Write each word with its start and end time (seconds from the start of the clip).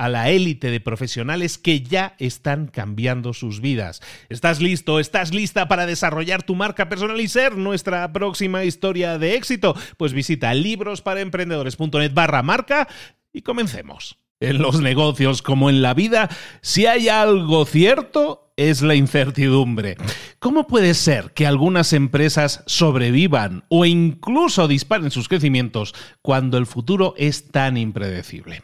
a 0.00 0.08
la 0.08 0.30
élite 0.30 0.70
de 0.70 0.80
profesionales 0.80 1.58
que 1.58 1.82
ya 1.82 2.14
están 2.18 2.68
cambiando 2.68 3.34
sus 3.34 3.60
vidas. 3.60 4.00
¿Estás 4.30 4.62
listo? 4.62 4.98
¿Estás 4.98 5.34
lista 5.34 5.68
para 5.68 5.84
desarrollar 5.84 6.42
tu 6.42 6.54
marca 6.54 6.88
personal 6.88 7.20
y 7.20 7.28
ser 7.28 7.58
nuestra 7.58 8.10
próxima 8.10 8.64
historia 8.64 9.18
de 9.18 9.34
éxito? 9.34 9.76
Pues 9.98 10.14
visita 10.14 10.54
librosparaemprendedores.net 10.54 12.14
barra 12.14 12.42
marca 12.42 12.88
y 13.30 13.42
comencemos. 13.42 14.16
En 14.40 14.62
los 14.62 14.80
negocios 14.80 15.42
como 15.42 15.68
en 15.68 15.82
la 15.82 15.92
vida, 15.92 16.30
si 16.62 16.86
hay 16.86 17.10
algo 17.10 17.66
cierto, 17.66 18.49
es 18.60 18.82
la 18.82 18.94
incertidumbre. 18.94 19.96
¿Cómo 20.38 20.66
puede 20.66 20.92
ser 20.92 21.32
que 21.32 21.46
algunas 21.46 21.94
empresas 21.94 22.62
sobrevivan 22.66 23.64
o 23.68 23.86
incluso 23.86 24.68
disparen 24.68 25.10
sus 25.10 25.28
crecimientos 25.28 25.94
cuando 26.20 26.58
el 26.58 26.66
futuro 26.66 27.14
es 27.16 27.50
tan 27.50 27.78
impredecible? 27.78 28.62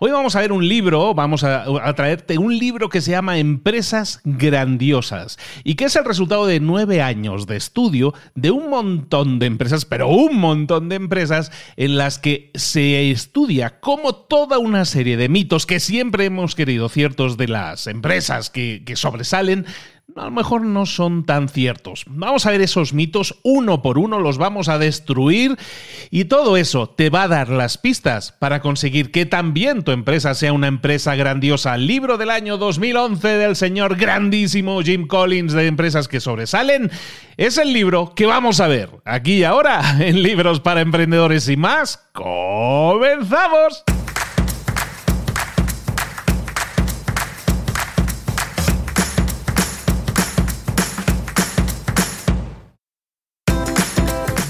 Hoy 0.00 0.10
vamos 0.10 0.36
a 0.36 0.40
ver 0.40 0.52
un 0.52 0.66
libro, 0.66 1.14
vamos 1.14 1.44
a, 1.44 1.64
traerte 1.94 2.38
un 2.38 2.56
libro 2.56 2.88
que 2.88 3.00
se 3.00 3.10
llama 3.10 3.38
Empresas 3.38 4.20
Grandiosas 4.24 5.38
y 5.64 5.74
que 5.74 5.86
es 5.86 5.96
el 5.96 6.04
resultado 6.04 6.46
de 6.46 6.60
nueve 6.60 7.02
años 7.02 7.46
de 7.46 7.56
estudio 7.56 8.14
de 8.34 8.50
un 8.50 8.70
montón 8.70 9.38
de 9.38 9.46
empresas, 9.46 9.84
pero 9.84 10.08
un 10.08 10.38
montón 10.38 10.88
de 10.88 10.96
empresas 10.96 11.50
en 11.76 11.96
las 11.96 12.18
que 12.18 12.50
se 12.54 13.10
estudia 13.10 13.80
cómo 13.80 14.14
toda 14.14 14.58
una 14.58 14.84
serie 14.84 15.16
de 15.16 15.28
mitos 15.28 15.66
que 15.66 15.80
siempre 15.80 16.26
hemos 16.26 16.54
querido 16.54 16.88
ciertos 16.88 17.36
de 17.36 17.48
las 17.48 17.86
empresas 17.86 18.50
que, 18.50 18.82
sobresalen 18.94 19.37
a 20.16 20.24
lo 20.24 20.30
mejor 20.30 20.62
no 20.62 20.86
son 20.86 21.24
tan 21.24 21.48
ciertos. 21.48 22.04
Vamos 22.08 22.46
a 22.46 22.50
ver 22.50 22.60
esos 22.60 22.92
mitos 22.92 23.38
uno 23.42 23.82
por 23.82 23.98
uno, 23.98 24.18
los 24.18 24.38
vamos 24.38 24.68
a 24.68 24.78
destruir 24.78 25.56
y 26.10 26.24
todo 26.24 26.56
eso 26.56 26.88
te 26.88 27.10
va 27.10 27.24
a 27.24 27.28
dar 27.28 27.48
las 27.48 27.78
pistas 27.78 28.32
para 28.32 28.60
conseguir 28.60 29.10
que 29.10 29.26
también 29.26 29.84
tu 29.84 29.92
empresa 29.92 30.34
sea 30.34 30.52
una 30.52 30.66
empresa 30.66 31.14
grandiosa. 31.14 31.76
Libro 31.76 32.18
del 32.18 32.30
año 32.30 32.56
2011 32.56 33.28
del 33.28 33.56
señor 33.56 33.96
grandísimo 33.96 34.82
Jim 34.82 35.06
Collins 35.06 35.52
de 35.52 35.66
Empresas 35.66 36.08
que 36.08 36.20
sobresalen 36.20 36.90
es 37.36 37.58
el 37.58 37.72
libro 37.72 38.14
que 38.14 38.26
vamos 38.26 38.60
a 38.60 38.68
ver 38.68 38.90
aquí 39.04 39.38
y 39.38 39.44
ahora 39.44 39.98
en 40.00 40.22
Libros 40.22 40.60
para 40.60 40.80
Emprendedores 40.80 41.48
y 41.48 41.56
más. 41.56 42.08
¡Comenzamos! 42.12 43.84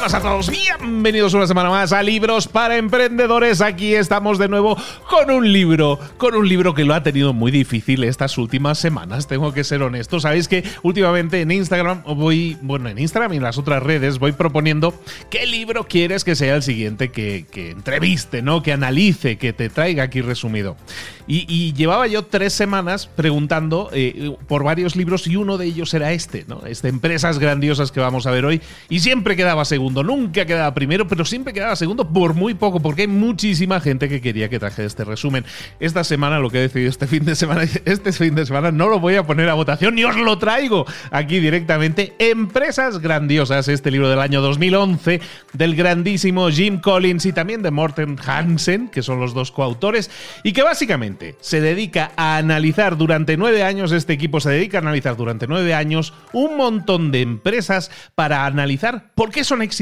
buenas 0.00 0.14
a 0.14 0.22
todos, 0.22 0.50
bienvenidos 0.50 1.34
una 1.34 1.46
semana 1.46 1.68
más 1.68 1.92
a 1.92 2.02
Libros 2.02 2.48
para 2.48 2.78
Emprendedores. 2.78 3.60
Aquí 3.60 3.94
estamos 3.94 4.38
de 4.38 4.48
nuevo 4.48 4.74
con 5.10 5.30
un 5.30 5.52
libro, 5.52 5.98
con 6.16 6.34
un 6.34 6.48
libro 6.48 6.72
que 6.72 6.86
lo 6.86 6.94
ha 6.94 7.02
tenido 7.02 7.34
muy 7.34 7.52
difícil 7.52 8.04
estas 8.04 8.38
últimas 8.38 8.78
semanas, 8.78 9.26
tengo 9.26 9.52
que 9.52 9.62
ser 9.62 9.82
honesto. 9.82 10.18
Sabéis 10.18 10.48
que 10.48 10.64
últimamente 10.82 11.42
en 11.42 11.50
Instagram 11.50 12.02
voy, 12.16 12.56
bueno, 12.62 12.88
en 12.88 12.98
Instagram 12.98 13.34
y 13.34 13.36
en 13.36 13.42
las 13.42 13.58
otras 13.58 13.82
redes 13.82 14.18
voy 14.18 14.32
proponiendo 14.32 14.98
qué 15.28 15.46
libro 15.46 15.86
quieres 15.86 16.24
que 16.24 16.34
sea 16.34 16.54
el 16.54 16.62
siguiente 16.62 17.10
que, 17.10 17.44
entreviste, 17.52 18.40
¿no? 18.40 18.62
Que 18.62 18.72
analice, 18.72 19.36
que 19.36 19.52
te 19.52 19.68
traiga 19.68 20.04
aquí 20.04 20.22
resumido. 20.22 20.78
Y, 21.26 21.74
llevaba 21.74 22.08
yo 22.08 22.24
tres 22.24 22.54
semanas 22.54 23.06
preguntando 23.06 23.90
eh, 23.92 24.34
por 24.48 24.64
varios 24.64 24.96
libros 24.96 25.26
y 25.28 25.36
uno 25.36 25.58
de 25.58 25.66
ellos 25.66 25.94
era 25.94 26.12
este, 26.12 26.44
¿no? 26.48 26.64
Este 26.66 26.88
Empresas 26.88 27.38
Grandiosas 27.38 27.92
que 27.92 28.00
vamos 28.00 28.26
a 28.26 28.30
ver 28.32 28.44
hoy 28.46 28.60
y 28.88 28.98
siempre 28.98 29.36
quedaba 29.36 29.64
segundo 29.64 29.89
segundo, 29.90 30.02
nunca 30.02 30.46
quedaba 30.46 30.72
primero, 30.72 31.06
pero 31.08 31.24
siempre 31.24 31.52
quedaba 31.52 31.74
segundo 31.74 32.08
por 32.08 32.34
muy 32.34 32.54
poco, 32.54 32.80
porque 32.80 33.02
hay 33.02 33.08
muchísima 33.08 33.80
gente 33.80 34.08
que 34.08 34.20
quería 34.20 34.48
que 34.48 34.58
traje 34.58 34.84
este 34.84 35.04
resumen. 35.04 35.44
Esta 35.80 36.04
semana, 36.04 36.38
lo 36.38 36.50
que 36.50 36.58
he 36.58 36.62
decidido 36.62 36.90
este 36.90 37.06
fin 37.06 37.24
de 37.24 37.34
semana, 37.34 37.62
este 37.84 38.12
fin 38.12 38.34
de 38.34 38.46
semana 38.46 38.70
no 38.70 38.88
lo 38.88 39.00
voy 39.00 39.16
a 39.16 39.24
poner 39.24 39.48
a 39.48 39.54
votación 39.54 39.94
ni 39.94 40.04
os 40.04 40.16
lo 40.16 40.38
traigo 40.38 40.86
aquí 41.10 41.40
directamente. 41.40 42.14
Empresas 42.18 43.00
grandiosas, 43.00 43.68
este 43.68 43.90
libro 43.90 44.08
del 44.08 44.20
año 44.20 44.40
2011 44.40 45.20
del 45.52 45.74
grandísimo 45.74 46.48
Jim 46.50 46.80
Collins 46.80 47.26
y 47.26 47.32
también 47.32 47.62
de 47.62 47.70
Morten 47.70 48.16
Hansen, 48.24 48.88
que 48.88 49.02
son 49.02 49.18
los 49.18 49.34
dos 49.34 49.50
coautores, 49.50 50.10
y 50.44 50.52
que 50.52 50.62
básicamente 50.62 51.34
se 51.40 51.60
dedica 51.60 52.12
a 52.16 52.36
analizar 52.36 52.96
durante 52.96 53.36
nueve 53.36 53.64
años, 53.64 53.92
este 53.92 54.12
equipo 54.12 54.40
se 54.40 54.50
dedica 54.50 54.78
a 54.78 54.82
analizar 54.82 55.16
durante 55.16 55.46
nueve 55.46 55.74
años 55.74 56.12
un 56.32 56.56
montón 56.56 57.10
de 57.10 57.22
empresas 57.22 57.90
para 58.14 58.46
analizar 58.46 59.10
por 59.14 59.30
qué 59.30 59.42
son 59.42 59.62
exitosas 59.62 59.79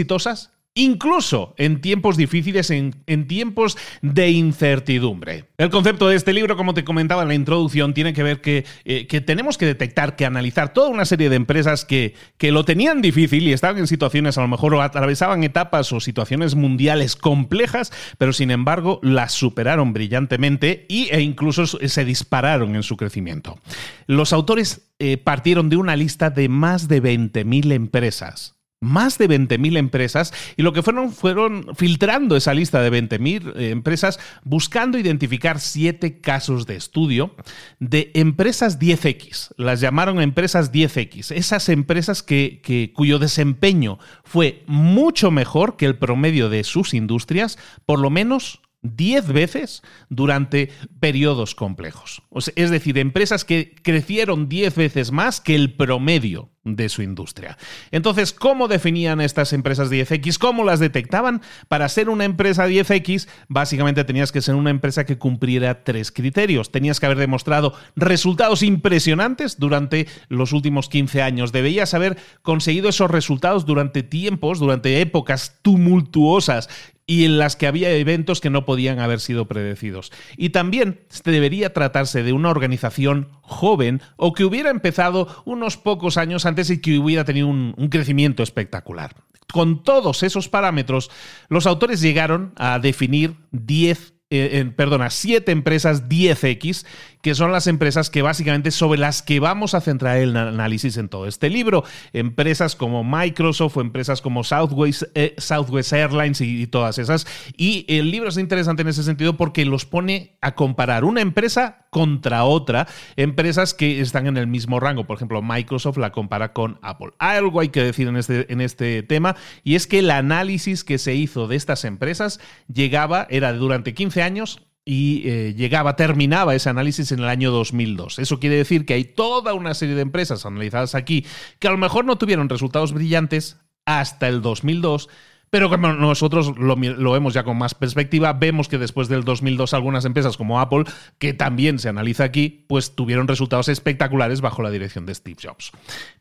incluso 0.79 1.55
en 1.59 1.81
tiempos 1.81 2.17
difíciles, 2.17 2.71
en, 2.71 2.95
tiempos 3.27 3.77
de 4.01 4.31
incertidumbre. 4.31 5.47
El 5.59 5.71
concepto 5.71 6.09
de 6.09 6.17
este 6.17 6.33
libro, 6.33 6.57
como 6.57 6.73
te 6.73 6.85
comentaba 6.85 7.23
en 7.23 7.29
la 7.29 7.35
introducción, 7.35 7.95
tiene 7.95 8.13
que 8.13 8.23
ver 8.23 8.41
que, 8.41 8.65
eh, 8.85 9.07
que 9.09 9.21
tenemos 9.21 9.59
que 9.59 9.67
detectar, 9.67 10.15
que 10.15 10.25
analizar 10.25 10.73
toda 10.73 10.89
una 10.89 11.05
serie 11.05 11.31
de 11.31 11.37
empresas 11.37 11.85
que, 11.85 12.15
que, 12.37 12.53
lo 12.53 12.65
tenían 12.65 13.03
difícil 13.03 13.47
y 13.49 13.53
estaban 13.53 13.79
en 13.79 13.89
situaciones, 13.89 14.39
a 14.39 14.43
lo 14.43 14.49
mejor 14.49 14.81
atravesaban 14.81 15.43
etapas 15.43 15.93
o 15.93 15.99
situaciones 15.99 16.55
mundiales 16.55 17.17
complejas, 17.17 17.93
pero 18.17 18.33
sin 18.33 18.53
embargo 18.53 19.01
las 19.03 19.33
superaron 19.33 19.93
brillantemente 19.93 20.87
y, 20.89 21.09
e 21.11 21.21
incluso 21.21 21.67
se 21.67 22.05
dispararon 22.05 22.77
en 22.77 22.85
su 22.85 22.97
crecimiento. 22.97 23.59
Los 24.07 24.33
autores 24.33 24.93
eh, 25.01 25.17
partieron 25.17 25.69
de 25.69 25.77
una 25.77 25.97
lista 25.97 26.31
de 26.31 26.49
más 26.49 26.87
de 26.87 27.03
20.000 27.03 27.73
empresas 27.73 28.58
más 28.81 29.19
de 29.19 29.29
20.000 29.29 29.77
empresas 29.77 30.33
y 30.57 30.63
lo 30.63 30.73
que 30.73 30.83
fueron 30.83 31.13
fueron 31.13 31.75
filtrando 31.75 32.37
esa 32.37 32.55
lista 32.55 32.81
de 32.81 32.91
20.000 32.93 33.57
eh, 33.57 33.71
empresas 33.71 34.21
buscando 34.45 34.99
identificar 34.99 35.61
siete 35.61 36.21
casos 36.21 36.67
de 36.67 36.77
estudio 36.77 37.35
de 37.81 38.11
empresas 38.15 38.79
10X. 38.79 39.53
Las 39.57 39.81
llamaron 39.81 40.21
empresas 40.21 40.73
10X. 40.73 41.33
Esas 41.35 41.69
empresas 41.69 42.23
que, 42.23 42.93
cuyo 42.95 43.19
desempeño 43.19 43.99
fue 44.25 44.63
mucho 44.67 45.31
mejor 45.31 45.77
que 45.77 45.87
el 45.87 45.99
promedio 45.99 46.49
de 46.49 46.65
sus 46.65 46.95
industrias, 46.95 47.59
por 47.85 47.99
lo 47.99 48.11
menos 48.11 48.61
10 48.83 49.33
veces 49.33 49.83
durante 50.09 50.71
periodos 51.01 51.55
complejos. 51.55 52.23
es 52.55 52.71
decir, 52.71 52.97
empresas 52.99 53.45
que 53.45 53.75
crecieron 53.83 54.49
10 54.49 54.77
veces 54.77 55.11
más 55.11 55.41
que 55.41 55.57
el 55.57 55.75
promedio 55.75 56.51
de 56.77 56.89
su 56.89 57.03
industria. 57.03 57.57
Entonces, 57.91 58.33
¿cómo 58.33 58.69
definían 58.69 59.21
estas 59.21 59.53
empresas 59.53 59.91
10X? 59.91 60.39
¿Cómo 60.39 60.65
las 60.65 60.81
detectaban? 60.81 61.43
Para 61.69 61.89
ser 61.89 62.09
una 62.09 62.25
empresa 62.25 62.67
10X, 62.67 63.29
básicamente 63.49 64.05
tenías 64.05 64.33
que 64.33 64.43
ser 64.43 64.55
una 64.55 64.71
empresa 64.71 65.05
que 65.05 65.19
cumpliera 65.19 65.85
tres 65.85 66.13
criterios. 66.13 66.71
Tenías 66.71 67.01
que 67.01 67.07
haber 67.07 67.19
demostrado 67.19 67.75
resultados 67.97 68.63
impresionantes 68.63 69.59
durante 69.59 70.07
los 70.29 70.53
últimos 70.53 70.89
15 70.89 71.23
años. 71.23 71.53
Debías 71.53 71.95
haber 71.95 72.19
conseguido 72.43 72.89
esos 72.89 73.11
resultados 73.11 73.67
durante 73.67 74.03
tiempos, 74.03 74.59
durante 74.59 75.01
épocas 75.01 75.59
tumultuosas 75.63 76.69
y 77.11 77.25
en 77.25 77.39
las 77.39 77.57
que 77.57 77.67
había 77.67 77.91
eventos 77.91 78.41
que 78.43 78.51
no 78.51 78.67
podían 78.67 79.01
haber 79.01 79.21
sido 79.21 79.49
predecidos. 79.49 80.13
Y 80.37 80.51
también 80.51 81.01
debería 81.25 81.73
tratarse 81.73 82.23
de 82.23 82.35
una 82.35 82.51
organización 82.51 83.29
joven 83.41 84.03
o 84.17 84.35
que 84.35 84.45
hubiera 84.45 84.69
empezado 84.69 85.43
unos 85.47 85.79
pocos 85.79 86.19
años 86.19 86.45
antes 86.45 86.58
y 86.71 86.79
que 86.79 86.99
hubiera 86.99 87.25
tenido 87.25 87.47
un, 87.47 87.73
crecimiento 87.91 88.43
espectacular. 88.43 89.15
Con 89.53 89.83
todos 89.83 90.23
esos 90.23 90.49
parámetros, 90.49 91.11
los 91.49 91.67
autores 91.67 92.01
llegaron 92.01 92.53
a 92.57 92.79
definir 92.79 93.37
10 93.53 94.15
eh, 94.31 94.71
perdona, 94.77 95.09
siete 95.09 95.53
empresas 95.53 96.09
10X, 96.09 96.85
que 97.23 97.35
son 97.35 97.51
las 97.51 97.67
empresas 97.67 98.11
que 98.11 98.23
básicamente 98.23 98.71
sobre 98.71 99.01
las 99.01 99.23
que 99.23 99.41
vamos 99.41 99.75
a 99.75 99.81
centrar 99.81 100.19
el 100.19 100.37
análisis 100.37 100.99
en 100.99 101.09
todo 101.09 101.27
este 101.27 101.49
libro. 101.49 101.85
Empresas 102.13 102.77
como 102.77 103.05
Microsoft 103.05 103.79
o 103.79 103.81
empresas 103.81 104.21
como 104.21 104.45
Southwest, 104.45 105.05
eh, 105.15 105.35
Southwest 105.39 105.93
Airlines 105.95 106.41
y, 106.41 106.67
todas 106.67 106.99
esas. 106.99 107.27
Y 107.57 107.87
el 107.89 108.11
libro 108.11 108.29
es 108.29 108.37
interesante 108.37 108.83
en 108.83 108.89
ese 108.89 109.03
sentido 109.03 109.37
porque 109.37 109.65
los 109.65 109.87
pone 109.87 110.37
a 110.43 110.55
comparar 110.55 111.05
una 111.05 111.23
empresa 111.23 111.87
contra 111.91 112.45
otra, 112.45 112.87
empresas 113.17 113.73
que 113.73 114.01
están 114.01 114.27
en 114.27 114.37
el 114.37 114.47
mismo 114.47 114.79
rango. 114.79 115.07
Por 115.07 115.17
ejemplo, 115.17 115.41
Microsoft 115.41 115.97
la 115.97 116.13
compara 116.13 116.53
con 116.53 116.79
Apple. 116.83 117.13
Algo 117.19 117.61
hay 117.61 117.71
que 117.71 117.83
decir 117.83 118.09
en 118.09 118.17
este, 118.17 118.53
en 118.53 118.61
este 118.61 119.03
tema 119.03 119.37
y 119.65 119.75
es 119.75 119.87
que 119.87 120.01
el 120.01 120.11
análisis 120.11 120.85
que 120.85 120.99
se 120.99 121.15
hizo 121.15 121.49
de 121.49 121.57
estas 121.57 121.85
empresas 121.87 122.41
llegaba, 122.73 123.27
era 123.31 123.55
durante 123.55 123.95
15 123.95 124.18
años 124.23 124.61
y 124.91 125.29
eh, 125.29 125.55
llegaba, 125.55 125.97
terminaba 125.97 126.55
ese 126.55 126.71
análisis 126.71 127.13
en 127.13 127.19
el 127.19 127.27
año 127.27 127.51
2002. 127.51 128.19
Eso 128.21 128.41
quiere 128.41 128.57
decir 128.57 128.87
que 128.87 128.95
hay 128.95 129.05
toda 129.05 129.53
una 129.53 129.75
serie 129.75 129.95
de 129.95 130.01
empresas 130.01 130.47
analizadas 130.47 130.95
aquí 130.95 131.27
que 131.59 131.69
a 131.69 131.71
lo 131.71 131.77
mejor 131.77 132.07
no 132.07 132.17
tuvieron 132.17 132.49
resultados 132.49 132.95
brillantes 132.95 133.59
hasta 133.85 134.29
el 134.29 134.41
2002, 134.41 135.11
pero 135.51 135.69
como 135.69 135.93
nosotros 135.93 136.57
lo, 136.57 136.75
lo, 136.75 137.13
vemos 137.13 137.35
ya 137.35 137.45
con 137.45 137.59
más 137.59 137.75
perspectiva, 137.75 138.33
vemos 138.33 138.69
que 138.69 138.79
después 138.79 139.09
del 139.09 139.25
2002 139.25 139.75
algunas 139.75 140.07
empresas 140.07 140.39
como 140.39 140.59
Apple, 140.59 140.85
que 141.19 141.35
también 141.35 141.79
se 141.79 141.91
analiza 141.91 142.25
aquí, 142.25 142.65
pues 142.67 142.95
tuvieron 142.95 143.29
resultados 143.29 143.69
espectaculares 143.69 144.41
bajo 144.41 144.63
la 144.63 144.71
dirección 144.71 145.05
de 145.05 145.15
Steve 145.15 145.37
Jobs. 145.43 145.71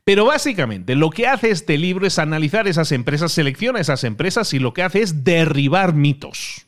Pero 0.04 0.26
básicamente 0.26 0.96
lo 0.96 1.10
que 1.10 1.28
hace 1.28 1.52
este 1.52 1.78
libro 1.78 2.06
es 2.06 2.20
analizar 2.20 2.68
esas 2.68 2.92
empresas, 2.92 3.32
selecciona 3.32 3.80
esas 3.80 4.04
empresas 4.04 4.54
y 4.54 4.60
lo 4.60 4.74
que 4.74 4.84
hace 4.84 5.02
es 5.02 5.24
derribar 5.24 5.94
mitos 5.94 6.67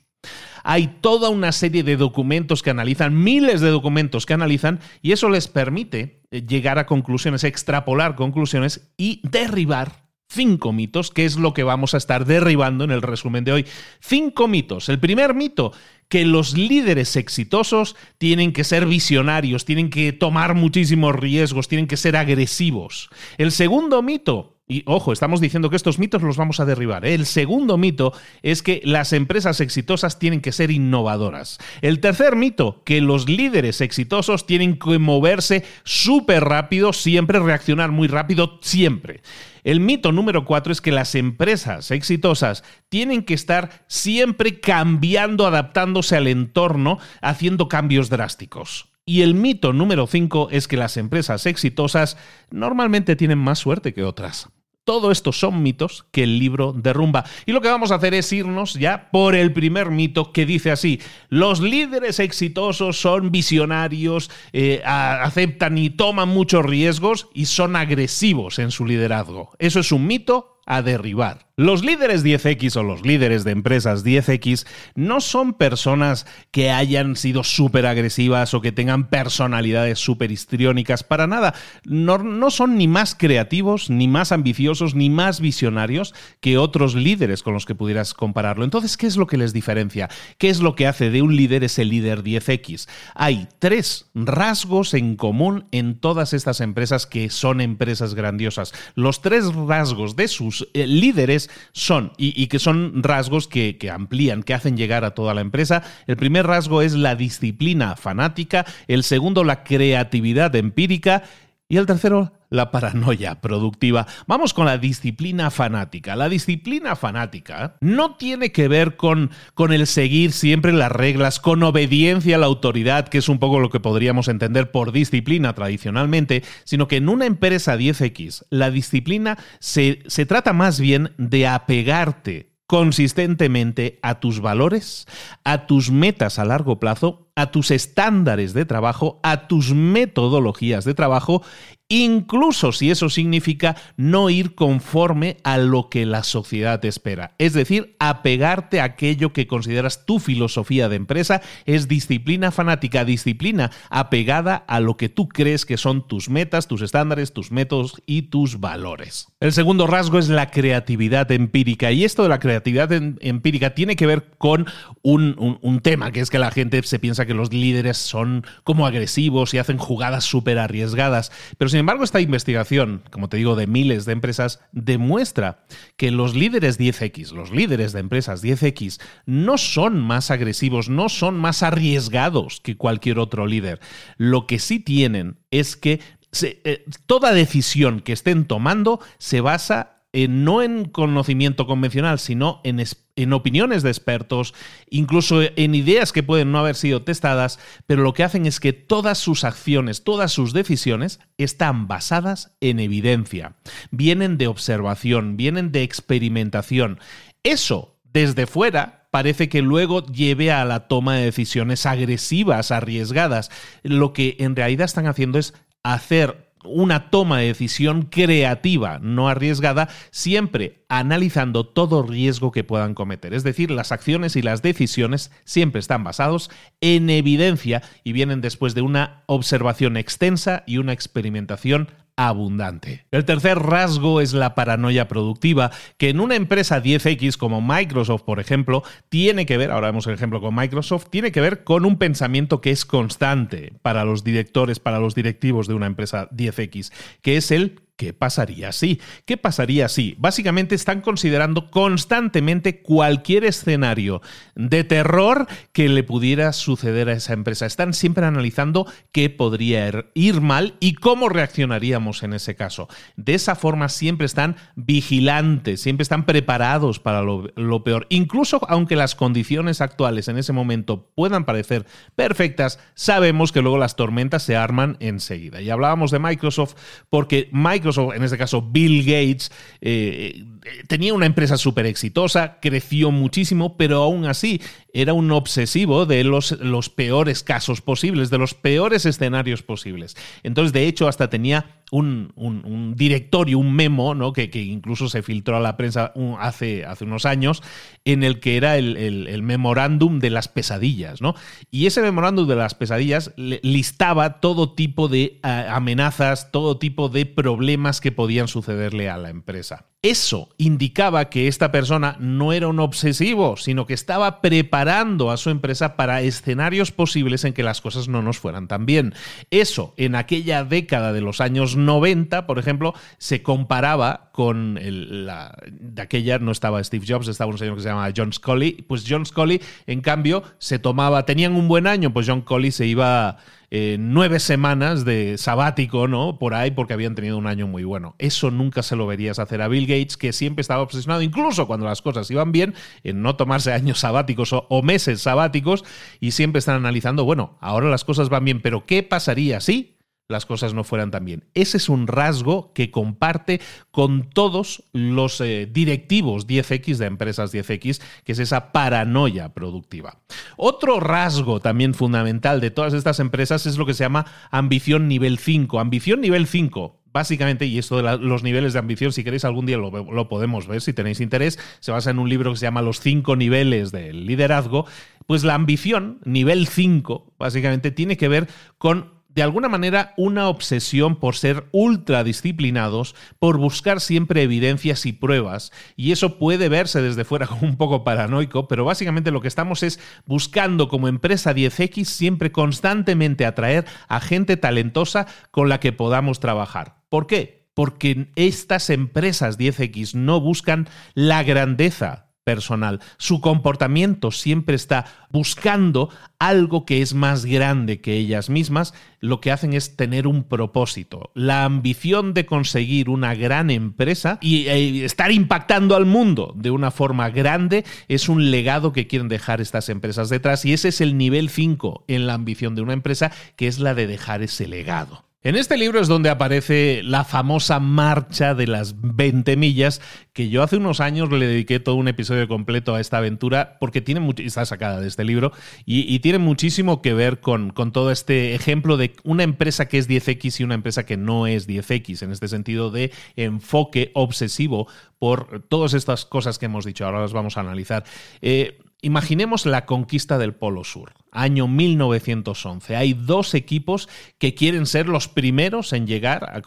hay 0.69 0.97
toda 1.01 1.29
una 1.29 1.51
serie 1.51 1.81
de 1.81 1.97
documentos 1.97 2.61
que 2.61 2.69
analizan, 2.69 3.23
miles 3.23 3.59
de 3.59 3.69
documentos 3.69 4.27
que 4.27 4.35
analizan, 4.35 4.79
y 5.01 5.13
eso 5.13 5.27
les 5.27 5.47
permite 5.47 6.21
eh, 6.29 6.45
llegar 6.45 6.77
a 6.77 6.85
conclusiones, 6.85 7.43
extrapolar 7.43 8.13
conclusiones 8.13 8.91
y 8.95 9.19
derribar 9.27 10.03
cinco 10.29 10.71
mitos, 10.71 11.09
que 11.09 11.25
es 11.25 11.37
lo 11.37 11.55
que 11.55 11.63
vamos 11.63 11.95
a 11.95 11.97
estar 11.97 12.23
derribando 12.23 12.83
en 12.83 12.91
el 12.91 13.01
resumen 13.01 13.45
de 13.45 13.51
hoy. 13.51 13.65
Cinco 13.99 14.47
mitos. 14.47 14.89
El 14.89 14.99
primer 14.99 15.33
mito, 15.33 15.73
que 16.07 16.23
los 16.23 16.55
líderes 16.55 17.15
exitosos 17.15 17.95
tienen 18.19 18.53
que 18.53 18.63
ser 18.63 18.85
visionarios, 18.85 19.65
tienen 19.65 19.89
que 19.89 20.13
tomar 20.13 20.53
muchísimos 20.53 21.15
riesgos, 21.15 21.67
tienen 21.67 21.87
que 21.87 21.97
ser 21.97 22.15
agresivos. 22.15 23.09
El 23.39 23.51
segundo 23.51 24.03
mito, 24.03 24.58
y 24.71 24.83
ojo, 24.85 25.11
estamos 25.11 25.41
diciendo 25.41 25.71
que 25.71 25.75
estos 25.75 25.97
mitos 25.97 26.21
los 26.21 26.37
vamos 26.37 26.59
a 26.59 26.65
derribar. 26.65 27.03
¿eh? 27.03 27.15
El 27.15 27.25
segundo 27.25 27.79
mito 27.79 28.13
es 28.43 28.61
que 28.61 28.81
las 28.83 29.13
empresas 29.13 29.61
exitosas 29.61 30.19
tienen 30.19 30.41
que 30.41 30.51
ser 30.51 30.69
innovadoras. 30.69 31.57
El 31.81 31.99
tercer 31.99 32.35
mito, 32.35 32.83
que 32.85 33.01
los 33.01 33.27
líderes 33.27 33.81
exitosos 33.81 34.45
tienen 34.45 34.77
que 34.77 34.99
moverse 34.99 35.65
súper 35.83 36.43
rápido, 36.43 36.93
siempre 36.93 37.39
reaccionar 37.39 37.91
muy 37.91 38.07
rápido, 38.07 38.59
siempre. 38.61 39.21
El 39.63 39.79
mito 39.79 40.11
número 40.11 40.45
cuatro 40.45 40.71
es 40.71 40.81
que 40.81 40.91
las 40.91 41.15
empresas 41.15 41.89
exitosas 41.89 42.63
tienen 42.89 43.23
que 43.23 43.33
estar 43.33 43.83
siempre 43.87 44.59
cambiando, 44.59 45.47
adaptándose 45.47 46.15
al 46.15 46.27
entorno, 46.27 46.99
haciendo 47.21 47.69
cambios 47.69 48.11
drásticos. 48.11 48.89
Y 49.03 49.23
el 49.23 49.33
mito 49.33 49.73
número 49.73 50.05
5 50.05 50.49
es 50.51 50.67
que 50.67 50.77
las 50.77 50.95
empresas 50.95 51.47
exitosas 51.47 52.15
normalmente 52.51 53.15
tienen 53.15 53.39
más 53.39 53.57
suerte 53.57 53.91
que 53.95 54.03
otras. 54.03 54.49
Todo 54.89 55.11
esto 55.11 55.31
son 55.31 55.61
mitos 55.61 56.07
que 56.11 56.23
el 56.23 56.39
libro 56.39 56.73
derrumba. 56.73 57.23
Y 57.45 57.51
lo 57.51 57.61
que 57.61 57.67
vamos 57.67 57.91
a 57.91 57.95
hacer 57.97 58.15
es 58.15 58.33
irnos 58.33 58.73
ya 58.73 59.11
por 59.11 59.35
el 59.35 59.53
primer 59.53 59.91
mito 59.91 60.33
que 60.33 60.47
dice 60.47 60.71
así, 60.71 60.99
los 61.29 61.59
líderes 61.59 62.19
exitosos 62.19 62.99
son 62.99 63.29
visionarios, 63.29 64.31
eh, 64.51 64.81
aceptan 64.83 65.77
y 65.77 65.91
toman 65.91 66.29
muchos 66.29 66.65
riesgos 66.65 67.27
y 67.35 67.45
son 67.45 67.75
agresivos 67.75 68.57
en 68.57 68.71
su 68.71 68.83
liderazgo. 68.83 69.51
Eso 69.59 69.79
es 69.79 69.91
un 69.91 70.07
mito 70.07 70.59
a 70.65 70.81
derribar. 70.81 71.48
Los 71.59 71.83
líderes 71.83 72.23
10X 72.23 72.77
o 72.77 72.83
los 72.83 73.05
líderes 73.05 73.43
de 73.43 73.51
empresas 73.51 74.05
10X 74.05 74.65
no 74.95 75.19
son 75.19 75.53
personas 75.53 76.25
que 76.51 76.71
hayan 76.71 77.17
sido 77.17 77.43
súper 77.43 77.85
agresivas 77.85 78.53
o 78.53 78.61
que 78.61 78.71
tengan 78.71 79.09
personalidades 79.09 79.99
súper 79.99 80.31
histriónicas, 80.31 81.03
para 81.03 81.27
nada. 81.27 81.53
No, 81.83 82.17
no, 82.17 82.49
son 82.49 82.77
ni 82.77 82.87
más 82.87 83.13
creativos, 83.13 83.89
ni 83.89 84.07
más 84.07 84.31
ambiciosos, 84.31 84.95
ni 84.95 85.09
más 85.09 85.41
visionarios 85.41 86.15
que 86.39 86.57
otros 86.57 86.95
líderes 86.95 87.43
con 87.43 87.53
los 87.53 87.65
que 87.65 87.75
pudieras 87.75 88.13
compararlo. 88.13 88.63
Entonces, 88.63 88.95
¿qué 88.95 89.07
es 89.07 89.17
lo 89.17 89.27
que 89.27 89.35
les 89.35 89.51
diferencia? 89.51 90.07
¿Qué 90.37 90.49
es 90.49 90.61
lo 90.61 90.77
que 90.77 90.87
hace 90.87 91.09
de 91.09 91.21
un 91.21 91.35
líder 91.35 91.65
ese 91.65 91.83
líder 91.83 92.23
10X? 92.23 92.87
Hay 93.15 93.49
tres 93.59 94.09
rasgos 94.15 94.93
en 94.93 95.17
común 95.17 95.65
en 95.73 95.99
todas 95.99 96.31
estas 96.31 96.61
empresas 96.61 97.05
que 97.05 97.29
son 97.29 97.59
empresas 97.59 98.15
grandiosas. 98.15 98.73
Los 98.95 99.21
tres 99.21 99.53
rasgos 99.53 100.15
de 100.15 100.29
sus 100.29 100.69
eh, 100.73 100.87
líderes 100.87 101.48
son, 101.71 102.13
y, 102.17 102.47
que 102.47 102.59
son 102.59 103.03
rasgos 103.03 103.47
que, 103.47 103.77
amplían, 103.91 104.43
que 104.43 104.53
hacen 104.53 104.77
llegar 104.77 105.05
a 105.05 105.11
toda 105.11 105.33
la 105.33 105.41
empresa. 105.41 105.83
El 106.07 106.17
primer 106.17 106.47
rasgo 106.47 106.81
es 106.81 106.93
la 106.93 107.15
disciplina 107.15 107.95
fanática, 107.95 108.65
el 108.87 109.03
segundo 109.03 109.43
la 109.43 109.63
creatividad 109.63 110.55
empírica 110.55 111.23
Y 111.71 111.77
el 111.77 111.85
tercero, 111.85 112.33
la 112.49 112.71
paranoia 112.71 113.41
productiva. 113.41 114.07
Vamos 114.25 114.55
con 114.55 114.65
la 114.65 114.79
disciplina 114.79 115.51
fanática. 115.51 116.15
La 116.15 116.27
disciplina 116.27 116.95
fanática 116.95 117.75
no 117.79 118.15
tiene 118.15 118.51
que 118.51 118.67
ver 118.67 118.95
con, 118.95 119.29
con 119.53 119.71
el 119.71 119.85
seguir 119.85 120.31
siempre 120.31 120.73
las 120.73 120.91
reglas, 120.91 121.39
con 121.39 121.61
obediencia 121.61 122.37
a 122.37 122.39
la 122.39 122.47
autoridad, 122.47 123.07
que 123.07 123.19
es 123.19 123.29
un 123.29 123.37
poco 123.37 123.59
lo 123.59 123.69
que 123.69 123.79
podríamos 123.79 124.29
entender 124.29 124.71
por 124.71 124.91
disciplina 124.91 125.53
tradicionalmente, 125.53 126.43
sino 126.63 126.87
que 126.87 126.95
en 126.97 127.07
una 127.07 127.27
empresa 127.27 127.77
10X 127.77 128.45
la 128.49 128.71
disciplina 128.71 129.37
se, 129.59 130.01
se 130.07 130.25
trata 130.25 130.53
más 130.53 130.79
bien 130.79 131.13
de 131.19 131.45
apegarte 131.45 132.49
consistentemente 132.69 133.97
a 134.03 134.19
tus 134.19 134.41
valores, 134.41 135.07
a 135.43 135.65
tus 135.65 135.89
metas 135.89 136.37
a 136.37 136.45
largo 136.45 136.79
plazo 136.79 137.29
a 137.39 137.51
tus 137.51 137.71
estándares 137.71 138.53
de 138.53 138.65
trabajo, 138.65 139.21
a 139.23 139.47
tus 139.47 139.73
metodologías 139.73 140.83
de 140.83 140.93
trabajo, 140.93 141.41
incluso 141.89 142.71
si 142.71 142.91
eso 142.91 143.09
significa 143.09 143.75
no 143.97 144.29
ir 144.29 144.55
conforme 144.55 145.37
a 145.43 145.57
lo 145.57 145.89
que 145.89 146.05
la 146.05 146.23
sociedad 146.23 146.83
espera. 146.85 147.33
Es 147.39 147.53
decir, 147.53 147.95
apegarte 147.99 148.79
a 148.79 148.85
aquello 148.85 149.33
que 149.33 149.47
consideras 149.47 150.05
tu 150.05 150.19
filosofía 150.19 150.87
de 150.87 150.95
empresa 150.95 151.41
es 151.65 151.87
disciplina 151.87 152.51
fanática, 152.51 153.05
disciplina 153.05 153.71
apegada 153.89 154.55
a 154.55 154.79
lo 154.79 154.97
que 154.97 155.09
tú 155.09 155.27
crees 155.27 155.65
que 155.65 155.77
son 155.77 156.07
tus 156.07 156.29
metas, 156.29 156.67
tus 156.67 156.83
estándares, 156.83 157.33
tus 157.33 157.51
métodos 157.51 158.01
y 158.05 158.23
tus 158.23 158.59
valores. 158.59 159.27
El 159.39 159.51
segundo 159.51 159.87
rasgo 159.87 160.19
es 160.19 160.29
la 160.29 160.51
creatividad 160.51 161.31
empírica 161.31 161.91
y 161.91 162.03
esto 162.03 162.23
de 162.23 162.29
la 162.29 162.39
creatividad 162.39 162.91
empírica 162.91 163.73
tiene 163.73 163.95
que 163.95 164.05
ver 164.05 164.29
con 164.37 164.67
un, 165.01 165.79
tema 165.81 166.11
que 166.11 166.19
es 166.19 166.29
que 166.29 166.39
la 166.39 166.51
gente 166.51 166.83
se 166.83 166.99
piensa 166.99 167.25
que 167.25 167.33
los 167.33 167.53
líderes 167.53 167.97
son 167.97 168.45
como 168.63 168.85
agresivos 168.85 169.53
y 169.53 169.57
hacen 169.57 169.77
jugadas 169.77 170.25
súper 170.25 170.59
arriesgadas. 170.59 171.31
Pero 171.57 171.69
embargo, 171.79 172.03
esta 172.03 172.21
investigación, 172.21 173.03
como 173.11 173.29
te 173.29 173.37
digo, 173.37 173.55
de 173.55 173.67
miles 173.67 174.05
de 174.05 174.13
empresas, 174.13 174.59
demuestra 174.71 175.65
que 175.97 176.11
los 176.11 176.35
líderes 176.35 176.79
10X, 176.79 177.31
los 177.31 177.51
líderes 177.51 177.93
de 177.93 177.99
empresas 177.99 178.43
10X, 178.43 179.01
no 179.25 179.57
son 179.57 179.99
más 179.99 180.31
agresivos, 180.31 180.89
no 180.89 181.09
son 181.09 181.37
más 181.37 181.63
arriesgados 181.63 182.61
que 182.61 182.77
cualquier 182.77 183.19
otro 183.19 183.47
líder. 183.47 183.79
Lo 184.17 184.47
que 184.47 184.59
sí 184.59 184.79
tienen 184.79 185.37
es 185.51 185.75
que 185.75 185.99
eh, 186.41 186.85
toda 187.07 187.33
decisión 187.33 188.01
que 188.01 188.13
estén 188.13 188.45
tomando 188.45 188.99
se 189.17 189.41
basa 189.41 189.98
no 190.13 190.63
en 190.63 190.85
conocimiento 190.85 191.67
convencional, 191.67 192.17
sino 192.19 192.61
en, 192.63 192.83
en, 193.15 193.33
opiniones 193.33 193.83
de 193.83 193.89
expertos, 193.89 194.55
incluso 194.89 195.41
en 195.41 195.75
ideas 195.75 196.11
que 196.11 196.23
pueden 196.23 196.51
no 196.51 196.59
haber 196.59 196.75
sido 196.75 197.03
testadas, 197.03 197.59
pero 197.85 198.01
lo 198.01 198.13
que 198.13 198.23
hacen 198.23 198.47
es 198.47 198.59
que 198.59 198.73
todas 198.73 199.19
sus 199.19 199.43
acciones, 199.43 200.03
todas 200.03 200.31
sus 200.31 200.51
decisiones 200.51 201.19
están 201.37 201.87
basadas 201.87 202.55
en 202.59 202.79
evidencia, 202.79 203.57
vienen 203.91 204.37
de 204.39 204.47
observación, 204.47 205.37
vienen 205.37 205.71
de 205.71 205.83
experimentación. 205.83 206.99
Eso, 207.43 207.99
desde 208.03 208.47
fuera, 208.47 209.07
parece 209.11 209.47
que 209.47 209.61
luego 209.61 210.05
lleve 210.05 210.51
a 210.51 210.65
la 210.65 210.87
toma 210.87 211.15
de 211.15 211.25
decisiones 211.25 211.85
agresivas, 211.85 212.71
arriesgadas. 212.71 213.49
Lo 213.83 214.13
que 214.13 214.37
en 214.39 214.55
realidad 214.55 214.85
están 214.85 215.07
haciendo 215.07 215.39
es 215.39 215.53
hacer 215.83 216.48
una 216.63 217.09
toma 217.09 217.39
de 217.39 217.47
decisión 217.47 218.03
creativa, 218.03 218.99
no 219.01 219.29
arriesgada, 219.29 219.89
siempre 220.11 220.83
analizando 220.89 221.65
todo 221.65 222.03
riesgo 222.03 222.51
que 222.51 222.63
puedan 222.63 222.93
cometer. 222.93 223.33
Es 223.33 223.43
decir, 223.43 223.71
las 223.71 223.91
acciones 223.91 224.35
y 224.35 224.41
las 224.41 224.61
decisiones 224.61 225.31
siempre 225.45 225.79
están 225.79 226.03
basados 226.03 226.49
en 226.81 227.09
evidencia 227.09 227.81
y 228.03 228.11
vienen 228.11 228.41
después 228.41 228.75
de 228.75 228.81
una 228.81 229.23
observación 229.27 229.97
extensa 229.97 230.63
y 230.67 230.77
una 230.77 230.93
experimentación 230.93 231.89
abundante. 232.27 233.05
El 233.11 233.23
tercer 233.23 233.57
rasgo 233.59 234.19
es 234.19 234.33
la 234.33 234.53
paranoia 234.53 235.07
productiva, 235.07 235.71
que 235.97 236.09
en 236.09 236.19
una 236.19 236.35
empresa 236.35 236.83
10X 236.83 237.37
como 237.37 237.61
Microsoft, 237.61 238.23
por 238.23 238.41
ejemplo, 238.41 238.83
tiene 239.07 239.45
que 239.45 239.57
ver, 239.57 239.71
ahora 239.71 239.87
vemos 239.87 240.05
el 240.07 240.15
ejemplo 240.15 240.41
con 240.41 240.53
Microsoft, 240.53 241.07
tiene 241.09 241.31
que 241.31 241.39
ver 241.39 241.63
con 241.63 241.85
un 241.85 241.97
pensamiento 241.97 242.59
que 242.59 242.71
es 242.71 242.85
constante 242.85 243.71
para 243.81 244.03
los 244.03 244.25
directores, 244.25 244.79
para 244.79 244.99
los 244.99 245.15
directivos 245.15 245.69
de 245.69 245.75
una 245.75 245.85
empresa 245.85 246.29
10X, 246.31 246.91
que 247.21 247.37
es 247.37 247.51
el 247.51 247.79
¿Qué 247.99 248.13
pasaría 248.13 248.71
si? 248.71 249.01
¿Qué 249.25 249.35
pasaría 249.35 249.89
si? 249.89 250.15
Básicamente 250.17 250.73
están 250.73 251.01
considerando 251.01 251.69
constantemente 251.69 252.81
cualquier 252.81 253.43
escenario 253.43 254.21
de 254.55 254.85
terror 254.85 255.47
que 255.73 255.89
le 255.89 256.03
pudiera 256.03 256.53
suceder 256.53 257.09
a 257.09 257.11
esa 257.11 257.33
empresa. 257.33 257.65
Están 257.65 257.93
siempre 257.93 258.25
analizando 258.25 258.87
qué 259.11 259.29
podría 259.29 259.85
er, 259.85 260.11
ir 260.13 260.39
mal 260.39 260.75
y 260.79 260.93
cómo 260.93 261.27
reaccionaríamos 261.27 262.23
en 262.23 262.31
ese 262.31 262.55
caso. 262.55 262.87
De 263.17 263.33
esa 263.33 263.55
forma 263.55 263.89
siempre 263.89 264.27
están 264.27 264.55
vigilantes, 264.77 265.81
siempre 265.81 266.03
están 266.03 266.25
preparados 266.25 267.01
para 267.01 267.21
lo, 267.21 267.51
lo 267.57 267.83
peor. 267.83 268.07
Incluso 268.07 268.61
aunque 268.69 268.95
las 268.95 269.13
condiciones 269.13 269.81
actuales 269.81 270.29
en 270.29 270.37
ese 270.37 270.53
momento 270.53 271.11
puedan 271.15 271.43
parecer 271.43 271.85
perfectas, 272.15 272.79
sabemos 272.93 273.51
que 273.51 273.61
luego 273.61 273.77
las 273.77 273.97
tormentas 273.97 274.43
se 274.43 274.55
arman 274.55 274.95
enseguida. 275.01 275.61
Y 275.61 275.69
hablábamos 275.69 276.11
de 276.11 276.19
Microsoft 276.19 276.75
porque 277.09 277.49
Microsoft 277.51 277.88
en 278.13 278.23
este 278.23 278.37
caso 278.37 278.61
Bill 278.61 279.03
Gates, 279.03 279.51
eh, 279.81 280.43
tenía 280.87 281.13
una 281.13 281.25
empresa 281.25 281.57
súper 281.57 281.85
exitosa, 281.85 282.59
creció 282.61 283.11
muchísimo, 283.11 283.77
pero 283.77 284.03
aún 284.03 284.25
así 284.25 284.61
era 284.93 285.13
un 285.13 285.31
obsesivo 285.31 286.05
de 286.05 286.23
los, 286.23 286.51
los 286.59 286.89
peores 286.89 287.43
casos 287.43 287.81
posibles, 287.81 288.29
de 288.29 288.37
los 288.37 288.53
peores 288.53 289.05
escenarios 289.05 289.63
posibles. 289.63 290.15
Entonces, 290.43 290.73
de 290.73 290.87
hecho, 290.87 291.07
hasta 291.07 291.29
tenía 291.29 291.79
un, 291.91 292.93
directorio, 292.95 293.57
un 293.57 293.73
memo, 293.73 294.13
¿no? 294.13 294.33
Que, 294.33 294.49
incluso 294.53 295.09
se 295.09 295.23
filtró 295.23 295.57
a 295.57 295.59
la 295.59 295.77
prensa 295.77 296.13
hace, 296.39 296.85
hace 296.85 297.05
unos 297.05 297.25
años, 297.25 297.63
en 298.05 298.23
el 298.23 298.39
que 298.39 298.57
era 298.57 298.77
el, 298.77 299.43
memorándum 299.43 300.19
de 300.19 300.29
las 300.29 300.47
pesadillas. 300.47 301.21
¿no? 301.21 301.35
Y 301.71 301.85
ese 301.87 302.01
memorándum 302.01 302.47
de 302.47 302.55
las 302.55 302.75
pesadillas 302.75 303.33
listaba 303.37 304.39
todo 304.39 304.73
tipo 304.73 305.07
de 305.07 305.39
amenazas, 305.43 306.51
todo 306.51 306.77
tipo 306.77 307.09
de 307.09 307.25
problemas 307.25 308.01
que 308.01 308.11
podían 308.11 308.47
sucederle 308.47 309.09
a 309.09 309.17
la 309.17 309.29
empresa. 309.29 309.85
Eso 310.01 310.47
indicaba 310.57 311.29
que 311.29 311.49
esta 311.49 311.73
persona 311.73 312.15
no 312.21 312.53
era 312.53 312.69
un 312.69 312.79
obsesivo, 312.79 313.57
sino 313.57 313.85
que 313.85 313.93
estaba 313.93 314.39
preparando 314.39 315.29
a 315.29 315.35
su 315.35 315.49
empresa 315.49 315.97
para 315.97 316.21
escenarios 316.21 316.93
posibles 316.93 317.43
en 317.43 317.51
que 317.51 317.63
las 317.63 317.81
cosas 317.81 318.07
no 318.07 318.21
nos 318.21 318.39
fueran 318.39 318.69
tan 318.69 318.85
bien. 318.85 319.13
Eso, 319.51 319.93
en 319.97 320.15
aquella 320.15 320.63
década 320.63 321.11
de 321.11 321.19
los 321.19 321.41
años 321.41 321.75
90, 321.75 322.47
por 322.47 322.59
ejemplo, 322.59 322.93
se 323.17 323.43
comparaba 323.43 324.29
con 324.31 324.79
la, 324.81 325.53
de 325.69 326.01
aquella 326.01 326.39
no 326.39 326.53
estaba 326.53 326.81
Steve 326.81 327.05
Jobs, 327.05 327.27
estaba 327.27 327.51
un 327.51 327.57
señor 327.57 327.75
que 327.75 327.81
se 327.81 327.89
llama 327.89 328.13
John 328.15 328.31
Scully. 328.31 328.85
Pues 328.87 329.03
John 329.05 329.25
Scully, 329.25 329.61
en 329.85 329.99
cambio, 329.99 330.43
se 330.59 330.79
tomaba, 330.79 331.25
tenían 331.25 331.57
un 331.57 331.67
buen 331.67 331.87
año, 331.87 332.13
pues 332.13 332.25
John 332.25 332.43
Scully 332.43 332.71
se 332.71 332.85
iba 332.85 333.35
eh, 333.71 333.97
nueve 333.99 334.39
semanas 334.39 335.05
de 335.05 335.37
sabático, 335.37 336.07
¿no? 336.07 336.39
Por 336.39 336.55
ahí, 336.55 336.71
porque 336.71 336.93
habían 336.93 337.13
tenido 337.13 337.37
un 337.37 337.45
año 337.45 337.67
muy 337.67 337.83
bueno. 337.83 338.15
Eso 338.17 338.49
nunca 338.49 338.81
se 338.81 338.95
lo 338.95 339.05
verías 339.05 339.37
hacer 339.37 339.61
a 339.61 339.67
Bill 339.67 339.85
Gates, 339.85 340.17
que 340.17 340.33
siempre 340.33 340.61
estaba 340.61 340.81
obsesionado, 340.81 341.21
incluso 341.21 341.67
cuando 341.67 341.85
las 341.85 342.01
cosas 342.01 342.29
iban 342.31 342.51
bien, 342.51 342.73
en 343.03 343.21
no 343.21 343.35
tomarse 343.35 343.71
años 343.71 343.99
sabáticos 343.99 344.53
o, 344.53 344.81
meses 344.81 345.21
sabáticos, 345.21 345.85
y 346.19 346.31
siempre 346.31 346.59
están 346.59 346.75
analizando, 346.75 347.25
bueno, 347.25 347.57
ahora 347.61 347.89
las 347.89 348.05
cosas 348.05 348.29
van 348.29 348.45
bien, 348.45 348.61
pero 348.61 348.85
¿qué 348.85 349.03
pasaría 349.03 349.59
si? 349.59 349.98
Las 350.29 350.45
cosas 350.45 350.75
no 350.75 350.83
fueran 350.83 351.09
tan 351.09 351.25
bien. 351.25 351.45
Ese 351.55 351.77
es 351.77 351.89
un 351.89 352.05
rasgo 352.05 352.71
que 352.73 352.91
comparte 352.91 353.59
con 353.89 354.29
todos 354.29 354.83
los 354.93 355.41
eh, 355.41 355.67
directivos 355.69 356.47
10X 356.47 356.97
de 356.97 357.07
empresas 357.07 357.51
10X, 357.51 357.99
que 358.23 358.33
es 358.33 358.39
esa 358.39 358.71
paranoia 358.71 359.55
productiva. 359.55 360.19
Otro 360.55 360.99
rasgo 360.99 361.59
también 361.59 361.95
fundamental 361.95 362.61
de 362.61 362.69
todas 362.69 362.93
estas 362.93 363.19
empresas 363.19 363.65
es 363.65 363.77
lo 363.79 363.87
que 363.87 363.95
se 363.95 364.03
llama 364.03 364.27
ambición 364.51 365.07
nivel 365.07 365.39
5. 365.39 365.79
Ambición 365.79 366.21
nivel 366.21 366.45
5 366.45 366.97
básicamente, 367.11 367.65
y 367.65 367.79
esto 367.79 367.97
de 367.97 368.17
los 368.19 368.43
niveles 368.43 368.73
de 368.73 368.79
ambición, 368.79 369.11
si 369.11 369.23
queréis 369.23 369.43
algún 369.43 369.65
día 369.65 369.77
lo, 369.77 369.89
lo, 369.89 370.29
podemos 370.29 370.67
ver, 370.67 370.79
si 370.79 370.93
tenéis 370.93 371.21
interés, 371.21 371.57
se 371.79 371.91
basa 371.91 372.11
en 372.11 372.19
un 372.19 372.29
libro 372.29 372.51
que 372.51 372.57
se 372.57 372.67
llama 372.67 372.83
Los 372.83 372.99
cinco 372.99 373.35
niveles 373.35 373.91
del 373.91 374.27
liderazgo, 374.27 374.85
pues 375.25 375.43
la 375.43 375.55
ambición, 375.55 376.19
nivel 376.23 376.67
5, 376.67 377.33
básicamente, 377.39 377.89
tiene 377.89 378.15
que 378.15 378.27
ver 378.27 378.47
con 378.77 379.18
de 379.29 379.43
alguna 379.43 379.69
manera 379.69 380.13
una 380.17 380.49
obsesión 380.49 381.15
por 381.15 381.35
ser 381.35 381.67
ultradisciplinados, 381.71 383.15
por 383.37 383.57
buscar 383.57 384.01
siempre 384.01 384.41
evidencias 384.41 385.05
y 385.05 385.13
pruebas, 385.13 385.71
y 385.95 386.11
eso 386.11 386.39
puede 386.39 386.67
verse 386.67 387.01
desde 387.01 387.23
fuera 387.23 387.47
como 387.47 387.61
un 387.61 387.77
poco 387.77 388.03
paranoico, 388.03 388.67
pero 388.67 388.85
básicamente 388.85 389.31
lo 389.31 389.41
que 389.41 389.47
estamos 389.47 389.83
es 389.83 389.99
buscando 390.25 390.89
como 390.89 391.07
empresa 391.07 391.53
10X 391.53 392.05
siempre 392.05 392.51
constantemente 392.51 393.45
atraer 393.45 393.85
a 394.07 394.19
gente 394.19 394.57
talentosa 394.57 395.27
con 395.51 395.69
la 395.69 395.79
que 395.79 395.93
podamos 395.93 396.39
trabajar. 396.39 396.97
¿Por 397.09 397.27
qué? 397.27 397.69
Porque 397.75 398.31
estas 398.35 398.89
empresas 398.89 399.57
10X 399.57 400.15
no 400.15 400.41
buscan 400.41 400.89
la 401.13 401.43
grandeza 401.43 402.28
personal. 402.43 402.99
Su 403.17 403.41
comportamiento 403.41 404.31
siempre 404.31 404.75
está 404.75 405.05
buscando 405.29 406.09
algo 406.39 406.85
que 406.85 407.01
es 407.01 407.13
más 407.13 407.45
grande 407.45 408.01
que 408.01 408.13
ellas 408.13 408.49
mismas. 408.49 408.93
Lo 409.19 409.41
que 409.41 409.51
hacen 409.51 409.73
es 409.73 409.95
tener 409.95 410.25
un 410.25 410.43
propósito, 410.43 411.31
la 411.35 411.65
ambición 411.65 412.33
de 412.33 412.45
conseguir 412.45 413.09
una 413.09 413.35
gran 413.35 413.69
empresa 413.69 414.39
y 414.41 414.67
eh, 414.67 415.05
estar 415.05 415.31
impactando 415.31 415.95
al 415.95 416.05
mundo 416.05 416.53
de 416.55 416.71
una 416.71 416.91
forma 416.91 417.29
grande 417.29 417.85
es 418.07 418.29
un 418.29 418.49
legado 418.49 418.93
que 418.93 419.07
quieren 419.07 419.27
dejar 419.27 419.61
estas 419.61 419.89
empresas 419.89 420.29
detrás 420.29 420.65
y 420.65 420.73
ese 420.73 420.87
es 420.87 421.01
el 421.01 421.17
nivel 421.17 421.49
5 421.49 422.05
en 422.07 422.27
la 422.27 422.33
ambición 422.33 422.75
de 422.75 422.81
una 422.81 422.93
empresa, 422.93 423.31
que 423.55 423.67
es 423.67 423.79
la 423.79 423.93
de 423.93 424.07
dejar 424.07 424.41
ese 424.41 424.67
legado. 424.67 425.28
En 425.41 425.55
este 425.55 425.77
libro 425.77 426.01
es 426.01 426.09
donde 426.09 426.29
aparece 426.29 427.01
la 427.01 427.23
famosa 427.23 427.79
marcha 427.79 428.53
de 428.55 428.67
las 428.67 428.95
20 428.99 429.55
millas, 429.55 430.01
que 430.33 430.49
yo 430.49 430.63
hace 430.63 430.75
unos 430.75 430.99
años 430.99 431.31
le 431.31 431.47
dediqué 431.47 431.79
todo 431.79 431.95
un 431.95 432.09
episodio 432.09 432.49
completo 432.49 432.93
a 432.93 432.99
esta 432.99 433.19
aventura, 433.19 433.77
porque 433.79 434.01
tiene 434.01 434.33
está 434.39 434.65
sacada 434.65 434.99
de 434.99 435.07
este 435.07 435.23
libro, 435.23 435.53
y, 435.85 436.19
tiene 436.19 436.39
muchísimo 436.39 437.01
que 437.01 437.13
ver 437.13 437.39
con, 437.39 437.69
con, 437.69 437.93
todo 437.93 438.11
este 438.11 438.53
ejemplo 438.53 438.97
de 438.97 439.15
una 439.23 439.43
empresa 439.43 439.87
que 439.87 439.97
es 439.97 440.09
10X 440.09 440.59
y 440.59 440.63
una 440.65 440.75
empresa 440.75 441.05
que 441.05 441.15
no 441.15 441.47
es 441.47 441.69
10X, 441.69 442.21
en 442.21 442.33
este 442.33 442.49
sentido 442.49 442.91
de 442.91 443.13
enfoque 443.37 444.11
obsesivo 444.15 444.89
por 445.19 445.61
todas 445.69 445.93
estas 445.93 446.25
cosas 446.25 446.59
que 446.59 446.65
hemos 446.65 446.83
dicho. 446.83 447.05
Ahora 447.05 447.21
las 447.21 447.31
vamos 447.31 447.55
a 447.55 447.61
analizar. 447.61 448.03
Eh, 448.41 448.77
Imaginemos 449.01 449.65
la 449.65 449.85
conquista 449.85 450.37
del 450.37 450.53
Polo 450.53 450.83
Sur, 450.83 451.13
año 451.31 451.69
1911. 451.69 452.97
Hay 452.97 453.13
dos 453.13 453.53
equipos 453.53 454.09
que 454.37 454.55
quieren 454.55 454.85
ser 454.85 455.07
los 455.07 455.29
primeros 455.29 455.93
en 455.93 456.05
llegar, 456.05 456.61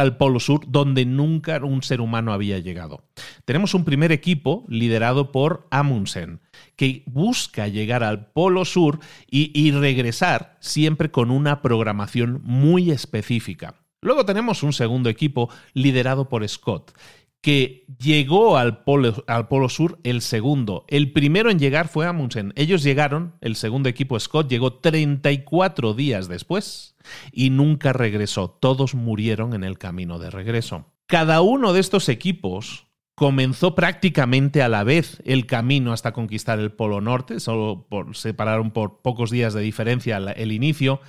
al 0.00 0.16
Polo 0.16 0.40
Sur 0.40 0.62
donde 0.66 1.04
nunca 1.04 1.64
un 1.64 1.84
ser 1.84 2.00
humano 2.00 2.32
había 2.32 2.58
llegado. 2.58 3.04
Tenemos 3.44 3.74
un 3.74 3.84
primer 3.84 4.10
equipo 4.10 4.64
liderado 4.66 5.30
por 5.30 5.68
Amundsen, 5.70 6.40
que 6.74 7.04
busca 7.06 7.68
llegar 7.68 8.02
al 8.02 8.32
Polo 8.32 8.64
Sur 8.64 8.98
y 9.30 9.70
regresar 9.70 10.56
siempre 10.58 11.12
con 11.12 11.30
una 11.30 11.62
programación 11.62 12.40
muy 12.42 12.90
específica. 12.90 13.76
Luego 14.00 14.24
tenemos 14.24 14.62
un 14.62 14.72
segundo 14.72 15.08
equipo 15.08 15.50
liderado 15.74 16.28
por 16.28 16.48
Scott, 16.48 16.92
que 17.40 17.86
llegó 17.98 18.56
al 18.56 18.82
polo, 18.84 19.24
al 19.26 19.48
polo, 19.48 19.68
Sur 19.68 19.98
el 20.02 20.22
segundo. 20.22 20.84
El 20.88 21.12
primero 21.12 21.50
en 21.50 21.58
llegar 21.58 21.88
fue 21.88 22.06
Amundsen. 22.06 22.52
Ellos 22.56 22.82
llegaron, 22.82 23.34
el 23.40 23.56
segundo 23.56 23.88
equipo 23.88 24.18
Scott 24.18 24.50
llegó 24.50 24.74
34 24.74 25.94
días 25.94 26.28
después 26.28 26.96
y 27.32 27.50
nunca 27.50 27.92
regresó. 27.92 28.50
Todos 28.50 28.94
murieron 28.94 29.54
en 29.54 29.64
el 29.64 29.78
camino 29.78 30.18
de 30.18 30.30
regreso. 30.30 30.86
Cada 31.06 31.40
uno 31.40 31.72
de 31.72 31.80
estos 31.80 32.08
equipos 32.08 32.86
comenzó 33.14 33.74
prácticamente 33.74 34.62
a 34.62 34.68
la 34.68 34.84
vez 34.84 35.20
el 35.24 35.46
camino 35.46 35.92
hasta 35.92 36.12
conquistar 36.12 36.60
el 36.60 36.70
Polo 36.70 37.00
Norte, 37.00 37.40
solo 37.40 37.86
por, 37.88 38.16
separaron 38.16 38.70
por 38.70 39.00
pocos 39.02 39.30
días 39.30 39.54
de 39.54 39.60
diferencia 39.60 40.18
el 40.18 40.52
inicio 40.52 41.00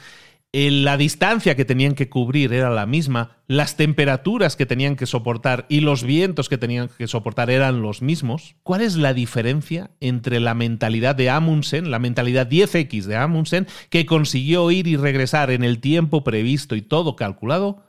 la 0.51 0.97
distancia 0.97 1.55
que 1.55 1.63
tenían 1.63 1.93
que 1.93 2.09
cubrir 2.09 2.53
era 2.53 2.71
la 2.71 2.87
misma, 2.87 3.37
las 3.47 3.77
temperaturas 3.77 4.55
que 4.55 4.65
tenían 4.65 4.95
que 4.95 5.05
soportar 5.05 5.67
y 5.69 5.81
los 5.81 6.03
vientos 6.03 6.49
que 6.49 6.57
tenían 6.57 6.89
que 6.89 7.07
soportar 7.07 7.51
eran 7.51 7.83
los 7.83 8.01
mismos. 8.01 8.55
¿Cuál 8.63 8.81
es 8.81 8.95
la 8.95 9.13
diferencia 9.13 9.91
entre 9.99 10.39
la 10.39 10.55
mentalidad 10.55 11.15
de 11.15 11.29
Amundsen, 11.29 11.91
la 11.91 11.99
mentalidad 11.99 12.49
10X 12.49 13.03
de 13.03 13.15
Amundsen, 13.15 13.67
que 13.91 14.07
consiguió 14.07 14.71
ir 14.71 14.87
y 14.87 14.95
regresar 14.97 15.51
en 15.51 15.63
el 15.63 15.79
tiempo 15.79 16.23
previsto 16.23 16.75
y 16.75 16.81
todo 16.81 17.15
calculado? 17.15 17.83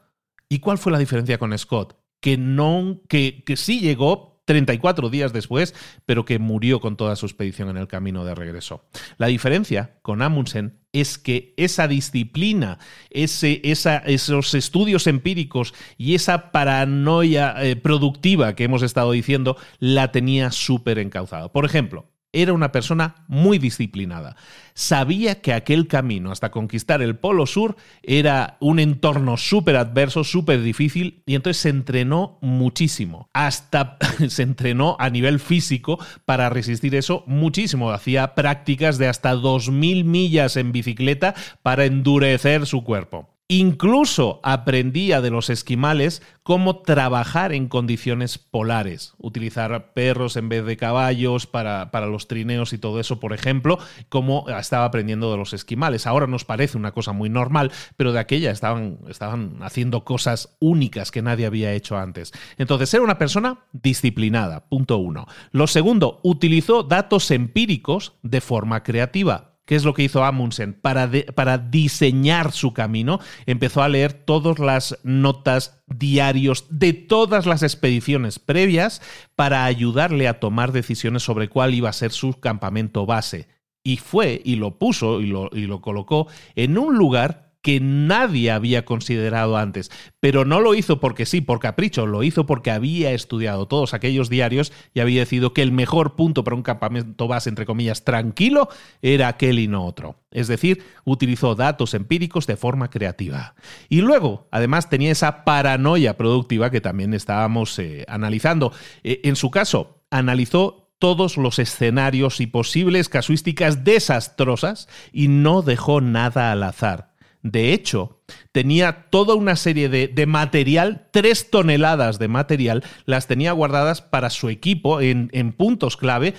¿Y 0.51 0.59
cuál 0.59 0.77
fue 0.77 0.93
la 0.93 0.99
diferencia 0.99 1.39
con 1.39 1.57
Scott? 1.57 1.97
Que 2.21 2.37
no, 2.37 3.01
que, 3.09 3.43
que 3.45 3.57
sí 3.57 3.81
llegó, 3.81 4.30
34 4.51 5.11
días 5.11 5.33
después, 5.33 5.77
pero 6.07 6.25
que 6.25 6.41
murió 6.41 6.81
con 6.81 6.97
toda 6.97 7.15
su 7.15 7.25
expedición 7.25 7.69
en 7.69 7.77
el 7.77 7.87
camino 7.87 8.25
de 8.25 8.35
regreso. 8.35 8.85
La 9.17 9.29
diferencia 9.29 9.95
con 10.03 10.23
Amundsen 10.23 10.81
es 10.93 11.19
que 11.19 11.55
esa 11.57 11.87
disciplina, 11.87 12.81
ese, 13.11 13.61
esos 13.63 14.55
estudios 14.55 15.07
empíricos 15.07 15.73
y 15.97 16.17
esa 16.17 16.51
paranoia 16.51 17.55
eh, 17.63 17.77
productiva 17.77 18.57
que 18.57 18.65
hemos 18.65 18.83
estado 18.83 19.13
diciendo, 19.13 19.57
la 19.79 20.11
tenía 20.11 20.51
súper 20.51 20.99
encauzada. 20.99 21.53
Por 21.53 21.65
ejemplo, 21.65 22.10
era 22.33 22.53
una 22.53 22.73
persona 22.73 23.25
muy 23.29 23.59
disciplinada. 23.59 24.37
Sabía 24.75 25.41
que 25.41 25.53
aquel 25.53 25.89
camino 25.89 26.31
hasta 26.31 26.51
conquistar 26.51 27.03
el 27.03 27.17
Polo 27.17 27.47
Sur 27.47 27.77
era 28.03 28.57
un 28.61 28.79
entorno 28.79 29.37
súper 29.37 29.77
adverso, 29.77 30.25
súper 30.25 30.63
difícil, 30.63 31.23
y 31.27 31.35
entonces 31.35 31.63
se 31.63 31.69
entrenó 31.69 32.39
muchísimo. 32.41 33.29
Hasta 33.33 33.99
se 34.29 34.43
entrenó 34.43 34.97
a 34.99 35.11
nivel 35.11 35.41
físico 35.41 35.99
para 36.25 36.49
resistir 36.51 36.95
eso 36.95 37.25
muchísimo. 37.27 37.91
Hacía 37.91 38.35
prácticas 38.35 38.99
de 38.99 39.09
hasta 39.09 39.35
2.000 39.35 40.05
millas 40.05 40.57
en 40.57 40.73
bicicleta 40.73 41.35
para 41.63 41.85
endurecer 41.85 42.67
su 42.67 42.85
cuerpo. 42.85 43.40
Incluso 43.53 44.39
aprendía 44.45 45.21
de 45.21 45.31
los 45.31 45.51
esquimales 45.51 46.23
cómo 46.45 46.83
trabajar 46.83 47.53
en 47.53 47.67
condiciones 47.67 48.39
polares, 48.39 49.15
utilizar 49.19 49.93
perros 49.93 50.37
en 50.37 50.49
vez 50.49 50.65
de 50.65 50.77
caballos 50.77 51.49
para, 51.49 51.91
para, 51.91 52.07
los 52.07 52.29
trineos 52.29 52.73
y 52.73 52.79
todo 52.79 53.01
eso, 53.01 53.19
por 53.19 53.33
ejemplo, 53.33 53.81
como 54.09 54.49
estaba 54.49 54.85
aprendiendo 54.85 55.33
de 55.33 55.37
los 55.37 55.53
esquimales. 55.53 56.07
Ahora 56.07 56.29
nos 56.29 56.45
parece 56.45 56.79
una 56.79 56.93
cosa 56.93 57.11
muy 57.11 57.29
normal, 57.29 57.73
pero 57.97 58.13
de 58.13 58.21
aquella 58.21 58.53
estaban, 58.53 58.99
estaban 59.09 59.57
haciendo 59.63 60.05
cosas 60.05 60.57
únicas 60.61 61.11
que 61.11 61.21
nadie 61.21 61.47
había 61.47 61.73
hecho 61.73 61.99
antes. 61.99 62.31
Entonces, 62.57 62.95
era 62.95 63.03
una 63.03 63.19
persona 63.19 63.65
disciplinada, 63.73 64.69
punto 64.69 64.99
uno. 64.99 65.27
Lo 65.51 65.67
segundo, 65.67 66.21
utilizó 66.23 66.85
datos 66.85 67.33
empíricos 67.33 68.13
de 68.23 68.41
forma 68.41 68.85
creativa. 68.85 69.50
¿Qué 69.71 69.77
es 69.77 69.85
lo 69.85 69.95
que 69.95 70.03
hizo 70.03 70.25
Amundsen? 70.25 70.73
Para, 70.73 71.09
para 71.37 71.57
diseñar 71.57 72.51
su 72.51 72.73
camino, 72.73 73.21
empezó 73.47 73.85
a 73.85 73.89
leer 73.89 74.13
todas 74.13 74.59
las 74.59 74.99
notas, 75.05 75.85
diarios 75.87 76.67
de 76.71 76.93
todas 76.93 77.47
las 77.47 77.63
expediciones 77.63 78.41
previas 78.41 79.01
para 79.37 79.65
ayudarle 79.65 80.27
a 80.27 80.41
tomar 80.41 80.73
decisiones 80.73 81.23
sobre 81.23 81.49
cuál 81.49 81.73
iba 81.73 81.89
a 81.89 81.93
ser 81.93 82.11
su 82.11 82.41
campamento 82.41 83.07
base. 83.07 83.47
Y 83.85 83.99
fue 83.99 84.43
y 84.45 84.57
lo 84.57 84.77
puso 84.77 85.21
y 85.21 85.27
lo, 85.27 85.51
y 85.53 85.67
lo 85.67 85.81
colocó 85.81 86.27
en 86.57 86.77
un 86.77 86.99
lugar 86.99 87.50
que 87.63 87.81
nadie 87.81 88.51
había 88.51 88.85
considerado 88.85 89.57
antes, 89.57 89.91
pero 90.19 90.45
no 90.45 90.61
lo 90.61 90.75
hizo 90.75 91.01
porque 91.01 91.27
sí, 91.27 91.41
por 91.41 91.61
capricho, 91.61 92.07
lo 92.07 92.23
hizo 92.23 92.47
porque 92.47 92.71
había 92.71 93.13
estudiado 93.13 93.67
todos 93.67 93.95
aquellos 93.95 94.31
diarios 94.31 94.73
y 94.95 95.01
había 95.01 95.21
decidido 95.21 95.53
que 95.53 95.63
el 95.63 95.73
mejor 95.73 96.17
punto 96.17 96.45
para 96.45 96.57
un 96.57 96.63
campamento 96.63 97.29
base, 97.29 97.49
entre 97.49 97.67
comillas, 97.67 98.05
tranquilo, 98.05 98.69
era 99.03 99.29
aquel 99.29 99.59
y 99.59 99.69
no 99.69 99.85
otro. 99.85 100.17
Es 100.31 100.49
decir, 100.49 100.85
utilizó 101.05 101.55
datos 101.55 101.95
empíricos 101.95 102.47
de 102.47 102.57
forma 102.57 102.89
creativa. 102.89 103.55
Y 103.89 104.01
luego, 104.01 104.49
además, 104.51 104.89
tenía 104.89 105.13
esa 105.13 105.45
paranoia 105.45 106.17
productiva 106.17 106.71
que 106.71 106.81
también 106.81 107.15
estábamos 107.15 107.79
eh, 107.79 108.05
analizando. 108.09 108.73
Eh, 109.03 109.21
en 109.25 109.37
su 109.37 109.51
caso, 109.51 110.03
analizó 110.11 110.91
todos 110.99 111.39
los 111.39 111.59
escenarios 111.59 112.41
y 112.41 112.47
posibles 112.47 113.09
casuísticas 113.09 113.85
desastrosas 113.85 114.89
y 115.13 115.29
no 115.29 115.63
dejó 115.63 116.01
nada 116.01 116.53
al 116.53 116.63
azar. 116.63 117.10
De 117.43 117.73
hecho, 117.73 118.21
tenía 118.53 119.07
toda 119.11 119.35
una 119.35 119.57
serie 119.57 119.89
de, 119.89 120.27
material, 120.27 121.09
tres 121.11 121.51
toneladas 121.51 122.19
de 122.19 122.29
material, 122.29 122.85
las 123.07 123.27
tenía 123.27 123.53
guardadas 123.53 124.03
para 124.03 124.31
su 124.31 124.51
equipo 124.51 125.01
en, 125.01 125.53
puntos 125.53 125.97
clave 125.97 126.35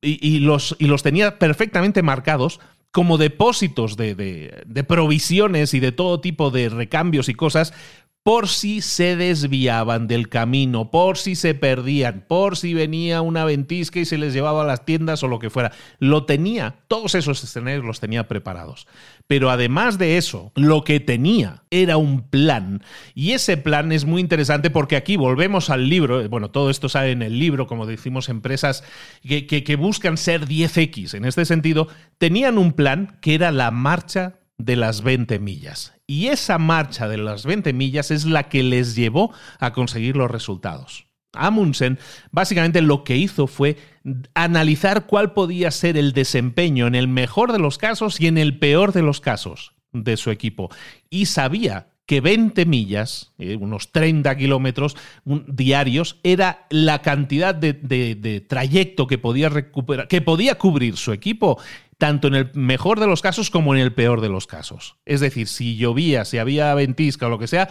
y, 0.00 0.38
los, 0.38 0.76
y, 0.78 0.86
los, 0.86 1.02
tenía 1.02 1.38
perfectamente 1.38 2.02
marcados 2.02 2.60
como 2.90 3.18
depósitos 3.18 3.96
de, 3.96 4.14
de 4.14 4.84
provisiones 4.84 5.74
y 5.74 5.80
de 5.80 5.92
todo 5.92 6.20
tipo 6.20 6.50
de 6.50 6.70
recambios 6.70 7.28
y 7.28 7.34
cosas 7.34 7.74
por 8.26 8.48
si 8.48 8.80
se 8.80 9.14
desviaban 9.14 10.08
del 10.08 10.28
camino, 10.28 10.90
por 10.90 11.16
si 11.16 11.36
se 11.36 11.54
perdían, 11.54 12.24
por 12.26 12.56
si 12.56 12.74
venía 12.74 13.22
una 13.22 13.44
ventisca 13.44 14.00
y 14.00 14.04
se 14.04 14.18
les 14.18 14.34
llevaba 14.34 14.62
a 14.62 14.66
las 14.66 14.84
tiendas 14.84 15.22
o 15.22 15.28
lo 15.28 15.38
que 15.38 15.48
fuera. 15.48 15.70
Lo 16.00 16.24
tenía, 16.24 16.74
todos 16.88 17.14
esos 17.14 17.44
escenarios 17.44 17.84
los 17.84 18.00
tenía 18.00 18.26
preparados. 18.26 18.88
Pero 19.26 19.50
además 19.50 19.98
de 19.98 20.16
eso, 20.18 20.52
lo 20.54 20.84
que 20.84 21.00
tenía 21.00 21.64
era 21.70 21.96
un 21.96 22.28
plan. 22.28 22.82
Y 23.14 23.32
ese 23.32 23.56
plan 23.56 23.90
es 23.90 24.04
muy 24.04 24.20
interesante 24.20 24.70
porque 24.70 24.96
aquí 24.96 25.16
volvemos 25.16 25.68
al 25.70 25.88
libro, 25.88 26.28
bueno, 26.28 26.50
todo 26.50 26.70
esto 26.70 26.88
sale 26.88 27.10
en 27.10 27.22
el 27.22 27.38
libro, 27.38 27.66
como 27.66 27.86
decimos, 27.86 28.28
empresas 28.28 28.84
que, 29.22 29.46
que 29.46 29.76
buscan 29.76 30.16
ser 30.16 30.46
10X. 30.46 31.14
En 31.14 31.24
este 31.24 31.44
sentido, 31.44 31.88
tenían 32.18 32.58
un 32.58 32.72
plan 32.72 33.18
que 33.20 33.34
era 33.34 33.50
la 33.50 33.70
marcha 33.70 34.38
de 34.58 34.76
las 34.76 35.02
20 35.02 35.38
millas. 35.38 35.94
Y 36.06 36.28
esa 36.28 36.58
marcha 36.58 37.08
de 37.08 37.18
las 37.18 37.44
20 37.44 37.72
millas 37.72 38.10
es 38.10 38.26
la 38.26 38.48
que 38.48 38.62
les 38.62 38.94
llevó 38.94 39.32
a 39.58 39.72
conseguir 39.72 40.16
los 40.16 40.30
resultados. 40.30 41.05
Amundsen 41.38 41.98
básicamente 42.30 42.82
lo 42.82 43.04
que 43.04 43.16
hizo 43.16 43.46
fue 43.46 43.76
analizar 44.34 45.06
cuál 45.06 45.32
podía 45.32 45.70
ser 45.70 45.96
el 45.96 46.12
desempeño 46.12 46.86
en 46.86 46.94
el 46.94 47.08
mejor 47.08 47.52
de 47.52 47.58
los 47.58 47.78
casos 47.78 48.20
y 48.20 48.26
en 48.26 48.38
el 48.38 48.58
peor 48.58 48.92
de 48.92 49.02
los 49.02 49.20
casos 49.20 49.74
de 49.92 50.16
su 50.16 50.30
equipo. 50.30 50.70
Y 51.10 51.26
sabía 51.26 51.88
que 52.06 52.20
20 52.20 52.66
millas, 52.66 53.32
eh, 53.38 53.56
unos 53.56 53.90
30 53.90 54.36
kilómetros 54.36 54.96
diarios, 55.24 56.20
era 56.22 56.66
la 56.70 57.02
cantidad 57.02 57.54
de, 57.54 58.46
trayecto 58.48 59.08
que 59.08 59.18
podía 59.18 59.48
recuperar, 59.48 60.06
que 60.06 60.20
podía 60.20 60.56
cubrir 60.56 60.96
su 60.96 61.12
equipo 61.12 61.58
tanto 61.98 62.28
en 62.28 62.34
el 62.34 62.50
mejor 62.54 63.00
de 63.00 63.06
los 63.06 63.22
casos 63.22 63.50
como 63.50 63.74
en 63.74 63.80
el 63.80 63.92
peor 63.92 64.20
de 64.20 64.28
los 64.28 64.46
casos. 64.46 64.96
Es 65.04 65.20
decir, 65.20 65.48
si 65.48 65.76
llovía, 65.76 66.24
si 66.24 66.38
había 66.38 66.72
ventisca 66.74 67.26
o 67.26 67.30
lo 67.30 67.38
que 67.38 67.48
sea, 67.48 67.68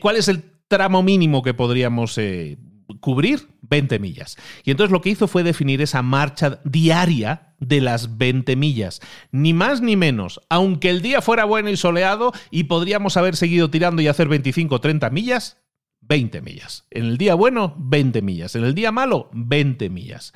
¿cuál 0.00 0.16
es 0.16 0.28
el 0.28 0.42
tramo 0.68 1.02
mínimo 1.02 1.42
que 1.42 1.54
podríamos 1.54 2.18
eh, 2.18 2.58
cubrir 3.00 3.48
20 3.62 3.98
millas. 3.98 4.36
Y 4.64 4.70
entonces 4.70 4.92
lo 4.92 5.00
que 5.00 5.10
hizo 5.10 5.28
fue 5.28 5.42
definir 5.42 5.82
esa 5.82 6.02
marcha 6.02 6.60
diaria 6.64 7.54
de 7.60 7.80
las 7.80 8.18
20 8.18 8.56
millas. 8.56 9.00
Ni 9.30 9.52
más 9.52 9.80
ni 9.80 9.96
menos. 9.96 10.40
Aunque 10.48 10.90
el 10.90 11.02
día 11.02 11.22
fuera 11.22 11.44
bueno 11.44 11.70
y 11.70 11.76
soleado 11.76 12.32
y 12.50 12.64
podríamos 12.64 13.16
haber 13.16 13.36
seguido 13.36 13.70
tirando 13.70 14.02
y 14.02 14.08
hacer 14.08 14.28
25 14.28 14.74
o 14.74 14.80
30 14.80 15.10
millas, 15.10 15.58
20 16.00 16.40
millas. 16.40 16.86
En 16.90 17.04
el 17.04 17.18
día 17.18 17.34
bueno, 17.34 17.74
20 17.78 18.22
millas. 18.22 18.54
En 18.56 18.64
el 18.64 18.74
día 18.74 18.92
malo, 18.92 19.28
20 19.32 19.90
millas. 19.90 20.32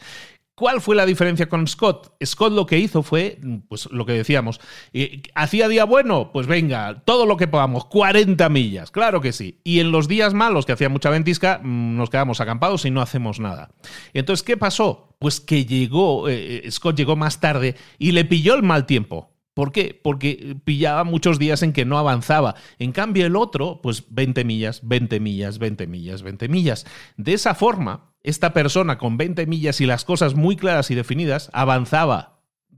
¿Cuál 0.55 0.83
fue 0.83 0.95
la 0.95 1.07
diferencia 1.07 1.49
con 1.49 1.67
Scott? 1.67 2.13
Scott 2.23 2.53
lo 2.53 2.67
que 2.67 2.79
hizo 2.79 3.03
fue, 3.03 3.39
pues 3.69 3.91
lo 3.91 4.05
que 4.05 4.13
decíamos, 4.13 4.61
eh, 4.93 5.23
¿hacía 5.35 5.67
día 5.67 5.85
bueno? 5.85 6.31
Pues 6.31 6.47
venga, 6.47 7.03
todo 7.07 7.25
lo 7.25 7.39
que 7.39 7.49
podamos, 7.49 7.87
40 7.87 8.49
millas, 8.51 8.91
claro 8.91 9.23
que 9.23 9.33
sí. 9.33 9.61
Y 9.65 9.81
en 9.81 9.93
los 9.93 10.09
días 10.09 10.35
malos, 10.35 10.67
que 10.67 10.73
hacía 10.73 10.91
mucha 10.91 11.09
ventisca, 11.09 11.59
mm, 11.63 11.97
nos 11.97 12.11
quedamos 12.11 12.43
acampados 12.43 12.85
y 12.85 12.91
no 12.91 13.01
hacemos 13.01 13.41
nada. 13.41 13.71
Entonces, 14.13 14.43
¿qué 14.43 14.59
pasó? 14.59 15.17
Pues 15.19 15.41
que 15.41 15.65
llegó, 15.65 16.29
eh, 16.29 16.67
eh, 16.67 16.71
Scott 16.71 16.97
llegó 16.97 17.17
más 17.17 17.41
tarde 17.41 17.75
y 17.99 18.13
le 18.13 18.27
pilló 18.27 18.55
el 18.55 18.63
mal 18.63 18.85
tiempo. 18.85 19.32
¿Por 19.55 19.71
qué? 19.73 19.99
Porque 20.03 20.57
pillaba 20.65 21.05
muchos 21.05 21.39
días 21.39 21.63
en 21.63 21.73
que 21.73 21.85
no 21.85 21.99
avanzaba. 21.99 22.55
En 22.79 22.93
cambio, 22.93 23.27
el 23.27 23.37
otro, 23.37 23.81
pues 23.83 24.05
20 24.09 24.45
millas, 24.45 24.81
20 24.83 25.21
millas, 25.21 25.59
20 25.59 25.87
millas, 25.87 26.23
20 26.23 26.49
millas. 26.49 26.87
De 27.17 27.35
esa 27.35 27.55
forma, 27.55 28.15
esta 28.23 28.55
persona 28.55 28.97
con 28.99 29.17
20 29.17 29.47
millas 29.47 29.81
y 29.81 29.87
las 29.87 30.05
cosas 30.05 30.35
muy 30.35 30.57
claras 30.57 30.91
y 30.91 30.95
definidas 30.95 31.51
avanzaba 31.53 32.33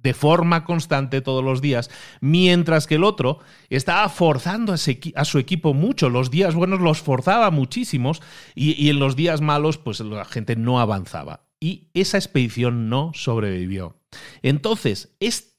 de 0.05 0.15
forma 0.15 0.65
constante 0.65 1.23
todos 1.23 1.43
los 1.43 1.63
días, 1.63 1.91
mientras 2.21 2.87
que 2.87 2.97
el 2.97 3.05
otro 3.05 3.39
estaba 3.71 4.09
forzando 4.11 4.75
a, 4.75 5.25
su 5.25 5.39
equipo 5.39 5.73
mucho. 5.73 6.11
Los 6.11 6.31
días 6.31 6.55
buenos 6.55 6.81
los 6.81 7.01
forzaba 7.01 7.51
muchísimos 7.51 8.21
y, 8.55 8.91
en 8.91 8.99
los 8.99 9.17
días 9.17 9.41
malos 9.41 9.79
pues 9.79 10.01
la 10.01 10.27
gente 10.27 10.57
no 10.57 10.79
avanzaba. 10.79 11.47
Y 11.59 11.89
esa 11.95 12.19
expedición 12.19 12.91
no 12.91 13.13
sobrevivió. 13.15 13.97
Entonces, 14.43 15.17
este 15.21 15.54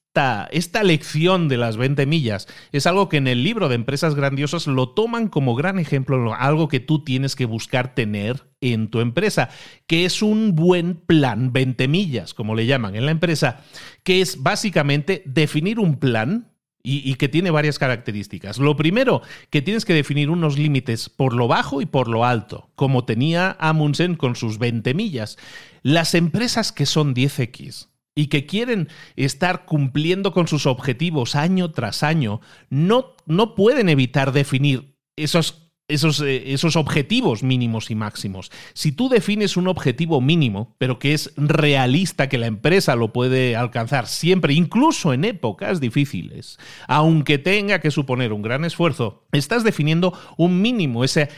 esta, 0.51 0.83
lección 0.83 1.47
de 1.47 1.57
las 1.57 1.77
20 1.77 2.05
millas 2.05 2.47
es 2.71 2.87
algo 2.87 3.09
que 3.09 3.17
en 3.17 3.27
el 3.27 3.43
libro 3.43 3.69
de 3.69 3.75
Empresas 3.75 4.15
Grandiosas 4.15 4.67
lo 4.67 4.89
toman 4.89 5.27
como 5.27 5.55
gran 5.55 5.79
ejemplo, 5.79 6.33
algo 6.33 6.67
que 6.67 6.79
tú 6.79 7.03
tienes 7.03 7.35
que 7.35 7.45
buscar 7.45 7.93
tener 7.95 8.43
en 8.61 8.87
tu 8.89 9.01
empresa, 9.01 9.49
que 9.87 10.05
es 10.05 10.21
un 10.21 10.55
buen 10.55 10.95
plan 10.95 11.51
20 11.51 11.87
millas, 11.87 12.33
como 12.33 12.55
le 12.55 12.65
llaman 12.65 12.95
en 12.95 13.05
la 13.05 13.11
empresa, 13.11 13.61
que 14.03 14.21
es 14.21 14.41
básicamente 14.41 15.23
definir 15.25 15.79
un 15.79 15.97
plan 15.97 16.51
y, 16.81 17.09
y, 17.09 17.15
que 17.15 17.27
tiene 17.27 17.49
varias 17.49 17.79
características. 17.79 18.59
Lo 18.59 18.75
primero, 18.75 19.21
que 19.49 19.63
tienes 19.63 19.85
que 19.85 19.93
definir 19.93 20.29
unos 20.29 20.57
límites 20.57 21.09
por 21.09 21.33
lo 21.33 21.47
bajo 21.47 21.81
y 21.81 21.87
por 21.87 22.07
lo 22.07 22.25
alto, 22.25 22.69
como 22.75 23.05
tenía 23.05 23.57
Amundsen 23.59 24.15
con 24.15 24.35
sus 24.35 24.59
20 24.59 24.93
millas. 24.93 25.37
Las 25.81 26.13
empresas 26.13 26.71
que 26.71 26.85
son 26.85 27.15
10X 27.15 27.87
y 28.15 28.27
que 28.27 28.45
quieren 28.45 28.87
estar 29.17 29.65
cumpliendo 29.65 30.31
con 30.31 30.47
sus 30.47 30.65
objetivos 30.65 31.35
año 31.35 31.71
tras 31.71 32.01
año, 32.01 32.39
no, 32.69 33.15
no 33.25 33.55
pueden 33.55 33.89
evitar 33.89 34.31
definir 34.31 34.95
esos 35.17 35.64
esos, 35.87 36.19
eh, 36.21 36.53
esos, 36.53 36.75
objetivos 36.75 37.43
mínimos 37.43 37.91
y 37.91 37.95
máximos. 37.95 38.51
Si 38.73 38.91
tú 38.91 39.07
defines 39.07 39.55
un 39.55 39.67
objetivo 39.67 40.19
mínimo, 40.19 40.75
pero 40.79 40.97
que 40.97 41.13
es 41.13 41.31
realista, 41.37 42.27
que 42.27 42.39
la 42.39 42.47
empresa 42.47 42.95
lo 42.95 43.13
puede 43.13 43.55
alcanzar 43.55 44.07
siempre, 44.07 44.53
incluso 44.53 45.13
en 45.13 45.25
épocas 45.25 45.79
difíciles, 45.79 46.57
aunque 46.87 47.37
tenga 47.37 47.79
que 47.79 47.91
suponer 47.91 48.33
un 48.33 48.41
gran 48.41 48.65
esfuerzo, 48.65 49.25
estás 49.31 49.63
definiendo 49.63 50.17
un 50.37 50.61
mínimo, 50.61 51.03
ese, 51.03 51.29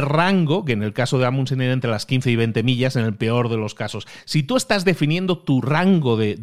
rango, 0.00 0.64
que 0.64 0.72
en 0.72 0.82
el 0.82 0.92
caso 0.92 1.18
de 1.18 1.26
Amundsen 1.26 1.60
era 1.60 1.72
entre 1.72 1.90
las 1.90 2.06
15 2.06 2.30
y 2.30 2.36
20 2.36 2.62
millas, 2.62 2.96
en 2.96 3.04
el 3.04 3.16
peor 3.16 3.48
de 3.48 3.56
los 3.56 3.74
casos. 3.74 4.06
Si 4.24 4.42
tú 4.44 4.56
estás 4.56 4.84
definiendo 4.84 5.38
tu 5.38 5.60
rango 5.60 6.16
de 6.16 6.36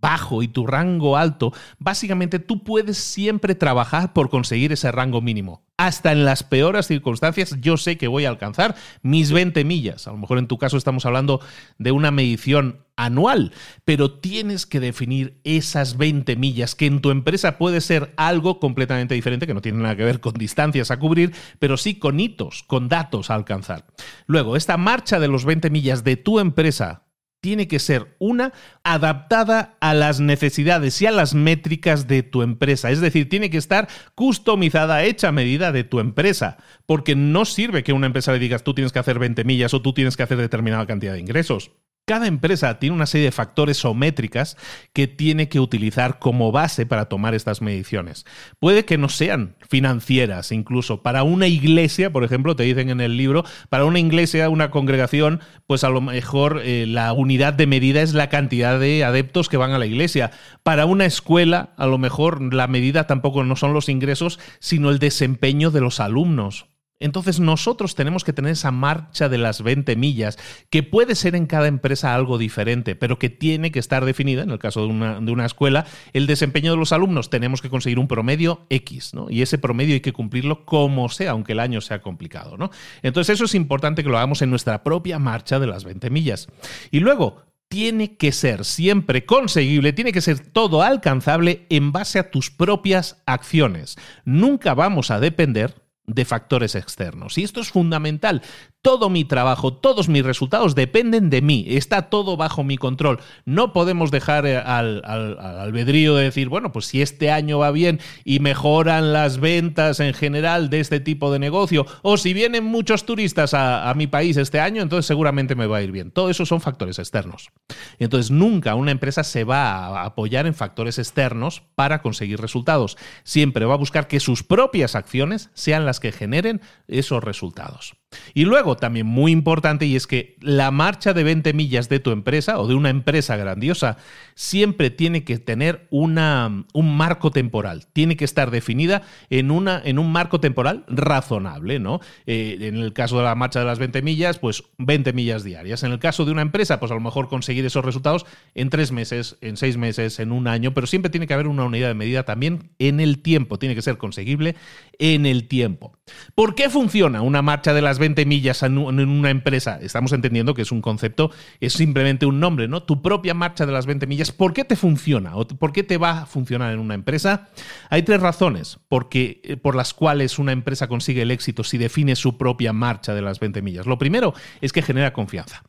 bajo 0.00 0.42
y 0.42 0.48
tu 0.48 0.66
rango 0.66 1.16
alto, 1.16 1.52
básicamente 1.78 2.38
tú 2.38 2.62
puedes 2.62 2.98
siempre 2.98 3.54
trabajar 3.54 4.12
por 4.12 4.28
conseguir 4.28 4.72
ese 4.72 4.92
rango 4.92 5.20
mínimo 5.20 5.66
hasta 5.76 6.12
en 6.12 6.24
las 6.24 6.42
peores 6.42 6.86
circunstancias, 6.86 7.56
yo 7.60 7.76
sé 7.76 7.98
que 7.98 8.08
voy 8.08 8.24
a 8.24 8.30
alcanzar 8.30 8.74
mis 9.02 9.30
20 9.32 9.64
millas. 9.64 10.06
A 10.06 10.12
lo 10.12 10.18
mejor 10.18 10.38
en 10.38 10.46
tu 10.46 10.58
caso 10.58 10.76
estamos 10.76 11.04
hablando 11.04 11.40
de 11.78 11.92
una 11.92 12.10
medición 12.10 12.86
anual, 12.96 13.52
pero 13.84 14.10
tienes 14.10 14.64
que 14.64 14.80
definir 14.80 15.38
esas 15.44 15.98
20 15.98 16.34
millas, 16.36 16.74
que 16.74 16.86
en 16.86 17.00
tu 17.00 17.10
empresa 17.10 17.58
puede 17.58 17.82
ser 17.82 18.14
algo 18.16 18.58
completamente 18.58 19.14
diferente, 19.14 19.46
que 19.46 19.52
no 19.52 19.60
tiene 19.60 19.82
nada 19.82 19.96
que 19.96 20.04
ver 20.04 20.20
con 20.20 20.32
distancias 20.32 20.90
a 20.90 20.98
cubrir, 20.98 21.34
pero 21.58 21.76
sí 21.76 21.98
con 21.98 22.18
hitos, 22.18 22.62
con 22.62 22.88
datos 22.88 23.30
a 23.30 23.34
alcanzar. 23.34 23.84
Luego, 24.26 24.56
esta 24.56 24.78
marcha 24.78 25.20
de 25.20 25.28
los 25.28 25.44
20 25.44 25.68
millas 25.68 26.04
de 26.04 26.16
tu 26.16 26.40
empresa 26.40 27.05
tiene 27.46 27.68
que 27.68 27.78
ser 27.78 28.16
una 28.18 28.52
adaptada 28.82 29.76
a 29.78 29.94
las 29.94 30.18
necesidades 30.18 31.00
y 31.00 31.06
a 31.06 31.12
las 31.12 31.32
métricas 31.32 32.08
de 32.08 32.24
tu 32.24 32.42
empresa. 32.42 32.90
Es 32.90 33.00
decir, 33.00 33.28
tiene 33.28 33.50
que 33.50 33.56
estar 33.56 33.86
customizada, 34.16 35.04
hecha 35.04 35.28
a 35.28 35.32
medida 35.32 35.70
de 35.70 35.84
tu 35.84 36.00
empresa. 36.00 36.56
Porque 36.86 37.14
no 37.14 37.44
sirve 37.44 37.84
que 37.84 37.92
una 37.92 38.08
empresa 38.08 38.32
le 38.32 38.40
digas 38.40 38.64
tú 38.64 38.74
tienes 38.74 38.92
que 38.92 38.98
hacer 38.98 39.20
20 39.20 39.44
millas 39.44 39.74
o 39.74 39.80
tú 39.80 39.92
tienes 39.92 40.16
que 40.16 40.24
hacer 40.24 40.38
determinada 40.38 40.86
cantidad 40.86 41.12
de 41.12 41.20
ingresos. 41.20 41.70
Cada 42.08 42.28
empresa 42.28 42.78
tiene 42.78 42.94
una 42.94 43.06
serie 43.06 43.24
de 43.24 43.32
factores 43.32 43.84
o 43.84 43.92
métricas 43.92 44.56
que 44.92 45.08
tiene 45.08 45.48
que 45.48 45.58
utilizar 45.58 46.20
como 46.20 46.52
base 46.52 46.86
para 46.86 47.06
tomar 47.06 47.34
estas 47.34 47.62
mediciones. 47.62 48.24
Puede 48.60 48.84
que 48.84 48.96
no 48.96 49.08
sean 49.08 49.56
financieras, 49.68 50.52
incluso 50.52 51.02
para 51.02 51.24
una 51.24 51.48
iglesia, 51.48 52.12
por 52.12 52.22
ejemplo, 52.22 52.54
te 52.54 52.62
dicen 52.62 52.90
en 52.90 53.00
el 53.00 53.16
libro, 53.16 53.42
para 53.70 53.86
una 53.86 53.98
iglesia, 53.98 54.48
una 54.50 54.70
congregación, 54.70 55.40
pues 55.66 55.82
a 55.82 55.88
lo 55.88 56.00
mejor 56.00 56.60
eh, 56.62 56.86
la 56.86 57.12
unidad 57.12 57.54
de 57.54 57.66
medida 57.66 58.02
es 58.02 58.14
la 58.14 58.28
cantidad 58.28 58.78
de 58.78 59.02
adeptos 59.02 59.48
que 59.48 59.56
van 59.56 59.72
a 59.72 59.78
la 59.78 59.86
iglesia. 59.86 60.30
Para 60.62 60.86
una 60.86 61.06
escuela, 61.06 61.74
a 61.76 61.88
lo 61.88 61.98
mejor 61.98 62.54
la 62.54 62.68
medida 62.68 63.08
tampoco 63.08 63.42
no 63.42 63.56
son 63.56 63.74
los 63.74 63.88
ingresos, 63.88 64.38
sino 64.60 64.90
el 64.90 65.00
desempeño 65.00 65.72
de 65.72 65.80
los 65.80 65.98
alumnos 65.98 66.66
entonces 66.98 67.40
nosotros 67.40 67.94
tenemos 67.94 68.24
que 68.24 68.32
tener 68.32 68.52
esa 68.52 68.70
marcha 68.70 69.28
de 69.28 69.38
las 69.38 69.62
20 69.62 69.96
millas, 69.96 70.38
que 70.70 70.82
puede 70.82 71.14
ser 71.14 71.34
en 71.34 71.46
cada 71.46 71.66
empresa 71.66 72.14
algo 72.14 72.38
diferente, 72.38 72.96
pero 72.96 73.18
que 73.18 73.28
tiene 73.28 73.70
que 73.70 73.78
estar 73.78 74.04
definida, 74.04 74.42
en 74.42 74.50
el 74.50 74.58
caso 74.58 74.86
de 74.86 74.92
una, 74.92 75.46
escuela, 75.46 75.86
el 76.14 76.26
desempeño 76.26 76.70
de 76.70 76.78
los 76.78 76.92
alumnos. 76.92 77.28
Tenemos 77.28 77.60
que 77.60 77.68
conseguir 77.68 77.98
un 77.98 78.08
promedio 78.08 78.66
X, 78.70 79.12
¿no? 79.12 79.26
Y 79.28 79.42
ese 79.42 79.58
promedio 79.58 79.94
hay 79.94 80.00
que 80.00 80.12
cumplirlo 80.12 80.64
como 80.64 81.08
sea, 81.08 81.32
aunque 81.32 81.52
el 81.52 81.60
año 81.60 81.80
sea 81.80 82.00
complicado, 82.00 82.56
¿no? 82.56 82.70
Entonces 83.02 83.34
eso 83.34 83.44
es 83.44 83.54
importante 83.54 84.02
que 84.02 84.08
lo 84.08 84.16
hagamos 84.16 84.40
en 84.42 84.50
nuestra 84.50 84.82
propia 84.82 85.18
marcha 85.18 85.58
de 85.58 85.66
las 85.66 85.84
20 85.84 86.08
millas. 86.10 86.48
Y 86.90 87.00
luego, 87.00 87.42
tiene 87.68 88.16
que 88.16 88.32
ser 88.32 88.64
siempre 88.64 89.26
conseguible, 89.26 89.92
tiene 89.92 90.12
que 90.12 90.20
ser 90.20 90.38
todo 90.38 90.82
alcanzable 90.82 91.66
en 91.68 91.92
base 91.92 92.18
a 92.18 92.30
tus 92.30 92.50
propias 92.50 93.22
acciones. 93.26 93.96
Nunca 94.24 94.74
vamos 94.74 95.10
a 95.10 95.20
depender 95.20 95.85
de 96.06 96.24
factores 96.24 96.74
externos. 96.74 97.38
Y 97.38 97.44
esto 97.44 97.60
es 97.60 97.70
fundamental 97.70 98.42
todo 98.86 99.10
mi 99.10 99.24
trabajo, 99.24 99.72
todos 99.72 100.08
mis 100.08 100.24
resultados 100.24 100.76
dependen 100.76 101.28
de 101.28 101.42
mí, 101.42 101.64
está 101.70 102.02
todo 102.02 102.36
bajo 102.36 102.62
mi 102.62 102.76
control. 102.76 103.18
No 103.44 103.72
podemos 103.72 104.12
dejar 104.12 104.46
eh, 104.46 104.58
al, 104.58 105.02
albedrío 105.04 106.14
de 106.14 106.22
decir, 106.22 106.48
bueno, 106.48 106.70
pues 106.70 106.86
si 106.86 107.02
este 107.02 107.32
año 107.32 107.58
va 107.58 107.72
bien 107.72 107.98
y 108.24 108.38
mejoran 108.38 109.12
las 109.12 109.40
ventas 109.40 109.98
en 109.98 110.14
general 110.14 110.70
de 110.70 110.78
este 110.78 111.00
tipo 111.00 111.32
de 111.32 111.40
negocio, 111.40 111.84
o 112.02 112.16
si 112.16 112.32
vienen 112.32 112.62
muchos 112.62 113.04
turistas 113.04 113.54
a, 113.54 113.90
a 113.90 113.94
mi 113.94 114.06
país 114.06 114.36
este 114.36 114.60
año, 114.60 114.82
entonces 114.82 115.06
seguramente 115.06 115.56
me 115.56 115.66
va 115.66 115.78
a 115.78 115.82
ir 115.82 115.90
bien. 115.90 116.12
Todo 116.12 116.30
eso 116.30 116.46
son 116.46 116.60
factores 116.60 117.00
externos. 117.00 117.50
Entonces 117.98 118.30
nunca 118.30 118.76
una 118.76 118.92
empresa 118.92 119.24
se 119.24 119.42
va 119.42 119.86
a 119.86 120.04
apoyar 120.04 120.46
en 120.46 120.54
factores 120.54 121.00
externos 121.00 121.64
para 121.74 122.02
conseguir 122.02 122.40
resultados. 122.40 122.96
Siempre 123.24 123.64
va 123.64 123.74
a 123.74 123.78
buscar 123.78 124.06
que 124.06 124.20
sus 124.20 124.44
propias 124.44 124.94
acciones 124.94 125.50
sean 125.54 125.84
las 125.84 125.95
que 126.00 126.12
generen 126.12 126.60
esos 126.88 127.22
resultados. 127.22 127.94
Y 128.34 128.44
luego, 128.44 128.76
también 128.76 129.06
muy 129.06 129.32
importante, 129.32 129.86
y 129.86 129.96
es 129.96 130.06
que 130.06 130.36
la 130.40 130.70
marcha 130.70 131.12
de 131.12 131.24
20 131.24 131.52
millas 131.52 131.88
de 131.88 132.00
tu 132.00 132.10
empresa 132.10 132.58
o 132.58 132.66
de 132.66 132.74
una 132.74 132.90
empresa 132.90 133.36
grandiosa 133.36 133.96
siempre 134.34 134.90
tiene 134.90 135.24
que 135.24 135.38
tener 135.38 135.86
una, 135.90 136.64
un 136.72 136.96
marco 136.96 137.30
temporal, 137.30 137.86
tiene 137.92 138.16
que 138.16 138.24
estar 138.24 138.50
definida 138.50 139.02
en, 139.30 139.50
una, 139.50 139.80
en 139.84 139.98
un 139.98 140.12
marco 140.12 140.40
temporal 140.40 140.84
razonable, 140.88 141.78
¿no? 141.78 142.00
Eh, 142.26 142.58
en 142.60 142.76
el 142.76 142.92
caso 142.92 143.18
de 143.18 143.24
la 143.24 143.34
marcha 143.34 143.60
de 143.60 143.66
las 143.66 143.78
20 143.78 144.02
millas, 144.02 144.38
pues 144.38 144.64
20 144.78 145.12
millas 145.12 145.44
diarias. 145.44 145.82
En 145.82 145.92
el 145.92 145.98
caso 145.98 146.24
de 146.24 146.32
una 146.32 146.42
empresa, 146.42 146.78
pues 146.80 146.92
a 146.92 146.94
lo 146.94 147.00
mejor 147.00 147.28
conseguir 147.28 147.64
esos 147.64 147.84
resultados 147.84 148.26
en 148.54 148.70
tres 148.70 148.92
meses, 148.92 149.36
en 149.40 149.56
seis 149.56 149.76
meses, 149.76 150.20
en 150.20 150.32
un 150.32 150.48
año, 150.48 150.74
pero 150.74 150.86
siempre 150.86 151.10
tiene 151.10 151.26
que 151.26 151.34
haber 151.34 151.48
una 151.48 151.64
unidad 151.64 151.88
de 151.88 151.94
medida 151.94 152.24
también 152.24 152.70
en 152.78 153.00
el 153.00 153.20
tiempo, 153.20 153.58
tiene 153.58 153.74
que 153.74 153.82
ser 153.82 153.98
conseguible 153.98 154.56
en 154.98 155.26
el 155.26 155.48
tiempo. 155.48 155.96
¿Por 156.34 156.54
qué 156.54 156.70
funciona 156.70 157.22
una 157.22 157.42
marcha 157.42 157.74
de 157.74 157.82
las 157.82 157.98
20 157.98 158.05
millas 158.26 158.62
en 158.62 158.78
una 158.78 159.30
empresa? 159.30 159.78
Estamos 159.80 160.12
entendiendo 160.12 160.54
que 160.54 160.62
es 160.62 160.72
un 160.72 160.80
concepto, 160.80 161.30
es 161.60 161.72
simplemente 161.72 162.26
un 162.26 162.40
nombre, 162.40 162.68
¿no? 162.68 162.82
Tu 162.82 163.02
propia 163.02 163.34
marcha 163.34 163.66
de 163.66 163.72
las 163.72 163.86
20 163.86 164.06
millas, 164.06 164.32
¿por 164.32 164.52
qué 164.52 164.64
te 164.64 164.76
funciona? 164.76 165.36
¿O 165.36 165.46
¿Por 165.46 165.72
qué 165.72 165.82
te 165.82 165.98
va 165.98 166.22
a 166.22 166.26
funcionar 166.26 166.72
en 166.72 166.80
una 166.80 166.94
empresa? 166.94 167.48
Hay 167.90 168.02
tres 168.02 168.20
razones 168.20 168.78
porque, 168.88 169.40
eh, 169.44 169.56
por 169.56 169.74
las 169.74 169.94
cuales 169.94 170.38
una 170.38 170.52
empresa 170.52 170.88
consigue 170.88 171.22
el 171.22 171.30
éxito 171.30 171.64
si 171.64 171.78
define 171.78 172.16
su 172.16 172.38
propia 172.38 172.72
marcha 172.72 173.14
de 173.14 173.22
las 173.22 173.40
20 173.40 173.62
millas. 173.62 173.86
Lo 173.86 173.98
primero 173.98 174.34
es 174.60 174.72
que 174.72 174.82
genera 174.82 175.12
confianza. 175.12 175.62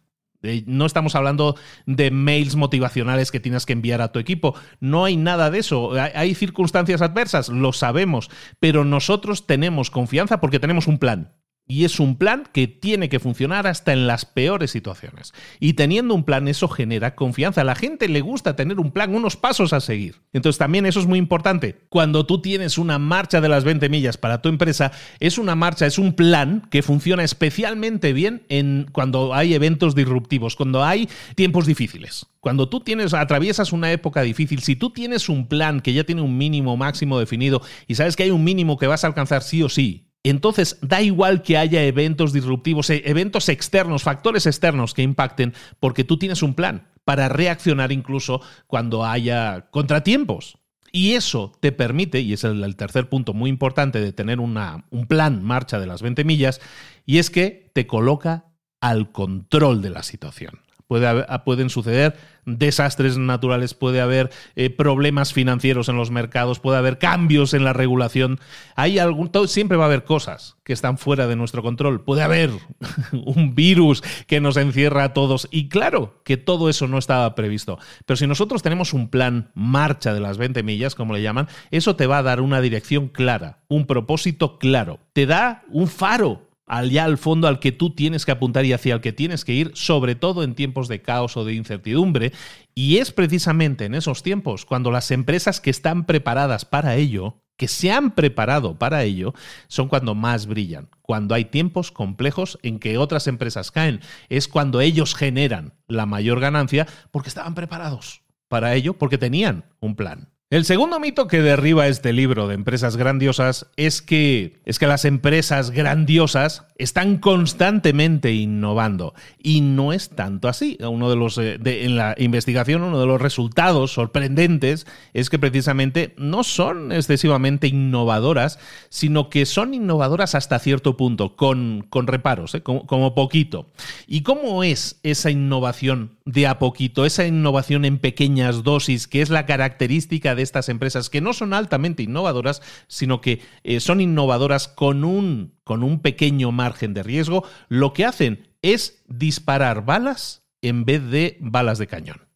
Eh, 0.43 0.63
no 0.67 0.85
estamos 0.85 1.15
hablando 1.15 1.55
de 1.85 2.11
mails 2.11 2.55
motivacionales 2.55 3.31
que 3.31 3.39
tienes 3.39 3.65
que 3.65 3.73
enviar 3.73 4.01
a 4.01 4.11
tu 4.11 4.19
equipo. 4.19 4.55
No 4.79 5.05
hay 5.05 5.17
nada 5.17 5.49
de 5.49 5.59
eso. 5.59 5.91
Hay 5.93 6.35
circunstancias 6.35 7.01
adversas, 7.01 7.49
lo 7.49 7.73
sabemos, 7.73 8.29
pero 8.59 8.85
nosotros 8.85 9.47
tenemos 9.47 9.89
confianza 9.89 10.39
porque 10.39 10.59
tenemos 10.59 10.87
un 10.87 10.99
plan. 10.99 11.33
Y 11.67 11.83
es 11.83 11.99
un 11.99 12.17
plan 12.17 12.47
que 12.53 12.67
tiene 12.67 13.09
que 13.09 13.19
funcionar 13.19 13.67
hasta 13.67 13.91
en 13.91 14.07
las 14.07 14.25
peores 14.25 14.71
situaciones. 14.71 15.33
Y 15.59 15.73
teniendo 15.73 16.13
un 16.13 16.23
plan, 16.23 16.47
eso 16.47 16.69
genera 16.69 17.15
confianza. 17.15 17.61
A 17.61 17.65
la 17.65 17.75
gente 17.75 18.07
le 18.07 18.21
gusta 18.21 18.55
tener 18.55 18.79
un 18.79 18.91
plan, 18.91 19.13
unos 19.13 19.35
pasos 19.35 19.73
a 19.73 19.81
seguir. 19.81 20.15
Entonces 20.31 20.57
también 20.57 20.85
eso 20.85 20.99
es 20.99 21.07
muy 21.07 21.19
importante. 21.19 21.77
Cuando 21.89 22.25
tú 22.25 22.41
tienes 22.41 22.77
una 22.77 22.99
marcha 22.99 23.41
de 23.41 23.49
las 23.49 23.65
20 23.65 23.89
millas 23.89 24.17
para 24.17 24.41
tu 24.41 24.47
empresa, 24.47 24.91
es 25.19 25.37
una 25.37 25.55
marcha, 25.55 25.85
es 25.85 25.97
un 25.97 26.13
plan 26.13 26.67
que 26.71 26.81
funciona 26.81 27.23
especialmente 27.23 28.13
bien 28.13 28.43
en 28.47 28.87
cuando 28.91 29.33
hay 29.33 29.53
eventos 29.53 29.93
disruptivos, 29.93 30.55
cuando 30.55 30.85
hay 30.85 31.09
tiempos 31.35 31.65
difíciles. 31.65 32.27
Cuando 32.39 32.69
tú 32.69 32.79
tienes, 32.79 33.13
atraviesas 33.13 33.73
una 33.73 33.91
época 33.91 34.21
difícil, 34.21 34.61
si 34.61 34.77
tú 34.77 34.91
tienes 34.91 35.27
un 35.27 35.47
plan 35.47 35.81
que 35.81 35.93
ya 35.93 36.05
tiene 36.05 36.21
un 36.21 36.37
mínimo 36.37 36.77
máximo 36.77 37.19
definido 37.19 37.61
y 37.87 37.95
sabes 37.95 38.15
que 38.15 38.23
hay 38.23 38.31
un 38.31 38.43
mínimo 38.43 38.77
que 38.77 38.87
vas 38.87 39.03
a 39.03 39.07
alcanzar 39.07 39.43
sí 39.43 39.63
o 39.63 39.69
sí, 39.69 40.06
entonces, 40.29 40.77
da 40.81 41.01
igual 41.01 41.41
que 41.41 41.57
haya 41.57 41.83
eventos 41.83 42.33
disruptivos, 42.33 42.89
eh, 42.89 43.03
eventos 43.05 43.49
externos, 43.49 44.03
factores 44.03 44.45
externos 44.45 44.93
que 44.93 45.03
impacten, 45.03 45.53
porque 45.79 46.03
tú 46.03 46.17
tienes 46.17 46.41
un 46.41 46.53
plan 46.53 46.87
para 47.05 47.29
reaccionar 47.29 47.91
incluso 47.91 48.41
cuando 48.65 49.05
haya 49.05 49.67
contratiempos. 49.71 50.57
Y 50.91 51.13
eso 51.13 51.51
te 51.59 51.71
permite, 51.71 52.21
y 52.21 52.33
es 52.33 52.43
el, 52.43 52.75
tercer 52.75 53.09
punto 53.09 53.33
muy 53.33 53.49
importante 53.49 53.99
de 54.01 54.13
tener 54.13 54.39
una, 54.39 54.85
un 54.89 55.05
plan 55.05 55.43
marcha 55.43 55.79
de 55.79 55.85
las 55.85 56.01
20 56.01 56.23
millas, 56.23 56.59
y 57.05 57.19
es 57.19 57.29
que 57.29 57.71
te 57.73 57.87
coloca 57.87 58.45
al 58.81 59.11
control 59.11 59.81
de 59.81 59.89
la 59.89 60.03
situación. 60.03 60.61
Puede 60.87 61.25
pueden 61.43 61.69
suceder 61.69 62.17
desastres 62.47 63.17
naturales, 63.17 63.73
puede 63.73 64.01
haber 64.01 64.31
eh, 64.55 64.69
problemas 64.69 65.33
financieros 65.33 65.89
en 65.89 65.97
los 65.97 66.09
mercados, 66.09 66.59
puede 66.59 66.77
haber 66.77 66.97
cambios 66.97 67.53
en 67.53 67.63
la 67.63 67.73
regulación. 67.73 68.39
Hay 68.75 68.97
algún, 68.97 69.29
siempre 69.47 69.77
va 69.77 69.83
a 69.83 69.87
haber 69.87 70.05
cosas 70.05 70.57
que 70.63 70.73
están 70.73 70.97
fuera 70.97 71.27
de 71.27 71.35
nuestro 71.35 71.61
control. 71.61 72.03
Puede 72.03 72.23
haber 72.23 72.51
un 73.11 73.53
virus 73.53 74.01
que 74.27 74.41
nos 74.41 74.57
encierra 74.57 75.03
a 75.03 75.13
todos. 75.13 75.47
Y 75.51 75.69
claro 75.69 76.21
que 76.23 76.37
todo 76.37 76.69
eso 76.69 76.87
no 76.87 76.97
estaba 76.97 77.35
previsto. 77.35 77.77
Pero 78.05 78.17
si 78.17 78.27
nosotros 78.27 78.63
tenemos 78.63 78.93
un 78.93 79.09
plan 79.09 79.51
marcha 79.53 80.13
de 80.13 80.21
las 80.21 80.37
20 80.37 80.63
millas, 80.63 80.95
como 80.95 81.13
le 81.13 81.21
llaman, 81.21 81.47
eso 81.71 81.95
te 81.95 82.07
va 82.07 82.19
a 82.19 82.23
dar 82.23 82.41
una 82.41 82.61
dirección 82.61 83.09
clara, 83.09 83.59
un 83.67 83.85
propósito 83.85 84.57
claro. 84.57 84.99
Te 85.13 85.25
da 85.25 85.63
un 85.69 85.87
faro 85.87 86.46
allá 86.67 87.05
al 87.05 87.17
fondo 87.17 87.47
al 87.47 87.59
que 87.59 87.71
tú 87.71 87.95
tienes 87.95 88.25
que 88.25 88.31
apuntar 88.31 88.65
y 88.65 88.73
hacia 88.73 88.93
el 88.93 89.01
que 89.01 89.13
tienes 89.13 89.45
que 89.45 89.53
ir, 89.53 89.71
sobre 89.73 90.15
todo 90.15 90.43
en 90.43 90.53
tiempos 90.53 90.87
de 90.87 91.01
caos 91.01 91.37
o 91.37 91.45
de 91.45 91.53
incertidumbre. 91.53 92.33
Y 92.75 92.97
es 92.97 93.11
precisamente 93.11 93.85
en 93.85 93.95
esos 93.95 94.21
tiempos 94.21 94.65
cuando 94.65 94.91
las 94.91 95.09
empresas 95.09 95.61
que 95.61 95.71
están 95.71 96.05
preparadas 96.05 96.65
para 96.65 96.95
ello, 96.95 97.41
que 97.55 97.67
se 97.67 97.91
han 97.91 98.11
preparado 98.11 98.77
para 98.77 99.03
ello, 99.03 99.33
son 99.67 99.87
cuando 99.87 100.13
más 100.13 100.45
brillan. 100.45 100.89
Cuando 101.01 101.33
hay 101.33 101.45
tiempos 101.45 101.91
complejos 101.91 102.59
en 102.61 102.77
que 102.79 102.97
otras 102.97 103.25
empresas 103.27 103.71
caen, 103.71 104.01
es 104.29 104.47
cuando 104.47 104.81
ellos 104.81 105.15
generan 105.15 105.73
la 105.87 106.05
mayor 106.05 106.39
ganancia 106.39 106.85
porque 107.09 107.29
estaban 107.29 107.55
preparados 107.55 108.21
para 108.47 108.75
ello, 108.75 108.93
porque 108.93 109.17
tenían 109.17 109.65
un 109.79 109.95
plan. 109.95 110.29
El 110.49 110.63
segundo 110.63 111.01
mito 111.01 111.27
que 111.27 111.41
derriba 111.41 111.87
este 111.87 112.13
libro 112.13 112.47
de 112.47 112.55
empresas 112.55 112.95
grandiosas 112.95 113.65
es 113.75 114.01
que, 114.01 114.61
es 114.63 114.79
que 114.79 114.87
las 114.87 115.03
empresas 115.03 115.71
grandiosas 115.71 116.66
están 116.77 117.17
constantemente 117.17 118.33
innovando. 118.33 119.13
Y 119.41 119.61
no 119.61 119.93
es 119.93 120.09
tanto 120.09 120.47
así. 120.47 120.77
Uno 120.81 121.09
de 121.09 121.15
los, 121.15 121.37
eh, 121.37 121.59
en 121.63 121.95
la 121.95 122.15
investigación, 122.17 122.83
uno 122.83 122.99
de 122.99 123.05
los 123.05 123.21
resultados 123.21 123.91
sorprendentes 123.91 124.87
es 125.13 125.29
que 125.29 125.39
precisamente 125.39 126.13
no 126.17 126.43
son 126.43 126.91
excesivamente 126.91 127.67
innovadoras, 127.67 128.59
sino 128.89 129.29
que 129.29 129.45
son 129.45 129.73
innovadoras 129.73 130.35
hasta 130.35 130.59
cierto 130.59 130.97
punto, 130.97 131.35
con, 131.35 131.85
con 131.89 132.07
reparos, 132.07 132.55
eh, 132.55 132.61
como, 132.61 132.85
como 132.85 133.15
poquito. 133.15 133.71
¿Y 134.07 134.21
cómo 134.21 134.63
es 134.63 134.99
esa 135.03 135.31
innovación 135.31 136.17
de 136.25 136.45
a 136.45 136.59
poquito, 136.59 137.05
esa 137.05 137.25
innovación 137.25 137.85
en 137.85 137.99
pequeñas 137.99 138.63
dosis, 138.63 139.07
que 139.07 139.21
es 139.21 139.29
la 139.29 139.45
característica 139.45 140.35
de 140.35 140.43
estas 140.43 140.69
empresas 140.69 141.09
que 141.09 141.21
no 141.21 141.33
son 141.33 141.53
altamente 141.53 142.03
innovadoras, 142.03 142.61
sino 142.87 143.21
que 143.21 143.41
eh, 143.63 143.79
son 143.79 144.01
innovadoras 144.01 144.67
con 144.67 145.03
un, 145.03 145.56
con 145.67 145.83
un 145.83 145.99
pequeño 145.99 146.51
margen 146.51 146.95
de 146.95 147.03
riesgo, 147.03 147.43
lo 147.67 147.93
que 147.93 148.05
hacen 148.05 148.47
es 148.63 149.03
disparar 149.07 149.85
balas 149.85 150.47
en 150.61 150.85
vez 150.85 151.03
de 151.11 151.37
balas 151.39 151.77
de 151.77 151.87
cañón. 151.87 152.26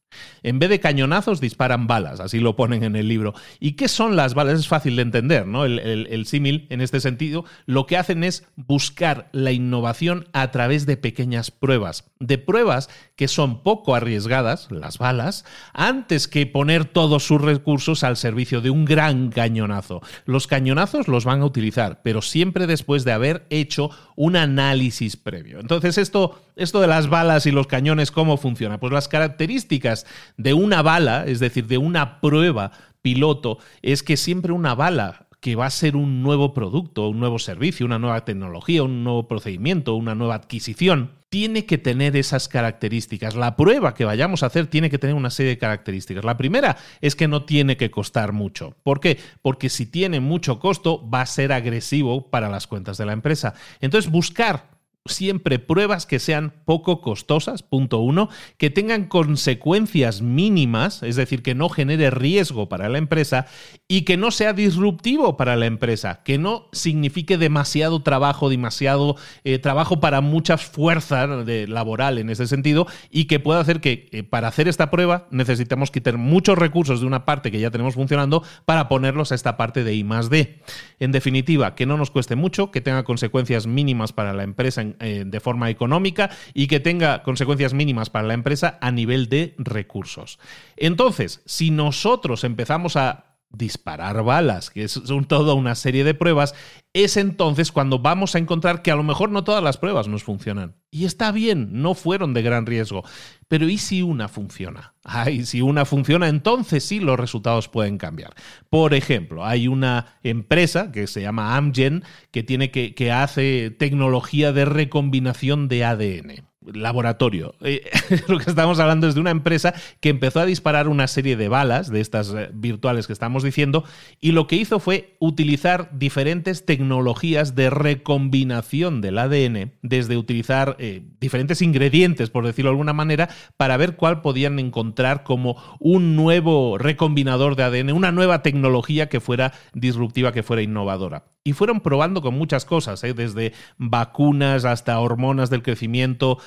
En 0.43 0.60
vez 0.60 0.69
de 0.69 0.80
cañonazos 0.80 1.39
disparan 1.39 1.88
balas, 1.88 2.19
así 2.19 2.39
lo 2.39 2.56
ponen 2.56 2.84
en 2.84 2.95
el 2.95 3.08
libro. 3.08 3.34
¿Y 3.60 3.74
qué 3.74 3.88
son 3.88 4.15
las 4.15 4.34
balas? 4.34 4.60
Es 4.60 4.67
fácil 4.67 4.95
de 4.95 5.04
entender, 5.04 5.47
¿no? 5.47 5.65
El, 5.65 6.26
símil 6.26 6.67
en 6.69 6.82
este 6.82 7.00
sentido, 7.00 7.45
lo 7.65 7.86
que 7.86 7.97
hacen 7.97 8.24
es 8.24 8.47
buscar 8.56 9.30
la 9.32 9.52
innovación 9.52 10.28
a 10.34 10.52
través 10.52 10.86
de 10.86 10.97
pequeñas 10.97 11.52
pruebas, 11.52 12.06
de 12.19 12.38
pruebas 12.38 12.89
que 13.15 13.28
son 13.28 13.63
poco 13.63 13.95
arriesgadas, 13.95 14.67
las 14.71 14.97
balas, 14.97 15.45
antes 15.74 16.28
que 16.28 16.45
poner 16.45 16.86
todos 16.86 17.24
sus 17.24 17.41
recursos 17.41 18.04
al 18.04 18.17
servicio 18.17 18.62
de 18.62 18.69
un 18.69 18.86
gran 18.86 19.30
cañonazo. 19.30 20.02
Los 20.26 20.47
cañonazos 20.47 21.08
los 21.08 21.26
van 21.26 21.41
a 21.41 21.45
utilizar, 21.45 22.02
pero 22.04 22.21
siempre 22.21 22.67
después 22.67 23.04
de 23.04 23.12
haber 23.12 23.45
hecho 23.50 23.89
un 24.21 24.36
análisis 24.36 25.17
previo. 25.17 25.60
Entonces, 25.60 25.97
esto, 25.97 26.39
esto 26.55 26.79
de 26.79 26.86
las 26.86 27.10
balas 27.10 27.47
y 27.47 27.51
los 27.51 27.65
cañones, 27.65 28.12
¿cómo 28.12 28.38
funciona? 28.38 28.79
Pues 28.79 28.93
las 28.93 29.07
características 29.07 30.05
de 30.38 30.53
una 30.53 30.84
bala, 30.84 31.25
es 31.25 31.39
decir, 31.39 31.65
de 31.65 31.79
una 31.79 32.21
prueba 32.21 32.71
piloto, 33.01 33.57
es 33.81 34.03
que 34.03 34.17
siempre 34.17 34.51
una 34.51 34.75
bala 34.75 35.25
que 35.41 35.56
va 35.56 35.65
a 35.65 35.71
ser 35.71 35.95
un 35.95 36.21
nuevo 36.21 36.54
producto, 36.54 37.10
un 37.10 37.19
nuevo 37.19 37.39
servicio, 37.39 37.86
una 37.86 37.99
nueva 37.99 38.23
tecnología, 38.23 38.84
un 38.84 39.04
nuevo 39.04 39.27
procedimiento, 39.27 39.95
una 39.95 40.13
nueva 40.13 40.36
adquisición, 40.36 41.12
tiene 41.30 41.65
que 41.65 41.80
tener 41.80 42.15
esas 42.15 42.47
características. 42.47 43.36
La 43.36 43.56
prueba 43.56 43.95
que 43.95 44.06
vayamos 44.06 44.43
a 44.43 44.47
hacer 44.47 44.67
tiene 44.67 44.89
que 44.91 44.99
tener 44.99 45.15
una 45.15 45.32
serie 45.32 45.51
de 45.51 45.58
características. 45.58 46.23
La 46.23 46.38
primera 46.38 46.77
es 46.99 47.15
que 47.15 47.27
no 47.27 47.43
tiene 47.45 47.75
que 47.75 47.89
costar 47.89 48.34
mucho. 48.34 48.75
¿Por 48.84 48.99
qué? 48.99 49.17
Porque 49.41 49.69
si 49.69 49.88
tiene 49.88 50.19
mucho 50.19 50.60
costo 50.60 51.10
va 51.10 51.21
a 51.21 51.25
ser 51.25 51.54
agresivo 51.54 52.30
para 52.30 52.49
las 52.49 52.67
cuentas 52.67 52.97
de 52.97 53.08
la 53.08 53.13
empresa. 53.13 53.56
Entonces, 53.80 54.12
buscar 54.12 54.70
siempre 55.07 55.57
pruebas 55.57 56.05
que 56.05 56.19
sean 56.19 56.53
poco 56.63 57.01
costosas, 57.01 57.63
punto 57.63 57.99
uno, 57.99 58.29
que 58.57 58.69
tengan 58.69 59.05
consecuencias 59.05 60.21
mínimas, 60.21 61.01
es 61.01 61.15
decir, 61.15 61.41
que 61.41 61.55
no 61.55 61.69
genere 61.69 62.11
riesgo 62.11 62.69
para 62.69 62.87
la 62.87 62.99
empresa 62.99 63.47
y 63.87 64.01
que 64.03 64.15
no 64.15 64.29
sea 64.29 64.53
disruptivo 64.53 65.37
para 65.37 65.55
la 65.55 65.65
empresa, 65.65 66.21
que 66.23 66.37
no 66.37 66.67
signifique 66.71 67.39
demasiado 67.39 68.03
trabajo, 68.03 68.49
demasiado 68.49 69.15
eh, 69.43 69.57
trabajo 69.57 69.99
para 69.99 70.21
muchas 70.21 70.63
fuerzas 70.63 71.47
de, 71.47 71.67
laboral 71.67 72.19
en 72.19 72.29
ese 72.29 72.45
sentido 72.45 72.85
y 73.09 73.25
que 73.25 73.39
pueda 73.39 73.59
hacer 73.59 73.81
que 73.81 74.07
eh, 74.11 74.21
para 74.21 74.49
hacer 74.49 74.67
esta 74.67 74.91
prueba 74.91 75.27
necesitamos 75.31 75.89
quitar 75.89 76.17
muchos 76.17 76.59
recursos 76.59 77.01
de 77.01 77.07
una 77.07 77.25
parte 77.25 77.51
que 77.51 77.59
ya 77.59 77.71
tenemos 77.71 77.95
funcionando 77.95 78.43
para 78.65 78.87
ponerlos 78.87 79.31
a 79.31 79.35
esta 79.35 79.57
parte 79.57 79.83
de 79.83 79.95
I 79.95 80.03
más 80.03 80.29
D. 80.29 80.61
En 80.99 81.11
definitiva, 81.11 81.73
que 81.73 81.87
no 81.87 81.97
nos 81.97 82.11
cueste 82.11 82.35
mucho, 82.35 82.69
que 82.69 82.81
tenga 82.81 83.03
consecuencias 83.03 83.65
mínimas 83.65 84.13
para 84.13 84.33
la 84.33 84.43
empresa 84.43 84.81
en 84.81 84.90
eh, 84.99 85.23
de 85.25 85.39
forma 85.39 85.69
económica 85.69 86.30
y 86.54 86.67
que 86.67 86.80
tenga 86.80 87.23
consecuencias 87.23 87.73
mínimas 87.73 88.10
para 88.10 88.27
la 88.27 88.34
empresa 88.34 88.77
a 88.82 88.91
nivel 88.91 89.30
de 89.30 89.56
recursos. 89.58 90.39
Entonces, 90.77 91.41
si 91.45 91.71
nosotros 91.71 92.43
empezamos 92.43 92.95
a 92.95 93.30
disparar 93.53 94.23
balas, 94.23 94.69
que 94.69 94.83
es 94.83 95.01
toda 95.27 95.53
una 95.53 95.75
serie 95.75 96.03
de 96.03 96.13
pruebas, 96.13 96.55
es 96.93 97.17
entonces 97.17 97.71
cuando 97.71 97.99
vamos 97.99 98.35
a 98.35 98.39
encontrar 98.39 98.81
que 98.81 98.91
a 98.91 98.95
lo 98.95 99.03
mejor 99.03 99.29
no 99.31 99.43
todas 99.43 99.63
las 99.63 99.77
pruebas 99.77 100.07
nos 100.07 100.23
funcionan. 100.23 100.75
Y 100.89 101.05
está 101.05 101.31
bien, 101.31 101.81
no 101.81 101.93
fueron 101.93 102.33
de 102.33 102.41
gran 102.41 102.65
riesgo. 102.65 103.03
Pero 103.47 103.69
¿y 103.69 103.77
si 103.77 104.01
una 104.01 104.27
funciona? 104.27 104.93
Ay, 105.03 105.45
si 105.45 105.61
una 105.61 105.85
funciona, 105.85 106.27
entonces 106.27 106.83
sí 106.83 106.99
los 106.99 107.19
resultados 107.19 107.69
pueden 107.69 107.97
cambiar. 107.97 108.33
Por 108.69 108.93
ejemplo, 108.93 109.45
hay 109.45 109.67
una 109.67 110.17
empresa 110.23 110.91
que 110.91 111.07
se 111.07 111.21
llama 111.21 111.55
Amgen 111.55 112.03
que, 112.31 112.43
tiene 112.43 112.71
que, 112.71 112.93
que 112.93 113.11
hace 113.11 113.71
tecnología 113.71 114.51
de 114.51 114.65
recombinación 114.65 115.67
de 115.67 115.85
ADN 115.85 116.50
laboratorio. 116.65 117.56
Eh, 117.62 117.89
lo 118.28 118.38
que 118.38 118.50
estamos 118.50 118.80
hablando 118.80 119.08
es 119.08 119.15
de 119.15 119.21
una 119.21 119.32
empresa 119.32 119.74
que 120.00 120.10
empezó 120.10 120.39
a 120.39 120.45
disparar 120.45 120.88
una 120.88 121.08
serie 121.08 121.36
de 121.36 121.47
balas, 121.47 121.89
de 121.89 122.02
estas 122.02 122.34
eh, 122.34 122.50
virtuales 122.54 123.08
que 123.08 123.13
estamos 123.13 123.43
diciendo, 123.43 123.84
y 124.19 124.32
lo 124.32 124.47
que 124.47 124.56
hizo 124.56 124.80
fue 124.80 125.15
utilizar 125.19 125.89
diferentes 125.97 126.65
tecnologías 126.65 127.56
de 127.56 127.69
recombinación 127.69 129.02
del 129.02 129.17
ADN, 129.17 129.74
desde 129.82 130.17
utilizar 130.17 130.76
eh, 130.80 131.04
diferentes 131.19 131.62
ingredientes, 131.62 132.30
por 132.30 132.45
decirlo 132.45 132.69
de 132.69 132.74
alguna 132.74 132.93
manera, 132.93 133.30
para 133.58 133.78
ver 133.78 133.95
cuál 133.95 134.21
podían 134.21 134.60
encontrar 134.60 135.24
como 135.24 135.62
un 135.80 136.15
nuevo 136.15 136.78
recombinador 136.78 137.56
de 137.56 137.63
ADN, 137.63 137.91
una 137.91 138.12
nueva 138.12 138.43
tecnología 138.43 139.10
que 139.10 139.19
fuera 139.19 139.54
disruptiva, 139.74 140.32
que 140.32 140.43
fuera 140.43 140.62
innovadora. 140.62 141.26
Y 141.43 141.54
fueron 141.54 141.80
probando 141.82 142.21
con 142.21 142.36
muchas 142.36 142.65
cosas, 142.65 143.02
desde 143.02 143.54
vacunas 143.78 144.63
hasta 144.63 145.00
hormonas 145.00 145.50
del 145.50 145.63
crecimiento, 145.63 146.38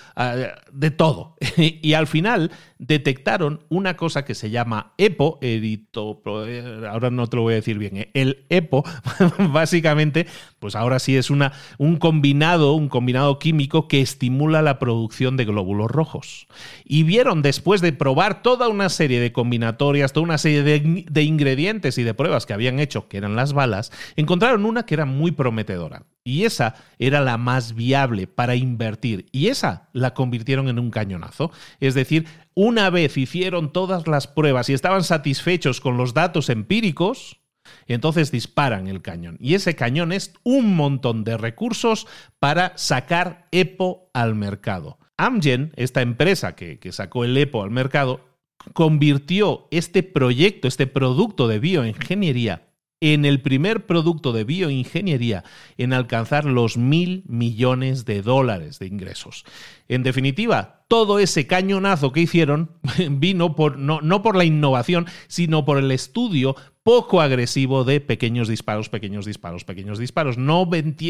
de 0.73 0.91
todo. 0.91 1.37
y 1.57 1.95
al 1.95 2.07
final 2.07 2.51
detectaron 2.79 3.65
una 3.69 3.97
cosa 3.97 4.25
que 4.25 4.35
se 4.35 4.51
llama 4.51 4.93
EPO, 4.99 5.39
edito, 5.41 6.23
ahora 6.89 7.11
no 7.11 7.27
te 7.27 7.37
lo 7.37 7.43
voy 7.43 7.53
a 7.53 7.57
decir 7.57 7.79
bien, 7.79 7.97
¿eh? 7.97 8.11
el 8.15 8.45
EPO, 8.49 8.85
básicamente, 9.53 10.27
pues 10.59 10.75
ahora 10.75 10.99
sí 10.99 11.17
es 11.17 11.31
una, 11.31 11.53
un 11.79 11.97
combinado, 11.97 12.75
un 12.75 12.89
combinado 12.89 13.39
químico 13.39 13.89
que 13.89 14.01
estimula 14.01 14.63
la 14.63 14.79
producción 14.79 15.37
de 15.37 15.45
glóbulos 15.45 15.91
rojos. 15.91 16.47
Y 16.85 17.03
vieron 17.03 17.43
después 17.43 17.81
de 17.81 17.93
probar 17.93 18.43
toda 18.43 18.69
una 18.69 18.89
serie 18.89 19.21
de 19.21 19.33
combinatorias, 19.33 20.13
toda 20.13 20.25
una 20.25 20.39
serie 20.39 20.63
de 20.63 21.23
ingredientes 21.23 21.99
y 21.99 22.03
de 22.03 22.15
pruebas 22.15 22.47
que 22.47 22.53
habían 22.53 22.81
hecho, 22.81 23.09
que 23.09 23.17
eran 23.17 23.37
las 23.37 23.53
balas, 23.53 23.93
encontraron 24.17 24.65
una 24.65 24.87
que 24.87 24.95
era 24.95 25.05
muy 25.05 25.33
prometedora. 25.33 26.05
Y 26.27 26.45
esa 26.45 26.75
era 26.99 27.21
la 27.21 27.37
más 27.37 27.75
viable 27.75 28.27
para 28.27 28.55
invertir. 28.57 29.27
Y 29.31 29.49
esa 29.49 29.91
la 29.93 30.15
convirtieron 30.15 30.69
en 30.69 30.79
un 30.79 30.91
cañonazo. 30.91 31.53
Es 31.81 31.95
decir, 31.95 32.27
una 32.55 32.91
vez 32.91 33.17
hicieron 33.17 33.73
todas 33.73 34.07
las 34.07 34.27
pruebas 34.27 34.69
y 34.69 34.75
estaban 34.75 35.05
satisfechos 35.05 35.81
con 35.81 35.97
los 35.97 36.15
datos 36.15 36.49
empíricos, 36.51 37.41
entonces 37.87 38.31
disparan 38.31 38.87
el 38.87 39.03
cañón. 39.03 39.37
Y 39.41 39.55
ese 39.55 39.75
cañón 39.75 40.13
es 40.13 40.35
un 40.43 40.77
montón 40.77 41.25
de 41.25 41.37
recursos 41.37 42.07
para 42.39 42.73
sacar 42.77 43.49
EPO 43.51 44.11
al 44.13 44.35
mercado. 44.35 44.99
Amgen, 45.17 45.73
esta 45.77 46.03
empresa 46.03 46.55
que, 46.55 46.79
que 46.79 46.93
sacó 46.93 47.25
el 47.25 47.37
EPO 47.37 47.63
al 47.63 47.71
mercado, 47.71 48.21
convirtió 48.73 49.69
este 49.71 50.03
proyecto, 50.03 50.69
este 50.69 50.87
producto 50.87 51.49
de 51.49 51.59
bioingeniería 51.59 52.74
en 53.13 53.27
el 53.27 53.43
primer 53.43 53.85
producto 53.85 54.33
de 54.33 54.45
bioingeniería 54.45 55.45
en 55.77 55.93
alcanzar 55.93 56.47
los 56.47 56.79
mil 56.79 57.23
millones 57.27 58.07
de 58.07 58.23
dólares 58.23 58.79
de 58.79 58.87
ingresos. 58.87 59.45
En 59.89 60.03
definitiva, 60.03 60.87
todo 60.89 61.19
ese 61.19 61.47
cañonazo 61.47 62.13
que 62.13 62.21
hicieron 62.21 62.71
vino 63.11 63.55
por, 63.57 63.79
no, 63.79 64.01
no 64.01 64.23
por 64.23 64.37
la 64.37 64.47
innovación, 64.47 65.07
sino 65.29 65.67
por 65.67 65.77
el 65.77 65.91
estudio 65.91 66.57
poco 66.83 67.21
agresivo 67.21 67.85
de 67.85 68.01
pequeños 68.01 68.49
disparos, 68.49 68.89
pequeños 68.89 69.27
disparos, 69.27 69.65
pequeños 69.65 69.99
disparos. 69.99 70.39
No, 70.39 70.67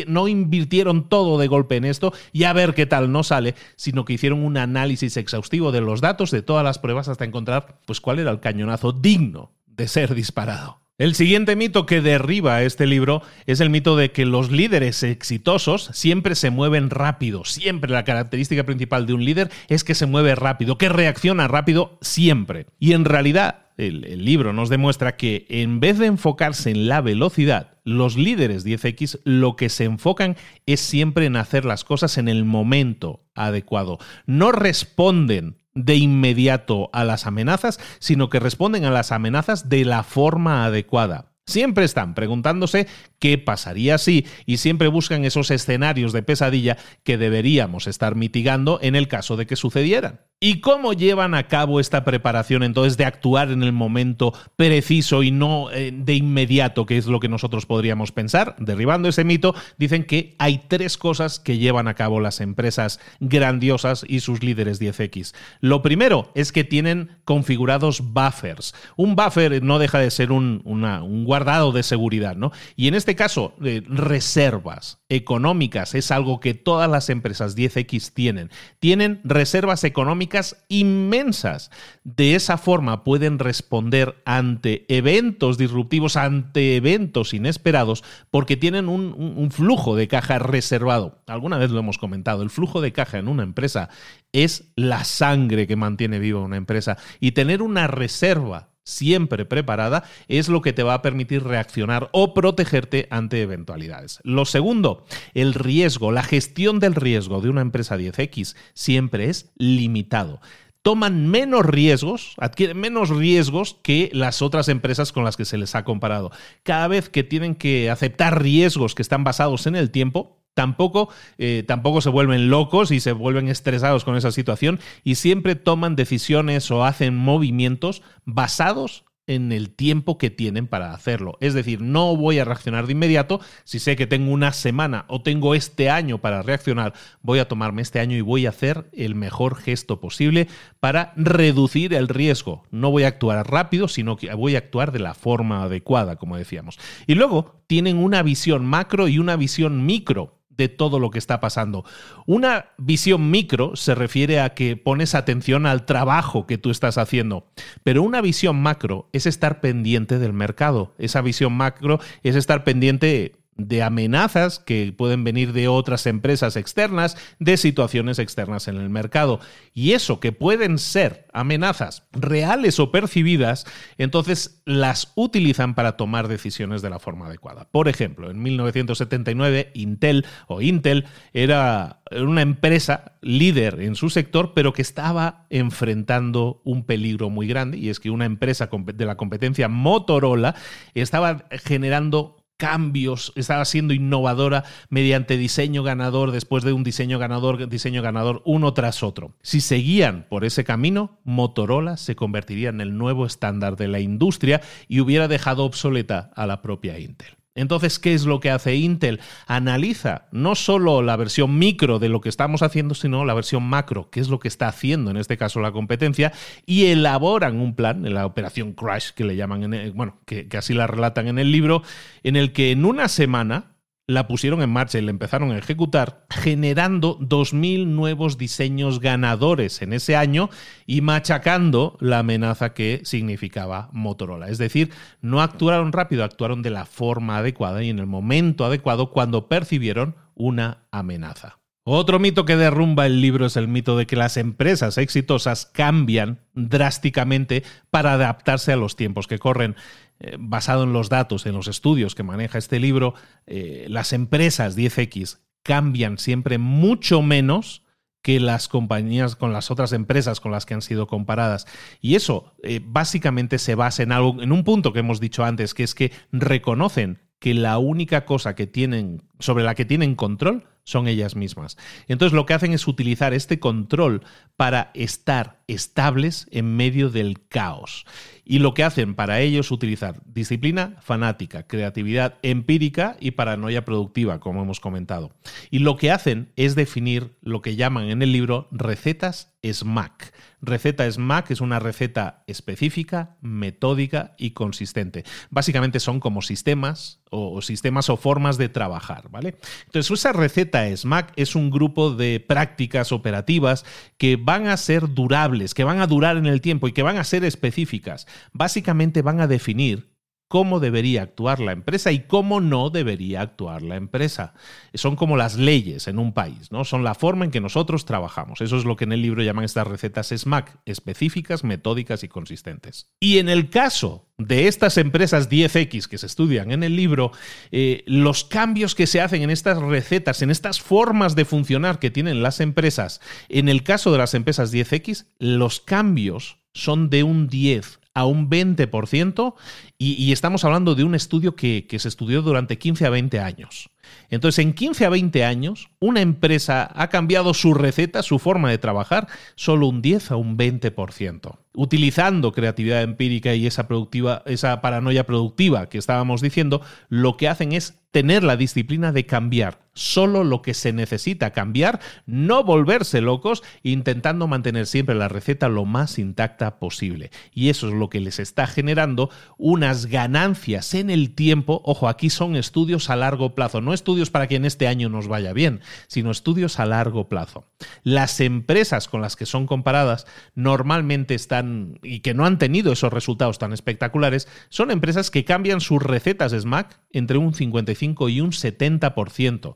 no, 0.09 0.27
invirtieron 0.29 1.09
todo 1.09 1.39
de 1.39 1.47
golpe 1.47 1.77
en 1.77 1.85
esto 1.85 2.13
y 2.33 2.43
a 2.43 2.53
ver 2.53 2.75
qué 2.75 2.87
tal 2.87 3.13
no 3.13 3.23
sale, 3.23 3.55
sino 3.77 4.05
que 4.05 4.15
hicieron 4.15 4.45
un 4.45 4.57
análisis 4.57 5.17
exhaustivo 5.17 5.71
de 5.71 5.81
los 5.81 6.01
datos 6.01 6.33
de 6.33 6.43
todas 6.43 6.65
las 6.65 6.81
pruebas 6.81 7.07
hasta 7.07 7.25
encontrar 7.25 7.81
pues 7.87 8.01
cuál 8.01 8.19
era 8.19 8.33
el 8.33 8.41
cañonazo 8.41 8.91
digno 8.91 9.53
de 9.67 9.87
ser 9.87 10.15
disparado. 10.17 10.84
El 10.97 11.17
siguiente 11.17 11.57
mito 11.57 11.87
que 11.87 12.01
derriba 12.01 12.63
este 12.63 12.87
libro 12.87 13.21
es 13.47 13.59
el 13.59 13.69
mito 13.69 13.97
de 13.97 14.13
que 14.13 14.25
los 14.25 14.53
líderes 14.53 15.03
exitosos 15.03 15.91
siempre 15.93 16.37
se 16.37 16.51
mueven 16.51 16.89
rápido. 16.89 17.45
Siempre 17.45 17.91
la 17.91 18.05
característica 18.05 18.63
principal 18.63 19.05
de 19.05 19.15
un 19.15 19.25
líder 19.25 19.51
es 19.67 19.83
que 19.83 19.97
se 19.97 20.07
mueve 20.07 20.37
rápido, 20.37 20.79
que 20.79 20.89
reacciona 20.89 21.49
rápido 21.49 21.99
siempre. 22.01 22.67
Y 22.79 22.93
en 22.93 23.05
realidad 23.07 23.65
el, 23.77 24.25
libro 24.25 24.53
nos 24.53 24.69
demuestra 24.69 25.17
que 25.17 25.47
en 25.49 25.81
vez 25.81 25.99
de 25.99 26.07
enfocarse 26.07 26.71
en 26.71 26.87
la 26.87 27.01
velocidad, 27.01 27.73
los 27.83 28.17
líderes 28.17 28.65
10X 28.65 29.19
lo 29.25 29.57
que 29.57 29.71
se 29.71 29.83
enfocan 29.83 30.37
es 30.65 30.79
siempre 30.79 31.27
en 31.27 31.35
hacer 31.35 31.65
las 31.65 31.83
cosas 31.83 32.19
en 32.19 32.29
el 32.29 32.45
momento 32.45 33.25
adecuado. 33.35 33.99
No 34.27 34.53
responden 34.53 35.57
de 35.75 35.97
inmediato 35.97 36.91
a 36.93 37.05
las 37.05 37.27
amenazas, 37.27 37.81
sino 37.99 38.31
que 38.31 38.41
responden 38.41 38.85
a 38.85 38.91
las 38.91 39.13
amenazas 39.13 39.69
de 39.69 39.85
la 39.85 40.03
forma 40.03 40.65
adecuada. 40.65 41.34
Siempre 41.47 41.85
están 41.85 42.15
preguntándose 42.15 42.87
qué 43.19 43.37
pasaría 43.37 43.99
si 43.99 44.27
y 44.47 44.57
siempre 44.57 44.89
buscan 44.89 45.27
esos 45.27 45.51
escenarios 45.51 46.15
de 46.15 46.23
pesadilla 46.23 46.79
que 47.03 47.19
deberíamos 47.19 47.87
estar 47.87 48.15
mitigando 48.15 48.79
en 48.81 48.97
el 48.97 49.09
caso 49.09 49.37
de 49.37 49.47
que 49.47 49.57
sucedieran. 49.57 50.21
¿Y 50.41 50.61
cómo 50.61 50.93
llevan 50.93 51.35
a 51.35 51.47
cabo 51.49 51.81
esta 51.81 52.05
preparación 52.05 52.63
entonces 52.63 52.99
de 52.99 53.07
actuar 53.07 53.51
en 53.51 53.63
el 53.63 53.73
momento 53.73 54.35
preciso 54.57 55.23
y 55.23 55.31
no 55.31 55.71
eh, 55.71 55.91
de 55.95 56.15
inmediato, 56.15 56.85
que 56.85 56.99
es 56.99 57.07
lo 57.07 57.21
que 57.21 57.31
nosotros 57.31 57.65
podríamos 57.65 58.13
pensar? 58.13 58.55
Derribando 58.59 59.09
ese 59.09 59.25
mito, 59.25 59.55
dicen 59.79 60.05
que 60.05 60.35
hay 60.39 60.63
tres 60.69 60.99
cosas 60.99 61.41
que 61.41 61.57
llevan 61.57 61.89
a 61.89 61.95
cabo 61.95 62.21
las 62.21 62.41
empresas 62.41 63.01
grandiosas 63.21 64.05
y 64.07 64.21
sus 64.21 64.43
líderes 64.43 64.83
10X. 64.83 65.35
Lo 65.61 65.81
primero 65.81 66.31
es 66.35 66.53
que 66.53 66.65
tienen 66.65 67.11
configurados 67.25 68.03
buffers. 68.13 68.75
Un 68.97 69.17
buffer 69.17 69.63
no 69.63 69.79
deja 69.79 69.99
de 69.99 70.11
ser 70.11 70.31
un, 70.31 70.61
un 70.65 71.25
guardado 71.35 71.73
de 71.73 71.83
seguridad, 71.83 72.37
¿no? 72.37 72.53
Y 72.77 72.87
en 72.87 72.95
este 72.95 73.17
caso, 73.17 73.55
eh, 73.65 73.83
reservas 73.89 75.01
económicas 75.09 75.97
es 75.97 76.13
algo 76.13 76.39
que 76.39 76.55
todas 76.55 76.89
las 76.89 77.11
empresas 77.11 77.57
10X 77.57 78.13
tienen. 78.13 78.51
Tienen 78.79 79.21
reservas 79.25 79.83
económicas 79.83 80.65
inmensas. 80.69 81.73
De 82.05 82.37
esa 82.37 82.57
forma 82.57 83.03
pueden 83.03 83.41
responder 83.41 84.23
ante 84.25 84.85
eventos 84.87 85.59
disruptivos, 85.59 86.17
ante 86.17 86.77
eventos 86.77 87.35
inesperados, 87.35 88.05
porque 88.31 88.57
tienen 88.57 88.89
un, 88.89 89.13
un 89.37 89.51
flujo 89.51 89.97
de 89.97 90.07
caja 90.07 90.39
reservado. 90.39 91.19
Alguna 91.27 91.59
vez 91.59 91.73
lo 91.73 91.81
hemos 91.81 91.99
comentado, 91.99 92.45
el 92.45 92.51
flujo 92.51 92.81
de 92.81 92.93
caja 92.93 93.19
en 93.19 93.27
una 93.27 93.43
empresa 93.43 93.89
es 94.31 94.71
la 94.77 95.03
sangre 95.03 95.67
que 95.67 95.75
mantiene 95.75 96.21
viva 96.21 96.41
una 96.41 96.59
empresa 96.59 96.97
y 97.19 97.33
tener 97.33 97.61
una 97.61 97.89
reserva 97.89 98.74
siempre 98.85 99.45
preparada 99.45 100.05
es 100.29 100.49
lo 100.49 100.63
que 100.63 100.73
te 100.73 100.83
va 100.83 100.95
a 100.95 101.03
permitir 101.03 101.43
reaccionar 101.43 102.09
o 102.13 102.35
protegerte 102.35 103.09
ante 103.11 103.43
eventualidades. 103.43 104.21
Lo 104.23 104.45
segundo, 104.45 105.05
el 105.35 105.55
riesgo, 105.55 106.13
la 106.13 106.23
gestión 106.23 106.79
del 106.79 106.95
riesgo 106.95 107.41
de 107.41 107.49
una 107.49 107.63
empresa 107.63 107.97
10X 107.97 108.55
siempre 108.75 109.29
es 109.29 109.53
limitado 109.57 110.41
toman 110.85 111.29
menos 111.29 111.65
riesgos, 111.65 112.35
adquieren 112.37 112.79
menos 112.79 113.09
riesgos 113.09 113.79
que 113.83 114.11
las 114.13 114.43
otras 114.43 114.69
empresas 114.69 115.13
con 115.13 115.25
las 115.25 115.39
que 115.39 115.47
se 115.47 115.57
les 115.57 115.75
ha 115.75 115.83
comparado. 115.83 116.31
Cada 116.63 116.89
vez 116.89 117.09
que 117.09 117.25
tienen 117.25 117.55
que 117.55 117.89
aceptar 117.89 118.43
riesgos 118.43 118.95
que 118.95 119.01
están 119.01 119.25
basados 119.25 119.67
en 119.67 119.77
el 119.77 119.91
tiempo, 119.91 120.44
tampoco, 120.55 121.11
eh, 121.39 121.65
tampoco 121.67 122.01
se 122.01 122.11
vuelven 122.11 122.49
locos 122.49 122.91
y 122.91 123.01
se 123.01 123.13
vuelven 123.13 123.49
estresados 123.49 124.05
con 124.05 124.17
esa 124.17 124.33
situación 124.33 124.81
y 125.03 125.17
siempre 125.17 125.57
toman 125.57 125.97
decisiones 125.97 126.71
o 126.71 126.85
hacen 126.85 127.17
movimientos 127.17 128.03
basados 128.25 129.05
en 129.27 129.53
el 129.53 129.71
tiempo 129.71 130.19
que 130.19 130.31
tienen 130.31 130.67
para 130.67 130.93
hacerlo. 130.93 131.37
Es 131.41 131.55
decir, 131.55 131.81
no 131.81 132.17
voy 132.17 132.39
a 132.39 132.45
reaccionar 132.45 132.87
de 132.87 132.93
inmediato. 132.93 133.41
Si 133.65 133.79
sé 133.79 133.97
que 133.97 134.07
tengo 134.07 134.31
una 134.31 134.53
semana 134.53 135.07
o 135.09 135.23
tengo 135.23 135.55
este 135.55 135.91
año 135.91 136.19
para 136.19 136.43
reaccionar, 136.43 136.93
voy 137.23 137.39
a 137.39 137.49
tomarme 137.49 137.83
este 137.83 138.01
año 138.01 138.17
y 138.17 138.21
voy 138.21 138.47
a 138.47 138.51
hacer 138.51 138.91
el 138.93 139.15
mejor 139.15 139.57
gesto 139.57 140.01
posible 140.01 140.49
para 140.81 141.13
reducir 141.17 141.95
el 141.95 142.09
riesgo. 142.09 142.65
No 142.71 142.91
voy 142.91 143.05
a 143.05 143.09
actuar 143.09 143.51
rápido, 143.51 143.89
sino 143.89 144.17
que 144.17 144.33
voy 144.35 144.57
a 144.57 144.59
actuar 144.59 144.93
de 144.93 144.99
la 144.99 145.15
forma 145.15 145.63
adecuada, 145.63 146.17
como 146.17 146.37
decíamos. 146.37 146.79
Y 147.07 147.15
luego 147.15 147.63
tienen 147.67 147.97
una 147.97 148.23
visión 148.23 148.67
macro 148.67 149.09
y 149.09 149.19
una 149.19 149.37
visión 149.37 149.87
micro 149.87 150.44
de 150.57 150.69
todo 150.69 150.99
lo 150.99 151.11
que 151.11 151.19
está 151.19 151.41
pasando. 151.41 151.85
Una 152.27 152.67
visión 152.79 153.31
micro 153.31 153.77
se 153.77 153.95
refiere 153.95 154.41
a 154.41 154.55
que 154.55 154.77
pones 154.77 155.15
atención 155.15 155.67
al 155.67 155.87
trabajo 155.87 156.47
que 156.47 156.59
tú 156.59 156.71
estás 156.71 156.99
haciendo, 156.99 157.47
pero 157.83 158.03
una 158.03 158.21
visión 158.21 158.61
macro 158.61 159.09
es 159.13 159.27
estar 159.27 159.61
pendiente 159.61 160.19
del 160.19 160.33
mercado. 160.33 160.95
Esa 160.99 161.21
visión 161.21 161.53
macro 161.53 162.01
es 162.23 162.37
estar 162.37 162.65
pendiente 162.65 163.44
de 163.57 163.83
amenazas 163.83 164.59
que 164.59 164.93
pueden 164.97 165.25
venir 165.25 165.53
de 165.53 165.69
otras 165.69 166.07
empresas 166.07 166.57
externas, 166.57 167.17
de 167.39 167.57
situaciones 167.57 168.19
externas 168.19 168.69
en 168.69 168.77
el 168.77 168.91
mercado. 168.91 169.41
Y 169.73 169.93
eso 169.93 170.21
que 170.21 170.33
pueden 170.33 170.79
ser 170.79 171.27
amenazas 171.33 172.07
reales 172.13 172.81
o 172.81 172.91
percibidas, 172.91 173.67
entonces 173.99 174.63
las 174.65 175.13
utilizan 175.15 175.75
para 175.75 175.97
tomar 175.97 176.29
decisiones 176.29 176.83
de 176.83 176.91
la 176.91 176.99
forma 176.99 177.27
adecuada. 177.27 177.69
Por 177.71 177.89
ejemplo, 177.89 178.31
en 178.31 178.43
1979 178.43 179.71
Intel 179.75 180.27
o 180.47 180.61
Intel 180.61 181.07
era 181.33 182.01
una 182.11 182.43
empresa 182.43 183.13
líder 183.21 183.81
en 183.81 183.95
su 183.95 184.11
sector, 184.11 184.53
pero 184.55 184.73
que 184.73 184.83
estaba 184.83 185.47
enfrentando 185.51 186.61
un 186.65 186.85
peligro 186.85 187.31
muy 187.31 187.47
grande, 187.47 187.79
y 187.79 187.89
es 187.89 188.01
que 188.01 188.11
una 188.11 188.25
empresa 188.25 188.69
de 188.71 189.07
la 189.07 189.17
competencia 189.17 189.69
Motorola 189.69 190.55
estaba 190.95 191.47
generando 191.51 192.44
cambios, 192.57 193.33
estaba 193.37 193.65
siendo 193.65 193.95
innovadora 193.95 194.65
mediante 194.89 195.37
diseño 195.37 195.83
ganador 195.83 196.31
después 196.31 196.65
de 196.65 196.73
un 196.73 196.85
diseño 196.85 197.19
ganador, 197.19 197.69
diseño 197.69 198.03
ganador 198.03 198.43
uno 198.45 198.75
tras 198.75 199.03
otro. 199.03 199.37
Si 199.43 199.61
seguían 199.61 200.27
por 200.29 200.45
ese 200.45 200.65
camino, 200.65 201.19
Motorola 201.25 201.97
se 201.97 202.17
convertiría 202.17 202.69
en 202.69 202.81
el 202.81 202.97
nuevo 202.97 203.27
estándar 203.27 203.77
de 203.77 203.89
la 203.89 204.01
industria 204.01 204.61
y 204.89 205.01
hubiera 205.01 205.29
dejado 205.29 205.65
obsoleta 205.65 206.31
a 206.35 206.47
la 206.47 206.63
propia 206.63 206.99
Intel. 206.99 207.37
Entonces, 207.55 207.99
¿qué 207.99 208.15
es 208.15 208.27
lo 208.27 208.41
que 208.41 208.51
hace 208.51 208.75
Intel? 208.75 209.21
Analiza 209.47 210.27
no 210.33 210.55
solo 210.55 211.03
la 211.03 211.17
versión 211.17 211.59
micro 211.59 211.99
de 211.99 212.09
lo 212.09 212.21
que 212.21 212.29
estamos 212.29 212.63
haciendo, 212.63 212.95
sino 212.95 213.25
la 213.25 213.35
versión 213.35 213.63
macro, 213.63 214.11
que 214.11 214.21
es 214.21 214.29
lo 214.29 214.41
que 214.41 214.49
está 214.49 214.67
haciendo 214.67 215.11
en 215.11 215.17
este 215.17 215.37
caso 215.37 215.61
la 215.61 215.71
competencia, 215.71 216.33
y 216.67 216.87
elaboran 216.87 217.61
un 217.61 217.77
plan, 217.77 218.07
en 218.07 218.15
la 218.15 218.27
operación 218.27 218.73
Crash, 218.73 219.11
que 219.11 219.25
le 219.25 219.37
llaman, 219.37 219.93
bueno, 219.95 220.19
que 220.27 220.49
así 220.57 220.75
la 220.75 220.87
relatan 220.87 221.29
en 221.29 221.39
el 221.39 221.53
libro, 221.53 221.83
en 222.25 222.37
el 222.37 222.53
que 222.53 222.73
en 222.73 222.85
una 222.85 223.09
semana 223.09 223.74
la 224.07 224.27
pusieron 224.27 224.61
en 224.61 224.71
marcha 224.71 224.99
y 224.99 225.03
la 225.03 225.11
empezaron 225.11 225.51
a 225.51 225.59
ejecutar, 225.59 226.27
generando 226.29 227.19
2.000 227.21 227.87
nuevos 227.87 228.37
diseños 228.37 229.01
ganadores 229.01 229.81
en 229.81 229.93
ese 229.95 230.15
año 230.15 230.51
y 230.87 231.01
machacando 231.01 231.97
la 232.01 232.19
amenaza 232.19 232.75
que 232.75 233.01
significaba 233.05 233.89
Motorola. 233.93 234.49
Es 234.49 234.59
decir, 234.59 234.91
no 235.23 235.41
actuaron 235.41 235.93
rápido, 235.93 236.25
actuaron 236.25 236.63
de 236.63 236.71
la 236.71 236.85
forma 236.85 237.39
adecuada 237.39 237.83
y 237.83 237.89
en 237.89 237.99
el 237.99 238.07
momento 238.07 238.65
adecuado 238.65 239.11
cuando 239.11 239.49
percibieron 239.49 240.17
una 240.35 240.85
amenaza. 240.91 241.59
Otro 241.87 242.19
mito 242.19 242.47
que 242.47 242.57
derrumba 242.57 243.05
el 243.05 243.21
libro 243.21 243.45
es 243.45 243.59
el 243.59 243.69
mito 243.69 243.95
de 243.99 244.07
que 244.07 244.17
las 244.17 244.39
empresas 244.39 244.97
exitosas 244.97 245.67
cambian 245.67 246.41
drásticamente 246.55 247.63
para 247.91 248.15
adaptarse 248.15 248.73
a 248.73 248.77
los 248.77 248.97
tiempos 248.97 249.27
que 249.27 249.39
corren. 249.39 249.77
Eh, 250.21 250.37
basado 250.39 250.85
en 250.85 250.93
los 250.93 251.09
datos, 251.09 251.45
en 251.47 251.55
los 251.55 251.69
estudios 251.69 252.15
que 252.15 252.23
maneja 252.23 252.59
este 252.59 252.79
libro, 252.79 253.15
eh, 253.47 253.87
las 253.89 254.13
empresas 254.13 254.77
10X 254.77 255.41
cambian 255.63 256.19
siempre 256.19 256.59
mucho 256.59 257.23
menos 257.23 257.83
que 258.23 258.41
las 258.41 258.69
compañías 258.69 259.37
con 259.37 259.53
las 259.53 259.71
otras 259.71 259.93
empresas 259.93 260.41
con 260.41 260.51
las 260.51 260.65
que 260.65 260.73
han 260.73 260.83
sido 260.83 261.07
comparadas. 261.07 261.67
Y 262.01 262.15
eso 262.15 262.55
eh, 262.63 262.81
básicamente 262.83 263.59
se 263.59 263.75
basa 263.75 264.03
en 264.03 264.13
algo, 264.13 264.41
en 264.43 264.51
un 264.51 264.65
punto 264.65 264.93
que 264.93 265.01
hemos 265.01 265.21
dicho 265.21 265.45
antes, 265.45 265.75
que 265.75 265.83
es 265.83 265.95
que 265.95 266.11
reconocen 266.33 267.21
que 267.39 267.53
la 267.53 267.77
única 267.77 268.25
cosa 268.25 268.55
que 268.55 268.67
tienen, 268.67 269.23
sobre 269.39 269.65
la 269.65 269.75
que 269.75 269.85
tienen 269.85 270.15
control 270.15 270.65
son 270.85 271.09
ellas 271.09 271.37
mismas. 271.37 271.77
Entonces 272.09 272.35
lo 272.35 272.47
que 272.47 272.55
hacen 272.55 272.73
es 272.73 272.89
utilizar 272.89 273.35
este 273.35 273.59
control 273.61 274.23
para 274.57 274.91
estar 274.95 275.63
estables 275.67 276.47
en 276.51 276.75
medio 276.77 277.11
del 277.11 277.47
caos. 277.47 278.07
Y 278.45 278.59
lo 278.59 278.75
que 278.75 278.85
hacen 278.85 279.15
para 279.15 279.41
ello 279.41 279.61
es 279.61 279.71
utilizar 279.71 280.21
disciplina 280.27 280.97
fanática, 281.01 281.67
creatividad 281.67 282.39
empírica 282.43 283.17
y 283.21 283.33
paranoia 283.33 283.85
productiva, 283.85 284.41
como 284.41 284.63
hemos 284.63 284.81
comentado. 284.81 285.33
Y 285.71 285.79
lo 285.79 285.97
que 285.97 286.11
hacen 286.11 286.53
es 286.57 286.75
definir 286.75 287.37
lo 287.41 287.63
que 287.63 287.77
llaman 287.77 288.11
en 288.11 288.23
el 288.23 288.33
libro 288.33 288.69
recetas 288.71 289.55
SMAC. 289.63 290.33
Receta 290.67 291.11
SMAC 291.11 291.51
es 291.51 291.61
una 291.61 291.79
receta 291.79 292.45
específica, 292.47 293.37
metódica 293.41 294.35
y 294.39 294.51
consistente. 294.51 295.25
Básicamente 295.51 296.01
son 296.01 296.21
como 296.21 296.43
sistemas 296.43 297.21
o 297.31 297.61
sistemas 297.63 298.09
o 298.11 298.17
formas 298.17 298.59
de 298.59 298.69
trabajar, 298.69 299.29
¿vale? 299.31 299.57
Entonces, 299.87 300.11
esa 300.11 300.33
receta 300.33 300.85
SMAC 300.97 301.33
es 301.37 301.57
un 301.57 301.71
grupo 301.71 302.11
de 302.11 302.41
prácticas 302.41 303.13
operativas 303.13 303.85
que 304.19 304.37
van 304.37 304.69
a 304.69 304.77
ser 304.77 305.13
durables, 305.13 305.75
que 305.75 305.85
van 305.85 306.01
a 306.01 306.07
durar 306.07 306.37
en 306.37 306.47
el 306.47 306.61
tiempo 306.61 306.89
y 306.89 306.93
que 306.93 307.03
van 307.03 307.19
a 307.19 307.25
ser 307.25 307.45
específicas. 307.45 308.27
Básicamente 308.53 309.23
van 309.23 309.41
a 309.41 309.47
definir 309.47 310.14
cómo 310.55 310.79
debería 310.79 311.23
actuar 311.23 311.59
la 311.59 311.73
empresa 311.73 312.13
y 312.13 312.21
cómo 312.21 312.61
no 312.61 312.89
debería 312.89 313.41
actuar 313.41 313.83
la 313.83 313.97
empresa. 313.97 314.55
Son 314.95 315.17
como 315.17 315.37
las 315.37 315.57
leyes 315.57 316.07
en 316.07 316.21
un 316.21 316.33
país, 316.33 316.71
¿no? 316.71 316.85
Son 316.85 317.03
la 317.03 317.17
forma 317.17 317.45
en 317.45 317.51
que 317.51 317.61
nosotros 317.61 318.05
trabajamos. 318.05 318.61
Eso 318.61 318.77
es 318.77 318.85
lo 318.85 318.95
que 318.95 319.03
en 319.03 319.11
el 319.11 319.21
libro 319.21 319.43
llaman 319.43 319.65
estas 319.65 319.89
recetas 319.89 320.29
SMAC, 320.29 320.79
específicas, 320.85 321.65
metódicas 321.65 322.23
y 322.23 322.29
consistentes. 322.29 323.11
Y 323.19 323.39
en 323.39 323.49
el 323.49 323.69
caso 323.69 324.29
de 324.39 324.69
estas 324.69 324.97
empresas 324.97 325.51
10X 325.51 326.07
que 326.07 326.19
se 326.19 326.27
estudian 326.27 326.71
en 326.71 326.85
el 326.85 326.95
libro, 326.95 327.33
eh, 327.73 328.05
los 328.07 328.45
cambios 328.45 328.95
que 328.95 329.09
se 329.09 329.21
hacen 329.21 329.43
en 329.43 329.51
estas 329.51 329.83
recetas, 329.83 330.41
en 330.41 330.53
estas 330.53 330.81
formas 330.81 331.35
de 331.35 331.47
funcionar 331.47 331.99
que 331.99 332.13
tienen 332.13 332.45
las 332.45 332.61
empresas, 332.61 333.21
en 333.49 333.69
el 333.69 333.83
caso 333.83 334.13
de 334.13 334.19
las 334.19 334.35
empresas 334.35 334.73
10X, 334.73 335.27
los 335.41 335.81
cambios 335.81 336.59
son 336.75 337.11
de 337.11 337.25
un 337.25 337.49
10 337.49 338.04
a 338.15 338.27
un 338.27 338.49
20% 338.49 339.55
y, 339.99 340.33
estamos 340.33 340.65
hablando 340.65 340.95
de 340.95 341.05
un 341.05 341.15
estudio 341.15 341.57
que, 341.57 341.87
que 341.87 341.99
se 341.99 342.09
estudió 342.09 342.43
durante 342.43 342.79
15 342.79 343.07
a 343.07 343.11
20 343.11 343.41
años. 343.41 343.91
Entonces, 344.31 344.65
en 344.65 344.73
15 344.73 345.07
a 345.07 345.09
20 345.09 345.45
años, 345.45 345.91
una 345.99 346.21
empresa 346.21 346.91
ha 346.95 347.09
cambiado 347.09 347.55
su 347.55 347.75
receta, 347.75 348.23
su 348.23 348.39
forma 348.39 348.71
de 348.71 348.79
trabajar, 348.79 349.29
solo 349.57 349.89
un 349.89 350.03
10 350.03 350.31
a 350.31 350.37
un 350.37 350.57
20%. 350.57 351.59
Utilizando 351.75 352.53
creatividad 352.53 353.03
empírica 353.03 353.55
y 353.55 353.67
esa, 353.67 353.89
productiva, 353.89 354.43
esa 354.47 354.81
paranoia 354.81 355.27
productiva 355.27 355.89
que 355.89 355.99
estábamos 355.99 356.41
diciendo, 356.41 356.83
lo 357.09 357.37
que 357.37 357.49
hacen 357.49 357.73
es 357.73 358.04
tener 358.15 358.45
la 358.45 358.57
disciplina 358.57 359.11
de 359.11 359.27
cambiar 359.27 359.85
solo 359.95 360.45
lo 360.45 360.61
que 360.61 360.75
se 360.75 360.93
necesita 360.93 361.51
cambiar, 361.51 362.01
no 362.27 362.65
volverse 362.65 363.21
locos, 363.21 363.63
intentando 363.83 364.47
mantener 364.47 364.87
siempre 364.87 365.15
la 365.15 365.29
receta 365.29 365.69
lo 365.69 365.85
más 365.85 366.19
intacta 366.19 366.79
posible. 366.79 367.31
Y 367.53 367.71
eso 367.71 367.89
es 367.89 367.95
lo 367.95 368.11
que 368.11 368.21
les 368.21 368.41
está 368.41 368.67
generando 368.67 369.31
unas 369.57 370.07
ganancias 370.07 370.95
en 370.95 371.11
el 371.11 371.35
tiempo. 371.35 371.81
Ojo, 371.85 372.09
aquí 372.09 372.29
son 372.29 372.57
estudios 372.57 373.09
a 373.09 373.17
largo 373.17 373.55
plazo, 373.55 373.81
no 373.81 373.95
estudios 373.95 374.31
para 374.31 374.49
que 374.49 374.57
en 374.57 374.65
este 374.65 374.89
año 374.89 375.09
nos 375.09 375.29
vaya 375.29 375.53
bien, 375.53 375.81
sino 376.09 376.31
estudios 376.31 376.81
a 376.81 376.87
largo 376.87 377.29
plazo. 377.29 377.67
Las 378.03 378.41
empresas 378.41 379.09
con 379.09 379.23
las 379.23 379.37
que 379.37 379.47
son 379.47 379.67
comparadas 379.67 380.27
normalmente 380.55 381.35
están 381.35 381.99
y 382.03 382.21
que 382.21 382.35
no 382.35 382.47
han 382.47 382.59
tenido 382.59 382.93
esos 382.93 383.13
resultados 383.13 383.59
tan 383.59 383.73
espectaculares 383.73 384.49
son 384.69 384.91
empresas 384.91 385.31
que 385.31 385.45
cambian 385.45 385.81
sus 385.81 386.03
recetas 386.03 386.53
SMAC 386.53 386.99
entre 387.13 387.39
un 387.39 387.55
55 387.55 388.04
y 388.05 388.41
un 388.41 388.51
70% 388.51 389.75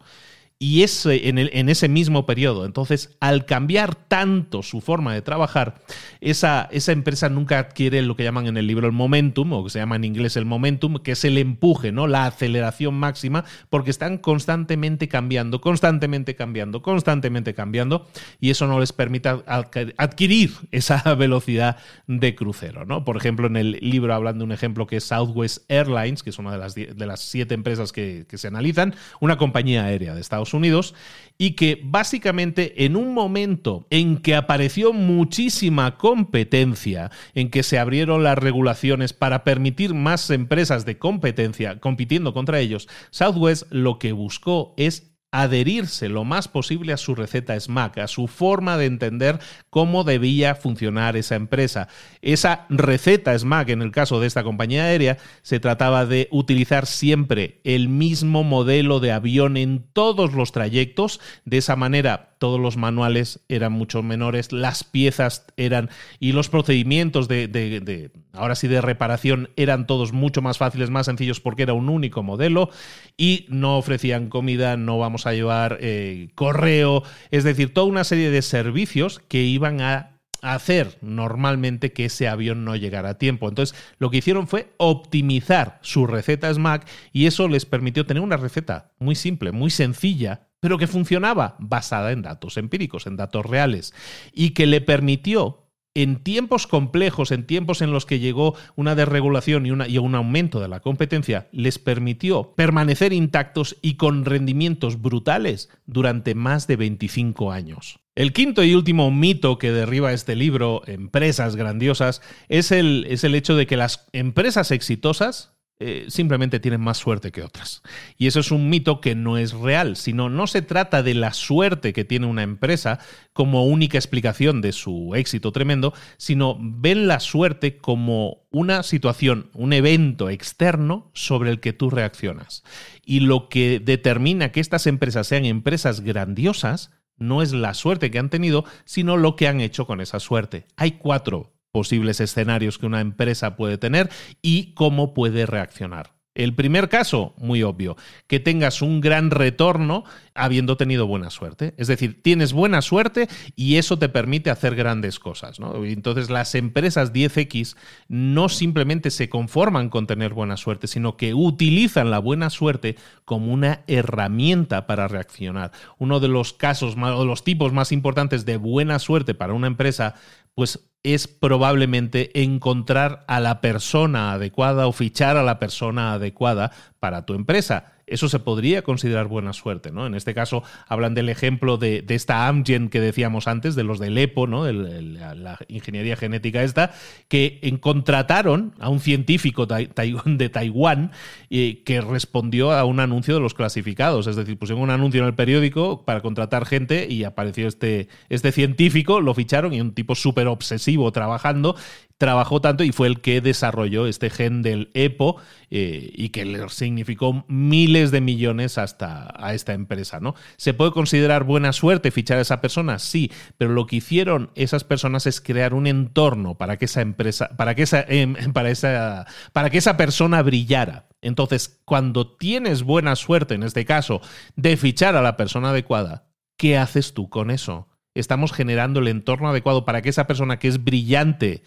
y 0.61 0.82
ese, 0.82 1.28
en, 1.28 1.38
en, 1.38 1.68
ese 1.68 1.88
mismo 1.88 2.26
periodo. 2.26 2.64
Entonces, 2.64 3.16
al 3.20 3.46
cambiar 3.46 3.94
tanto 3.94 4.64
su 4.64 4.80
forma 4.80 5.14
de 5.14 5.22
trabajar, 5.22 5.76
esa, 6.20 6.68
esa, 6.72 6.90
empresa 6.90 7.28
nunca 7.28 7.61
adquiere 7.61 8.02
lo 8.02 8.16
que 8.16 8.24
llaman 8.24 8.48
en 8.48 8.56
el 8.56 8.66
libro 8.66 8.88
el 8.88 8.92
momentum, 8.92 9.52
o 9.52 9.62
que 9.62 9.70
se 9.70 9.78
llama 9.78 9.94
en 9.94 10.04
inglés 10.04 10.36
el 10.36 10.46
momentum, 10.46 10.98
que 10.98 11.12
es 11.12 11.24
el 11.24 11.38
empuje, 11.38 11.92
¿no? 11.92 12.09
la 12.09 12.26
aceleración 12.26 12.94
máxima, 12.94 13.44
porque 13.70 13.92
están 13.92 14.18
constantemente 14.18 15.06
cambiando, 15.06 15.61
constantemente 15.61 16.34
cambiando, 16.34 16.82
constantemente 16.82 17.54
cambiando, 17.54 18.09
y 18.40 18.50
eso 18.50 18.66
no 18.66 18.80
les 18.80 18.92
permite 18.92 19.28
adquirir 19.46 20.50
esa 20.72 21.14
velocidad 21.14 21.76
de 22.09 22.34
crucero. 22.34 22.84
¿no? 22.84 23.04
Por 23.04 23.16
ejemplo, 23.16 23.46
en 23.46 23.56
el 23.56 23.78
libro 23.80 24.12
hablan 24.12 24.38
de 24.38 24.44
un 24.44 24.50
ejemplo 24.50 24.88
que 24.88 24.96
es 24.96 25.04
Southwest 25.04 25.70
Airlines, 25.70 26.24
que 26.24 26.30
es 26.30 26.38
una 26.40 26.50
de 26.50 26.59
las, 26.59 26.74
de 26.74 27.06
las 27.06 27.20
siete 27.20 27.54
empresas 27.54 27.92
que, 27.92 28.26
que 28.28 28.38
se 28.38 28.48
analizan, 28.48 28.96
una 29.20 29.38
compañía 29.38 29.84
aérea 29.84 30.16
de 30.16 30.20
Estados 30.20 30.47
Unidos 30.55 30.94
y 31.38 31.53
que 31.53 31.80
básicamente 31.82 32.84
en 32.84 32.96
un 32.96 33.14
momento 33.14 33.86
en 33.90 34.18
que 34.18 34.34
apareció 34.34 34.92
muchísima 34.92 35.96
competencia, 35.96 37.12
en 37.34 37.49
que 37.51 37.62
se 37.62 37.78
abrieron 37.78 38.24
las 38.24 38.36
regulaciones 38.36 39.12
para 39.12 39.44
permitir 39.44 39.94
más 39.94 40.28
empresas 40.30 40.84
de 40.84 40.99
competencia 40.99 41.78
compitiendo 41.78 42.34
contra 42.34 42.59
ellos, 42.59 42.88
Southwest 43.11 43.70
lo 43.70 44.01
que 44.01 44.11
buscó 44.12 44.74
es 44.76 45.07
adherirse 45.31 46.09
lo 46.09 46.24
más 46.24 46.49
posible 46.49 46.93
a 46.93 46.97
su 46.97 47.14
receta 47.14 47.59
SMAC, 47.59 47.99
a 47.99 48.09
su 48.09 48.29
forma 48.29 48.79
de 48.79 48.87
entender 48.87 49.39
cómo 49.68 50.05
debía 50.05 50.55
funcionar 50.55 51.16
esa 51.16 51.35
empresa. 51.35 51.89
Esa 52.22 52.66
receta 52.70 53.39
SMAC, 53.39 53.70
en 53.70 53.83
el 53.83 53.93
caso 53.93 54.20
de 54.20 54.26
esta 54.26 54.43
compañía 54.43 54.85
aérea, 54.85 55.18
se 55.43 55.61
trataba 55.61 56.07
de 56.07 56.29
utilizar 56.31 56.87
siempre 56.87 57.61
el 57.64 57.89
mismo 57.89 58.43
modelo 58.43 59.01
de 59.01 59.12
avión 59.12 59.57
en 59.57 59.85
todos 59.93 60.33
los 60.33 60.53
trayectos. 60.53 61.20
De 61.45 61.59
esa 61.59 61.76
manera 61.76 62.37
todos 62.39 62.61
los 62.61 62.76
manuales 62.76 63.41
eran 63.49 63.72
mucho 63.72 64.03
menores, 64.03 64.53
las 64.53 64.84
piezas 64.84 65.45
eran 65.57 65.91
y 66.20 66.32
los 66.32 66.49
procedimientos 66.49 67.28
de, 67.28 68.11
ahora 68.32 68.55
sí 68.55 68.68
de 68.68 68.80
reparación 68.80 69.51
eran 69.57 69.86
todos 69.86 70.12
mucho 70.12 70.43
más 70.43 70.59
fáciles, 70.59 70.91
más 70.91 71.07
sencillos 71.07 71.41
porque 71.41 71.64
era 71.64 71.74
un 71.74 71.89
único 71.89 72.22
modelo 72.22 72.70
y 73.16 73.47
no 73.49 73.76
ofrecían 73.78 74.28
comida, 74.28 74.76
no 74.76 74.99
vamos 74.99 75.26
a 75.26 75.32
llevar 75.32 75.78
eh, 75.80 76.28
correo, 76.34 77.03
es 77.30 77.45
decir, 77.45 77.74
toda 77.74 77.86
una 77.86 78.05
serie 78.05 78.30
de 78.30 78.43
servicios 78.43 79.20
que 79.28 79.43
iban 79.43 79.80
a 79.80 80.18
hacer 80.43 80.99
normalmente 81.01 81.93
que 81.93 82.07
ese 82.07 82.28
avión 82.28 82.64
no 82.64 82.76
llegara 82.76 83.11
a 83.11 83.18
tiempo. 83.18 83.49
Entonces, 83.49 83.76
lo 83.99 84.11
que 84.11 84.18
hicieron 84.18 84.47
fue 84.47 84.72
optimizar 84.76 85.78
su 85.82 86.07
receta 86.07 86.53
SMAC 86.53 86.86
y 87.12 87.26
eso 87.26 87.49
les 87.49 87.66
permitió 87.66 88.07
tener 88.07 88.22
una 88.22 88.36
receta 88.36 88.93
muy 88.99 89.14
simple, 89.14 89.53
muy 89.53 89.70
sencilla, 89.70 90.47
pero 90.61 90.78
que 90.78 90.86
funcionaba 90.86 91.56
basada 91.59 92.12
en 92.12 92.22
datos 92.22 92.56
empíricos, 92.56 93.06
en 93.06 93.16
datos 93.16 93.46
reales, 93.46 93.94
y 94.32 94.50
que 94.50 94.66
le 94.66 94.80
permitió 94.80 95.64
en 95.94 96.22
tiempos 96.22 96.68
complejos, 96.68 97.32
en 97.32 97.44
tiempos 97.44 97.82
en 97.82 97.90
los 97.90 98.06
que 98.06 98.20
llegó 98.20 98.54
una 98.76 98.94
desregulación 98.94 99.66
y, 99.66 99.98
un 99.98 100.14
aumento 100.14 100.61
de 100.61 100.68
la 100.68 100.78
competencia, 100.78 101.48
les 101.50 101.80
permitió 101.80 102.54
permanecer 102.54 103.12
intactos 103.12 103.76
y 103.82 103.94
con 103.94 104.24
rendimientos 104.24 105.02
brutales 105.02 105.70
durante 105.86 106.36
más 106.36 106.68
de 106.68 106.76
25 106.76 107.50
años. 107.50 107.98
El 108.14 108.32
quinto 108.32 108.62
y 108.62 108.74
último 108.74 109.11
mito 109.11 109.59
que 109.59 109.72
derriba 109.72 110.12
este 110.12 110.36
libro, 110.36 110.82
Empresas 110.86 111.56
Grandiosas, 111.56 112.22
es 112.48 112.70
el 112.70 113.34
hecho 113.34 113.56
de 113.56 113.66
que 113.66 113.76
las 113.76 114.06
empresas 114.12 114.70
exitosas 114.70 115.57
eh, 115.81 116.07
simplemente 116.09 116.59
tienen 116.59 116.81
más 116.81 116.99
suerte 116.99 117.31
que 117.31 117.45
otras. 117.45 117.83
Y 118.16 118.26
eso 118.26 118.41
es 118.41 118.51
un 118.51 118.68
mito 118.68 119.01
que 119.01 119.14
no 119.14 119.39
es 119.39 119.53
real, 119.53 119.95
sino 119.95 120.29
no 120.29 120.49
se 120.49 120.61
trata 120.61 121.05
de 121.05 121.14
la 121.14 121.33
suerte 121.33 121.93
que 121.93 122.05
tiene 122.05 122.26
una 122.26 122.43
empresa 122.43 122.99
como 123.33 123.64
única 123.64 123.97
explicación 123.97 124.61
de 124.61 124.72
su 124.72 125.14
éxito 125.14 125.53
tremendo, 125.53 125.95
sino 126.16 126.59
ven 126.61 127.07
la 127.07 127.20
suerte 127.20 127.79
como 127.79 128.49
una 128.51 128.83
situación, 128.83 129.51
un 129.55 129.72
evento 129.72 130.31
externo 130.31 131.12
sobre 131.14 131.51
el 131.51 131.61
que 131.61 131.72
tú 131.72 131.91
reaccionas. 131.91 132.64
Y 133.05 133.20
lo 133.20 133.49
que 133.49 133.79
determina 133.79 134.51
que 134.51 134.59
estas 134.59 134.89
empresas 134.89 135.29
sean 135.29 135.45
empresas 135.45 136.01
grandiosas 136.01 136.91
no 137.18 137.41
es 137.41 137.53
la 137.53 137.74
suerte 137.74 138.11
que 138.11 138.18
han 138.18 138.31
tenido, 138.31 138.64
sino 138.85 139.16
lo 139.16 139.37
que 139.37 139.47
han 139.47 139.61
hecho 139.61 139.87
con 139.87 140.01
esa 140.01 140.18
suerte. 140.18 140.66
Hay 140.76 140.93
cuatro 140.93 141.53
posibles 141.79 142.18
escenarios 142.18 142.76
que 142.76 142.87
una 142.87 143.01
empresa 143.01 143.55
puede 143.55 143.79
tener 143.79 144.11
y 144.43 144.74
cómo 144.74 145.14
puede 145.14 145.47
reaccionar. 145.47 146.11
El 146.35 146.55
primer 146.55 146.89
caso, 146.89 147.35
muy 147.39 147.64
obvio, 147.64 147.97
que 148.29 148.39
tengas 148.39 148.81
un 148.81 149.01
gran 149.01 149.33
retorno 149.33 150.05
habiendo 150.35 150.76
tenido 150.76 151.05
buena 151.07 151.31
suerte. 151.31 151.74
Es 151.79 151.89
decir, 151.89 152.22
tienes 152.22 152.53
buena 152.53 152.81
suerte 152.81 153.29
y 153.57 153.74
eso 153.76 153.99
te 153.99 154.09
permite 154.09 154.51
hacer 154.51 154.76
grandes 154.76 155.18
cosas. 155.18 155.59
Entonces, 155.85 156.31
las 156.31 156.55
empresas 156.55 157.12
10X 157.12 157.76
no 158.07 158.49
simplemente 158.49 159.11
se 159.11 159.29
conforman 159.29 159.89
con 159.89 160.07
tener 160.07 160.33
buena 160.33 160.57
suerte, 160.57 160.87
sino 160.87 161.16
que 161.16 161.35
utilizan 161.35 162.11
la 162.12 162.20
buena 162.20 162.51
suerte 162.51 162.95
como 163.24 163.53
una 163.53 163.83
herramienta 163.89 164.87
para 164.87 165.09
reaccionar. 165.09 165.72
Uno 165.99 166.20
de 166.20 166.29
los 166.29 166.53
casos 166.53 166.97
o 166.97 167.24
los 167.24 167.43
tipos 167.43 167.72
más 167.72 167.91
importantes 167.91 168.45
de 168.45 168.59
buena 168.59 169.01
suerte 169.01 169.35
para 169.35 169.55
una 169.55 169.66
empresa 169.66 170.14
pues 170.59 170.90
es 171.04 171.28
probablemente 171.28 172.42
encontrar 172.42 173.24
a 173.28 173.38
la 173.38 173.61
persona 173.61 174.32
adecuada 174.32 174.88
o 174.88 174.92
fichar 174.92 175.36
a 175.36 175.44
la 175.44 175.61
persona 175.61 176.14
adecuada 176.14 176.72
para 176.98 177.24
tu 177.24 177.34
empresa 177.34 177.92
eso 178.11 178.28
se 178.28 178.38
podría 178.38 178.82
considerar 178.82 179.28
buena 179.28 179.52
suerte, 179.52 179.90
¿no? 179.90 180.06
En 180.06 180.14
este 180.14 180.34
caso 180.34 180.62
hablan 180.86 181.14
del 181.14 181.28
ejemplo 181.28 181.76
de, 181.76 182.04
esta 182.09 182.48
Amgen 182.48 182.88
que 182.88 183.00
decíamos 183.00 183.48
antes, 183.48 183.74
de 183.74 183.84
los 183.84 183.98
del 183.98 184.18
EPO, 184.18 184.46
¿no? 184.46 184.70
la, 184.70 185.59
ingeniería 185.68 186.16
genética 186.16 186.62
esta, 186.62 186.92
que 187.28 187.61
contrataron 187.80 188.74
a 188.78 188.88
un 188.88 189.00
científico 189.00 189.66
de 189.66 190.48
Taiwán 190.48 191.12
eh, 191.50 191.82
que 191.84 192.00
respondió 192.00 192.72
a 192.72 192.84
un 192.84 193.00
anuncio 193.00 193.34
de 193.34 193.40
los 193.40 193.54
clasificados, 193.54 194.26
es 194.26 194.36
decir, 194.36 194.59
pusieron 194.59 194.82
un 194.82 194.90
anuncio 194.90 195.20
en 195.20 195.26
el 195.26 195.34
periódico 195.34 196.04
para 196.04 196.20
contratar 196.20 196.66
gente 196.66 197.06
y 197.09 197.24
apareció 197.24 197.68
este, 197.68 198.09
este 198.28 198.52
científico, 198.52 199.20
lo 199.20 199.34
ficharon 199.34 199.72
y 199.72 199.80
un 199.80 199.92
tipo 199.92 200.14
súper 200.14 200.46
obsesivo 200.46 201.12
trabajando 201.12 201.76
trabajó 202.18 202.61
tanto 202.61 202.82
y 202.82 202.92
fue 202.92 203.06
el 203.06 203.20
que 203.20 203.40
desarrolló 203.40 204.06
este 204.06 204.28
gen 204.28 204.61
del 204.61 204.90
EPO 204.94 205.36
eh, 205.71 206.11
y 206.14 206.31
que 206.31 206.47
le 206.47 206.66
significó 206.71 207.45
miles 207.47 208.11
de 208.11 208.23
millones 208.23 208.79
hasta 208.79 209.35
a 209.37 209.53
esta 209.53 209.75
empresa. 209.75 210.19
¿no? 210.19 210.35
¿Se 210.57 210.73
puede 210.73 210.93
considerar 210.93 211.45
buena 211.45 211.73
suerte 211.73 212.11
fichar 212.11 212.39
a 212.39 212.43
esa 212.43 212.61
persona? 212.61 212.99
Sí, 212.99 213.31
pero 213.59 213.73
lo 213.73 213.87
que 213.87 213.97
hicieron 213.97 214.51
esas 214.55 214.85
personas 214.85 215.27
es 215.27 215.41
crear 215.41 215.75
un 215.75 215.87
entorno 215.87 216.57
para 216.57 216.79
que 216.79 216.87
esa 216.87 217.03
empresa, 217.03 217.51
para 217.57 217.75
que 217.75 217.83
esa, 217.83 218.01
em, 218.09 218.35
para 218.53 218.71
esa, 218.71 219.27
para 219.53 219.71
que 219.71 219.79
esa 219.79 219.97
persona 219.97 220.43
brillara. 220.43 221.09
Entonces, 221.21 221.81
cuando 221.85 222.37
tienes 222.37 222.83
buena 222.83 223.16
suerte, 223.16 223.55
en 223.55 223.62
este 223.62 223.85
caso, 223.85 224.21
de 224.57 224.77
fichar 224.77 225.16
a 225.16 225.23
la 225.23 225.37
persona 225.37 225.71
adecuada, 225.71 226.29
¿qué 226.57 226.79
haces 226.79 227.12
tú 227.12 227.29
con 227.29 227.51
eso? 227.51 227.89
Estamos 228.14 228.53
generando 228.53 229.01
el 229.01 229.09
entorno 229.09 229.49
adecuado 229.49 229.85
para 229.85 230.01
que 230.01 230.09
esa 230.09 230.27
persona 230.27 230.59
que 230.59 230.69
es 230.69 230.83
brillante 230.83 231.62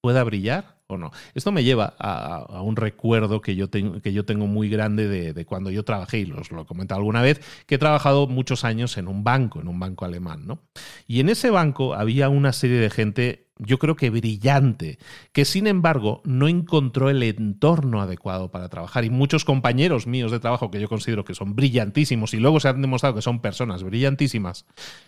pueda 0.00 0.22
brillar 0.24 0.79
o 0.90 0.98
no. 0.98 1.10
Esto 1.34 1.52
me 1.52 1.64
lleva 1.64 1.94
a, 1.98 2.62
un 2.62 2.76
recuerdo 2.76 3.40
que 3.40 3.56
yo, 3.56 3.68
tengo, 3.68 4.46
muy 4.46 4.68
grande 4.68 5.08
de, 5.08 5.44
cuando 5.44 5.70
yo 5.70 5.84
trabajé, 5.84 6.20
y 6.20 6.32
os 6.32 6.50
lo 6.50 6.62
he 6.62 6.66
comentado 6.66 6.98
alguna 6.98 7.22
vez, 7.22 7.40
que 7.66 7.76
he 7.76 7.78
trabajado 7.78 8.26
muchos 8.26 8.64
años 8.64 8.96
en 8.96 9.08
un 9.08 9.24
banco, 9.24 9.60
en 9.60 9.68
un 9.68 9.78
banco 9.78 10.04
alemán, 10.04 10.46
¿no? 10.46 10.62
Y 11.06 11.20
en 11.20 11.28
ese 11.28 11.50
banco 11.50 11.94
había 11.94 12.28
una 12.28 12.52
serie 12.52 12.78
de 12.78 12.90
gente 12.90 13.50
yo 13.62 13.78
creo 13.78 13.94
que 13.94 14.10
brillante, 14.10 14.98
que 15.32 15.44
sin 15.44 15.66
embargo 15.66 16.22
no 16.24 16.48
encontró 16.48 17.10
el 17.10 17.22
entorno 17.22 18.00
adecuado 18.00 18.50
para 18.50 18.68
trabajar. 18.68 19.04
Y 19.04 19.10
muchos 19.10 19.44
compañeros 19.44 20.06
míos 20.06 20.32
de 20.32 20.40
trabajo 20.40 20.70
que 20.70 20.80
yo 20.80 20.88
considero 20.88 21.24
que 21.24 21.34
son 21.34 21.54
brillantísimos 21.54 22.32
y 22.34 22.38
luego 22.38 22.58
se 22.60 22.68
han 22.68 22.80
demostrado 22.80 23.14
que 23.14 23.22
son 23.22 23.40
personas 23.40 23.82
brillantísimas, 23.82 24.66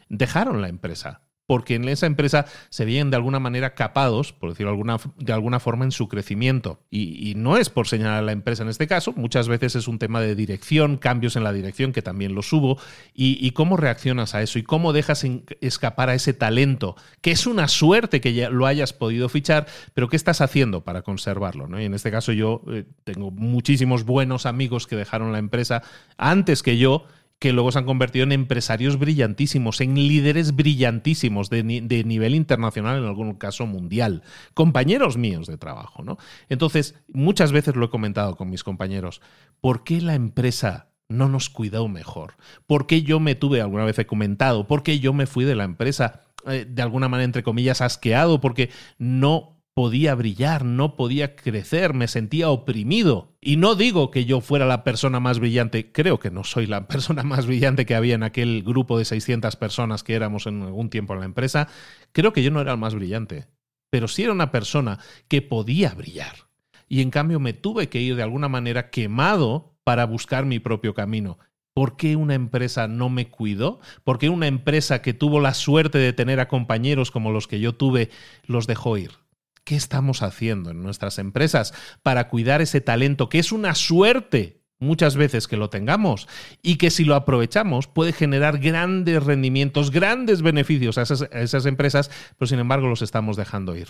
dejaron 0.09 0.61
la 0.61 0.69
empresa 0.69 1.23
porque 1.47 1.75
en 1.75 1.89
esa 1.89 2.07
empresa 2.07 2.47
se 2.71 2.85
veían 2.85 3.11
de 3.11 3.17
alguna 3.17 3.41
manera 3.41 3.75
capados, 3.75 4.33
por 4.33 4.51
decirlo 4.51 4.73
de 5.19 5.33
alguna 5.33 5.61
forma, 5.61 5.85
en 5.85 5.93
su 5.93 6.09
crecimiento. 6.09 6.81
Y, 6.91 7.35
no 7.37 7.57
es 7.57 7.71
por 7.71 7.89
señalar 7.89 8.19
a 8.19 8.23
la 8.23 8.33
empresa 8.33 8.63
en 8.63 8.69
este 8.69 8.87
caso, 8.87 9.13
muchas 9.17 9.49
veces 9.49 9.75
es 9.75 9.89
un 9.89 9.99
tema 9.99 10.21
de 10.21 10.35
dirección, 10.35 10.97
cambios 10.97 11.37
en 11.37 11.45
la 11.45 11.53
dirección, 11.53 11.93
que 11.93 12.03
también 12.03 12.35
lo 12.35 12.43
subo, 12.43 12.79
y, 13.15 13.51
cómo 13.53 13.77
reaccionas 13.77 14.35
a 14.35 14.43
eso 14.43 14.59
y 14.59 14.63
cómo 14.63 14.93
dejas 14.93 15.25
escapar 15.61 16.09
a 16.09 16.15
ese 16.15 16.33
talento, 16.33 16.97
que 17.21 17.33
es 17.33 17.47
una 17.47 17.69
suerte 17.69 18.21
que 18.21 18.35
ya 18.35 18.51
lo 18.51 18.67
hayas 18.67 18.93
podido 18.93 19.29
fichar, 19.29 19.67
pero 19.95 20.09
¿qué 20.09 20.17
estás 20.17 20.41
haciendo 20.41 20.85
para 20.85 21.03
conservarlo? 21.03 21.67
¿no? 21.67 21.81
Y 21.81 21.85
en 21.85 21.95
este 21.95 22.11
caso 22.11 22.33
yo 22.33 22.63
eh, 22.69 22.85
tengo 23.05 23.31
muchísimos 23.31 24.05
buenos 24.05 24.47
amigos 24.47 24.87
que 24.87 24.97
dejaron 24.97 25.33
la 25.33 25.39
empresa 25.39 25.83
antes 26.17 26.63
que 26.63 26.79
yo, 26.79 27.07
que 27.43 27.53
luego 27.53 27.73
se 27.73 27.81
han 27.81 27.87
convertido 27.87 28.23
en 28.23 28.31
empresarios 28.31 29.01
brillantísimos, 29.01 29.81
en 29.81 29.97
líderes 29.97 30.55
brillantísimos 30.55 31.51
de, 31.51 31.65
nivel 31.65 32.37
internacional, 32.37 32.99
en 32.99 33.05
algún 33.05 33.35
caso 33.35 33.67
mundial, 33.67 34.23
compañeros 34.55 35.17
míos 35.17 35.49
de 35.49 35.59
trabajo, 35.59 36.05
¿no? 36.05 36.19
Entonces, 36.49 36.95
muchas 37.09 37.51
veces 37.51 37.75
lo 37.75 37.87
he 37.87 37.91
comentado 37.91 38.37
con 38.37 38.49
mis 38.49 38.63
compañeros, 38.63 39.21
¿por 39.61 39.83
qué 39.83 40.01
la 40.01 40.15
empresa 40.15 40.93
no 41.09 41.29
nos 41.29 41.51
cuidó 41.51 41.89
mejor? 41.89 42.37
¿Por 42.69 42.87
qué 42.87 43.03
yo 43.03 43.19
me 43.19 43.35
tuve, 43.35 43.61
alguna 43.61 43.87
vez 43.87 43.99
he 43.99 44.07
comentado, 44.07 44.69
por 44.69 44.85
qué 44.85 45.01
yo 45.01 45.13
me 45.13 45.27
fui 45.27 45.45
de 45.45 45.57
la 45.57 45.65
empresa 45.65 46.23
eh, 46.47 46.65
de 46.69 46.83
alguna 46.83 47.09
manera, 47.09 47.25
entre 47.25 47.43
comillas, 47.43 47.81
asqueado, 47.81 48.41
porque 48.41 48.71
no 48.99 49.52
podía 49.75 50.15
brillar, 50.15 50.65
no 50.65 50.97
podía 50.97 51.35
crecer, 51.35 51.95
me 51.95 52.09
sentía 52.09 52.51
oprimido. 52.51 53.33
Y 53.41 53.57
no 53.57 53.75
digo 53.75 54.11
que 54.11 54.25
yo 54.25 54.41
fuera 54.41 54.67
la 54.67 54.85
persona 54.85 55.21
más 55.21 55.39
brillante, 55.39 55.93
creo 55.93 56.19
que 56.19 56.31
no 56.31 56.45
soy 56.45 56.67
la 56.67 56.87
persona 56.89 57.23
más 57.23 57.47
brillante 57.47 57.87
que 57.87 57.95
había 57.95 58.15
en 58.15 58.23
aquel 58.23 58.63
grupo 58.63 58.99
de 58.99 59.05
600 59.05 59.57
personas 59.57 60.03
que 60.03 60.15
éramos 60.15 60.47
en 60.47 60.63
algún 60.63 60.91
tiempo 60.91 61.15
en 61.15 61.21
la 61.21 61.27
empresa, 61.27 61.69
creo 62.13 62.33
que 62.33 62.43
yo 62.43 62.51
no 62.51 62.61
era 62.61 62.73
el 62.73 62.79
más 62.79 62.95
brillante, 62.95 63.47
pero 63.91 64.09
sí 64.09 64.25
era 64.25 64.33
una 64.33 64.51
persona 64.51 64.99
que 65.29 65.43
podía 65.43 65.95
brillar. 65.95 66.49
Y 66.89 67.01
en 67.01 67.11
cambio 67.11 67.41
me 67.41 67.55
tuve 67.55 67.89
que 67.89 68.01
ir 68.01 68.17
de 68.17 68.23
alguna 68.23 68.49
manera 68.49 68.91
quemado 68.91 69.75
para 69.85 70.05
buscar 70.05 70.45
mi 70.45 70.59
propio 70.59 70.93
camino. 70.93 71.39
¿Por 71.75 71.97
qué 71.97 72.17
una 72.17 72.35
empresa 72.35 72.87
no 72.87 73.09
me 73.09 73.29
cuidó? 73.29 73.81
¿Por 74.05 74.19
qué 74.19 74.29
una 74.29 74.47
empresa 74.47 75.01
que 75.01 75.15
tuvo 75.15 75.41
la 75.41 75.55
suerte 75.55 75.97
de 75.97 76.13
tener 76.13 76.39
a 76.39 76.49
compañeros 76.49 77.11
como 77.11 77.33
los 77.33 77.49
que 77.49 77.61
yo 77.61 77.75
tuve 77.75 78.11
los 78.47 78.67
dejó 78.67 78.99
ir? 78.99 79.22
¿Qué 79.65 79.77
estamos 79.77 80.23
haciendo 80.23 80.71
en 80.71 80.83
nuestras 80.83 81.19
empresas 81.19 81.73
para 82.03 82.29
cuidar 82.29 82.61
ese 82.61 82.81
talento 82.81 83.29
que 83.29 83.39
es 83.39 83.53
una 83.53 83.75
suerte 83.75 84.62
muchas 84.83 85.17
veces 85.17 85.49
que 85.49 85.57
lo 85.57 85.71
tengamos 85.71 86.29
y 86.63 86.77
que 86.77 86.91
si 86.91 87.05
lo 87.05 87.15
aprovechamos 87.15 87.87
puede 87.87 88.13
generar 88.13 88.59
grandes 88.59 89.23
rendimientos, 89.23 89.91
grandes 89.91 90.43
beneficios 90.43 90.99
a 90.99 91.03
esas, 91.03 91.23
a 91.23 91.41
esas 91.41 91.67
empresas, 91.67 92.11
pero 92.39 92.47
sin 92.47 92.59
embargo 92.59 92.89
los 92.89 93.03
estamos 93.03 93.37
dejando 93.37 93.77
ir. 93.77 93.89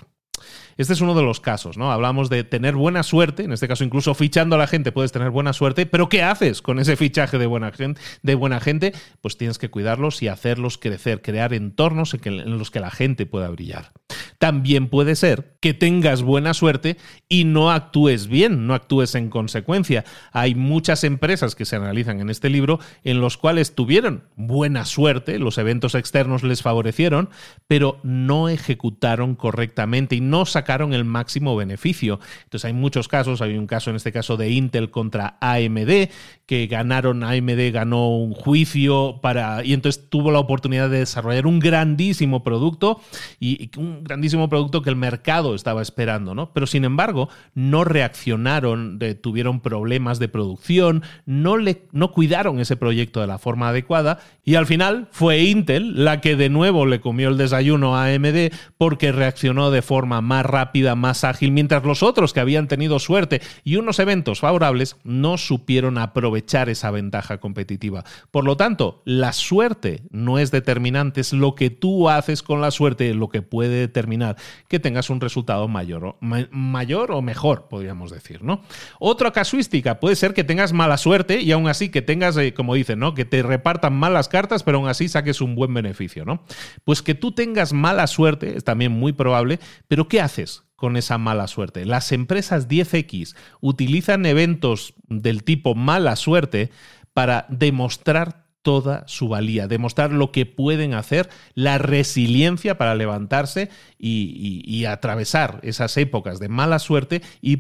Este 0.77 0.93
es 0.93 1.01
uno 1.01 1.15
de 1.15 1.23
los 1.23 1.41
casos, 1.41 1.77
¿no? 1.77 1.93
Hablamos 1.93 2.31
de 2.31 2.45
tener 2.45 2.75
buena 2.75 3.03
suerte, 3.03 3.45
en 3.45 3.53
este 3.53 3.69
caso 3.69 3.85
incluso 3.85 4.15
fichando 4.15 4.57
a 4.57 4.59
la 4.59 4.67
gente 4.67 4.93
puedes 4.93 5.13
tener 5.13 5.31
buena 5.31 5.53
suerte, 5.53 5.87
pero 5.87 6.09
¿qué 6.09 6.23
haces 6.23 6.63
con 6.63 6.79
ese 6.79 6.97
fichaje 6.97 7.39
de 7.39 7.47
buena 7.47 7.73
gente? 7.73 8.01
De 8.23 8.35
buena 8.35 8.61
gente? 8.61 8.93
Pues 9.21 9.37
tienes 9.37 9.59
que 9.59 9.71
cuidarlos 9.71 10.23
y 10.23 10.29
hacerlos 10.29 10.79
crecer, 10.79 11.23
crear 11.23 11.53
entornos 11.55 12.15
en, 12.15 12.59
los 12.59 12.71
que 12.71 12.81
la 12.81 12.91
gente 12.91 13.27
pueda 13.27 13.49
brillar. 13.49 13.93
También 14.39 14.89
puede 14.89 15.15
ser 15.15 15.57
que 15.61 15.75
tengas 15.75 16.23
buena 16.23 16.55
suerte 16.55 16.97
y 17.29 17.45
no 17.45 17.71
actúes 17.71 18.27
bien, 18.27 18.67
no 18.67 18.75
actúes 18.75 19.15
en 19.15 19.31
consecuencia. 19.31 20.05
Hay 20.33 20.55
muchas 20.83 21.05
empresas 21.05 21.55
que 21.55 21.65
se 21.65 21.77
analizan 21.77 22.19
en 22.19 22.29
este 22.29 22.51
libro 22.51 22.81
en 23.05 23.21
los 23.21 23.37
cuales 23.37 23.77
tuvieron 23.77 24.25
buena 24.35 24.85
suerte, 24.85 25.39
los 25.39 25.57
eventos 25.57 25.95
externos 25.95 26.43
les 26.43 26.61
favorecieron, 26.63 27.31
pero 27.69 28.01
no 28.03 28.49
ejecutaron 28.49 29.37
correctamente 29.37 30.17
y 30.17 30.21
no 30.21 30.45
sacaron 30.45 30.93
el 30.93 31.05
máximo 31.05 31.55
beneficio. 31.55 32.19
Entonces 32.43 32.65
hay 32.65 32.73
muchos 32.73 33.07
casos, 33.07 33.43
hay 33.43 33.57
un 33.57 33.69
caso 33.69 33.91
en 33.91 33.97
este 33.97 34.11
caso 34.11 34.37
de 34.37 34.51
Intel 34.51 34.91
contra 34.91 35.39
AMD, 35.41 36.11
que 36.47 36.67
ganaron, 36.67 37.23
AMD 37.23 37.73
ganó 37.73 38.09
un 38.09 38.35
juicio 38.35 39.21
para, 39.23 39.65
y 39.65 39.75
entonces 39.75 40.09
tuvo 40.11 40.33
la 40.33 40.41
oportunidad 40.41 40.91
de 40.91 40.99
desarrollar 40.99 41.47
un 41.47 41.61
grandísimo 41.61 42.43
producto 42.43 43.01
y, 43.39 43.71
un 43.77 44.03
grandísimo 44.03 44.49
producto 44.49 44.83
que 44.83 44.91
el 44.91 44.97
mercado 44.97 45.55
estaba 45.55 45.83
esperando, 45.83 46.35
¿no? 46.35 46.53
Pero 46.53 46.67
sin 46.67 46.85
embargo, 46.85 47.29
no 47.55 47.85
reaccionaron, 47.85 48.99
tuvieron 49.21 49.61
problemas 49.61 50.19
de 50.19 50.29
producción, 50.29 51.03
no, 51.27 51.57
le, 51.57 51.87
no 51.93 52.11
cuidaron 52.13 52.59
ese 52.59 52.77
proyecto 52.77 53.21
de 53.21 53.29
la 53.29 53.39
forma 53.39 53.69
adecuada 53.69 54.19
y 54.45 54.57
al 54.57 54.67
final 54.67 55.09
fue 55.13 55.45
Intel 55.45 56.05
la 56.05 56.21
que 56.21 56.35
de 56.35 56.49
nuevo 56.49 56.87
le 56.87 57.01
comió 57.01 57.29
el 57.29 57.39
desayuno 57.39 57.97
a 57.97 58.07
AMD 58.07 58.53
porque 58.79 59.13
reaccionó 59.13 59.71
de 59.71 59.83
forma 59.83 60.21
más 60.21 60.45
rápida, 60.45 60.97
más 60.97 61.23
ágil, 61.23 61.53
mientras 61.53 61.85
los 61.85 62.03
otros 62.03 62.33
que 62.33 62.41
habían 62.41 62.67
tenido 62.67 62.99
suerte 62.99 63.41
y 63.63 63.77
unos 63.77 64.01
eventos 64.01 64.41
favorables 64.41 64.97
no 65.05 65.39
supieron 65.39 65.99
aprovechar 65.99 66.32
esa 66.37 66.91
ventaja 66.91 67.39
competitiva. 67.39 68.05
Por 68.31 68.45
lo 68.45 68.57
tanto, 68.57 69.03
la 69.05 69.33
suerte 69.33 70.03
no 70.11 70.39
es 70.39 70.51
determinante, 70.51 71.21
es 71.21 71.33
lo 71.33 71.55
que 71.55 71.71
tú 71.71 72.09
haces 72.09 72.43
con 72.43 72.61
la 72.61 72.71
suerte 72.71 73.13
lo 73.15 73.29
que 73.29 73.43
puede 73.43 73.81
determinar 73.81 74.37
que 74.69 74.81
tengas 74.81 75.11
un 75.11 75.21
resultado 75.21 75.69
mayor 75.69 76.05
o, 76.05 76.19
mayor 76.21 77.13
o 77.13 77.23
mejor, 77.23 77.69
podríamos 77.69 78.11
decir, 78.11 78.43
¿no? 78.43 78.63
Otra 78.99 79.33
casuística 79.33 80.01
puede 80.01 80.17
ser 80.17 80.35
que 80.35 80.45
tengas 80.45 80.73
mala 80.73 80.97
suerte 80.97 81.41
y 81.41 81.53
aún 81.53 81.69
así 81.69 81.89
que 81.89 82.03
tengas, 82.03 82.37
eh, 82.37 82.55
como 82.55 82.75
dicen, 82.75 82.99
¿no? 82.99 83.15
Que 83.15 83.25
te 83.25 83.43
repartan 83.43 83.95
malas 83.95 84.29
cartas, 84.29 84.63
pero 84.63 84.79
aún 84.79 84.89
así 84.89 85.09
saques 85.09 85.41
un 85.41 85.55
buen 85.55 85.73
beneficio, 85.75 86.25
¿no? 86.25 86.45
Pues 86.85 87.03
que 87.03 87.15
tú 87.15 87.33
tengas 87.33 87.73
mala 87.73 88.07
suerte 88.07 88.57
es 88.57 88.65
también 88.65 88.93
muy 88.93 89.13
probable, 89.13 89.59
pero 89.89 90.09
¿qué 90.09 90.21
haces? 90.21 90.65
Con 90.83 90.97
esa 90.97 91.17
mala 91.17 91.47
suerte. 91.47 91.87
Las 91.87 92.11
empresas 92.11 92.67
10X 92.67 93.37
utilizan 93.61 94.27
eventos 94.27 94.95
del 95.07 95.45
tipo 95.45 95.77
mala 95.77 96.17
suerte 96.17 96.73
para 97.15 97.47
demostrar 97.51 98.42
toda 98.63 99.05
su 99.07 99.29
valía, 99.29 99.69
demostrar 99.69 100.13
lo 100.13 100.33
que 100.33 100.47
pueden 100.47 100.95
hacer, 100.95 101.29
la 101.55 101.79
resiliencia 101.79 102.79
para 102.79 102.95
levantarse 102.95 103.71
y, 103.99 104.85
atravesar 104.87 105.61
esas 105.63 105.97
épocas 105.97 106.41
de 106.41 106.49
mala 106.49 106.79
suerte 106.79 107.23
y 107.41 107.57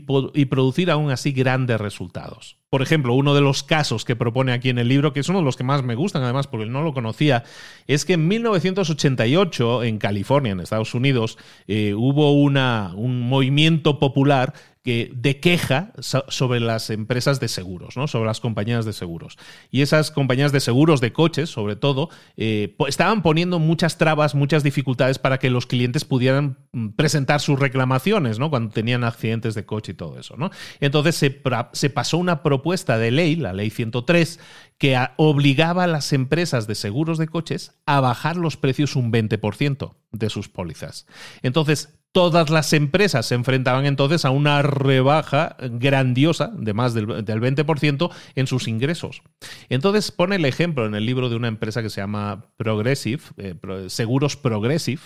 producir 0.46 0.90
aún 0.90 1.10
así 1.10 1.32
grandes 1.32 1.80
resultados. 1.80 2.62
Por 2.72 2.80
ejemplo, 2.80 3.12
uno 3.12 3.34
de 3.34 3.42
los 3.42 3.62
casos 3.62 4.06
que 4.06 4.16
propone 4.16 4.50
aquí 4.52 4.70
en 4.70 4.78
el 4.78 4.88
libro, 4.88 5.12
que 5.12 5.20
es 5.20 5.28
uno 5.28 5.40
de 5.40 5.44
los 5.44 5.58
que 5.58 5.62
más 5.62 5.82
me 5.82 5.94
gustan, 5.94 6.22
además, 6.22 6.46
porque 6.46 6.64
no 6.64 6.80
lo 6.80 6.94
conocía, 6.94 7.44
es 7.86 8.06
que 8.06 8.14
en 8.14 8.26
1988, 8.26 9.82
en 9.82 9.98
California, 9.98 10.52
en 10.52 10.60
Estados 10.60 10.94
Unidos, 10.94 11.36
eh, 11.68 11.92
hubo 11.92 12.32
un 12.32 13.28
movimiento 13.28 13.98
popular 13.98 14.54
que, 14.82 15.12
de 15.14 15.40
queja 15.40 15.92
sobre 16.00 16.60
las 16.60 16.88
empresas 16.90 17.40
de 17.40 17.48
seguros, 17.48 17.96
¿no? 17.96 18.08
sobre 18.08 18.26
las 18.26 18.40
compañías 18.40 18.84
de 18.84 18.92
seguros. 18.92 19.36
Y 19.70 19.82
esas 19.82 20.10
compañías 20.10 20.52
de 20.52 20.60
seguros 20.60 21.00
de 21.00 21.12
coches, 21.12 21.50
sobre 21.50 21.76
todo, 21.76 22.08
eh, 22.36 22.74
estaban 22.88 23.22
poniendo 23.22 23.58
muchas 23.58 23.98
trabas, 23.98 24.34
muchas 24.34 24.62
dificultades 24.62 25.18
para 25.18 25.38
que 25.38 25.50
los 25.50 25.66
clientes 25.66 26.04
pudieran 26.04 26.58
mm, 26.72 26.90
presentar 26.90 27.40
sus 27.40 27.58
reclamaciones 27.58 28.38
¿no? 28.38 28.50
cuando 28.50 28.72
tenían 28.72 29.04
accidentes 29.04 29.54
de 29.54 29.66
coche 29.66 29.92
y 29.92 29.94
todo 29.94 30.18
eso. 30.18 30.36
¿no? 30.36 30.50
Entonces 30.80 31.16
se, 31.16 31.42
se 31.72 31.90
pasó 31.90 32.18
una 32.18 32.42
propuesta 32.42 32.62
propuesta 32.62 32.96
de 32.96 33.10
ley, 33.10 33.34
la 33.34 33.52
ley 33.52 33.70
103, 33.70 34.38
que 34.78 34.96
obligaba 35.16 35.84
a 35.84 35.86
las 35.88 36.12
empresas 36.12 36.68
de 36.68 36.76
seguros 36.76 37.18
de 37.18 37.26
coches 37.26 37.72
a 37.86 37.98
bajar 38.00 38.36
los 38.36 38.56
precios 38.56 38.94
un 38.94 39.10
20% 39.10 39.94
de 40.12 40.30
sus 40.30 40.48
pólizas. 40.48 41.06
Entonces, 41.42 41.98
todas 42.12 42.50
las 42.50 42.72
empresas 42.74 43.26
se 43.26 43.34
enfrentaban 43.34 43.86
entonces 43.86 44.24
a 44.24 44.30
una 44.30 44.62
rebaja 44.62 45.56
grandiosa 45.58 46.52
de 46.54 46.74
más 46.74 46.94
del, 46.94 47.06
20% 47.06 48.10
en 48.34 48.46
sus 48.46 48.68
ingresos. 48.68 49.22
Entonces 49.70 50.10
pone 50.12 50.36
el 50.36 50.44
ejemplo 50.44 50.86
en 50.86 50.94
el 50.94 51.06
libro 51.06 51.30
de 51.30 51.36
una 51.36 51.48
empresa 51.48 51.82
que 51.82 51.90
se 51.90 52.00
llama 52.00 52.46
Progressive, 52.56 53.22
eh, 53.38 53.54
Seguros 53.88 54.36
Progressive, 54.36 55.02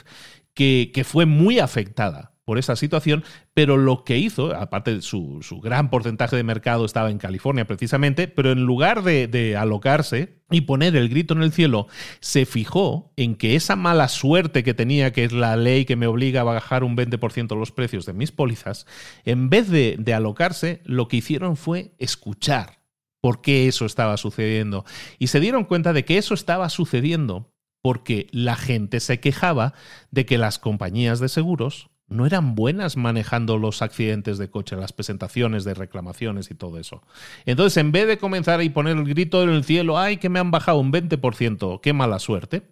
que, 0.53 0.91
que 0.93 1.05
fue 1.05 1.27
muy 1.27 1.61
afectada 1.61 2.36
por 2.47 2.59
esa 2.59 2.77
situación, 2.77 3.25
pero 3.55 3.77
lo 3.77 4.05
que 4.05 4.19
hizo, 4.19 4.55
aparte 4.55 4.95
de 4.95 5.03
su, 5.03 5.41
gran 5.61 5.91
porcentaje 5.91 6.37
de 6.37 6.45
mercado 6.45 6.85
estaba 6.85 7.11
en 7.11 7.19
California 7.19 7.67
precisamente, 7.67 8.29
pero 8.29 8.53
en 8.53 8.63
lugar 8.63 9.03
de, 9.03 9.27
de, 9.27 9.57
alocarse 9.57 10.39
y 10.49 10.61
poner 10.61 10.95
el 10.95 11.09
grito 11.09 11.35
en 11.35 11.43
el 11.43 11.51
cielo, 11.51 11.89
se 12.21 12.47
fijó 12.47 13.13
en 13.17 13.35
que 13.35 13.57
esa 13.57 13.75
mala 13.75 14.07
suerte 14.07 14.63
que 14.63 14.75
tenía, 14.75 15.13
que 15.13 15.25
es 15.25 15.33
la 15.33 15.57
ley 15.57 15.85
que 15.85 15.97
me 15.97 16.07
obliga 16.07 16.43
a 16.43 16.45
bajar 16.45 16.85
un 16.85 16.97
20% 16.97 17.59
los 17.59 17.73
precios 17.73 18.07
de 18.07 18.13
mis 18.13 18.31
pólizas, 18.31 18.87
en 19.25 19.51
vez 19.51 19.69
de, 19.69 19.97
de 19.99 20.15
alocarse, 20.15 20.83
lo 20.85 21.09
que 21.09 21.17
hicieron 21.17 21.57
fue 21.57 21.97
escuchar 21.99 22.79
por 23.21 23.43
qué 23.43 23.67
eso 23.67 23.87
estaba 23.87 24.17
sucediendo. 24.19 24.85
Y 25.19 25.27
se 25.27 25.41
dieron 25.41 25.65
cuenta 25.65 25.93
de 25.93 26.05
que 26.05 26.17
eso 26.17 26.33
estaba 26.33 26.69
sucediendo 26.69 27.53
porque 27.83 28.29
la 28.31 28.55
gente 28.55 29.01
se 29.01 29.19
quejaba 29.19 29.75
de 30.13 30.27
que 30.27 30.39
las 30.39 30.61
compañías 30.61 31.19
de 31.19 31.29
seguros 31.29 31.91
no 32.09 32.27
eran 32.27 32.55
buenas 32.55 32.97
manejando 32.97 33.59
los 33.59 33.83
accidentes 33.83 34.39
de 34.39 34.49
coche, 34.49 34.77
las 34.77 34.93
presentaciones 34.93 35.65
de 35.65 35.75
reclamaciones 35.75 36.51
y 36.51 36.55
todo 36.55 36.79
eso. 36.79 37.03
Entonces, 37.45 37.79
en 37.79 37.93
vez 37.93 38.07
de 38.07 38.19
comenzar 38.19 38.63
y 38.63 38.69
poner 38.69 38.97
el 38.97 39.05
grito 39.05 39.43
en 39.43 39.51
el 39.51 39.65
cielo, 39.65 39.99
ay, 39.99 40.19
que 40.19 40.29
me 40.29 40.39
han 40.39 40.51
bajado 40.51 40.79
un 40.79 40.93
20%, 40.93 41.81
qué 41.81 41.93
mala 41.93 42.19
suerte, 42.19 42.63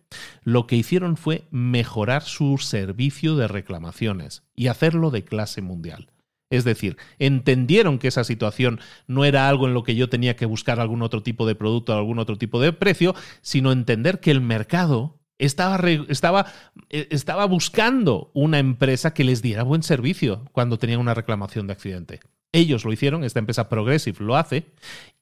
lo 0.42 0.66
que 0.66 0.76
hicieron 0.76 1.16
fue 1.16 1.44
mejorar 1.50 2.22
su 2.22 2.58
servicio 2.58 3.36
de 3.36 3.48
reclamaciones 3.48 4.44
y 4.54 4.68
hacerlo 4.68 5.10
de 5.10 5.24
clase 5.24 5.62
mundial. 5.62 6.10
Es 6.50 6.64
decir, 6.64 6.96
entendieron 7.18 7.98
que 7.98 8.08
esa 8.08 8.22
situación 8.22 8.78
no 9.08 9.24
era 9.24 9.48
algo 9.48 9.66
en 9.66 9.74
lo 9.74 9.82
que 9.82 9.96
yo 9.96 10.08
tenía 10.08 10.36
que 10.36 10.46
buscar 10.46 10.78
algún 10.78 11.02
otro 11.02 11.22
tipo 11.22 11.46
de 11.46 11.56
producto, 11.56 11.92
algún 11.92 12.20
otro 12.20 12.36
tipo 12.36 12.60
de 12.60 12.72
precio, 12.72 13.14
sino 13.40 13.72
entender 13.72 14.20
que 14.20 14.30
el 14.30 14.40
mercado 14.40 15.18
estaba, 15.38 15.80
estaba, 16.08 16.46
eh, 16.90 17.08
estaba 17.10 17.44
buscando 17.46 18.30
una 18.34 18.58
empresa 18.58 19.14
que 19.14 19.24
les 19.24 19.42
diera 19.42 19.62
buen 19.62 19.82
servicio 19.82 20.44
cuando 20.52 20.78
tenían 20.78 21.00
una 21.00 21.14
reclamación 21.14 21.66
de 21.66 21.72
accidente. 21.72 22.20
Ellos 22.52 22.84
lo 22.84 22.92
hicieron, 22.92 23.24
esta 23.24 23.40
empresa 23.40 23.68
Progressive 23.68 24.18
lo 24.20 24.36
hace. 24.36 24.66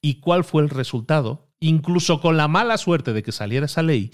¿Y 0.02 0.20
cuál 0.20 0.44
fue 0.44 0.62
el 0.62 0.68
resultado? 0.68 1.48
Incluso 1.60 2.20
con 2.20 2.36
la 2.36 2.48
mala 2.48 2.76
suerte 2.76 3.12
de 3.14 3.22
que 3.22 3.32
saliera 3.32 3.66
esa 3.66 3.82
ley, 3.82 4.10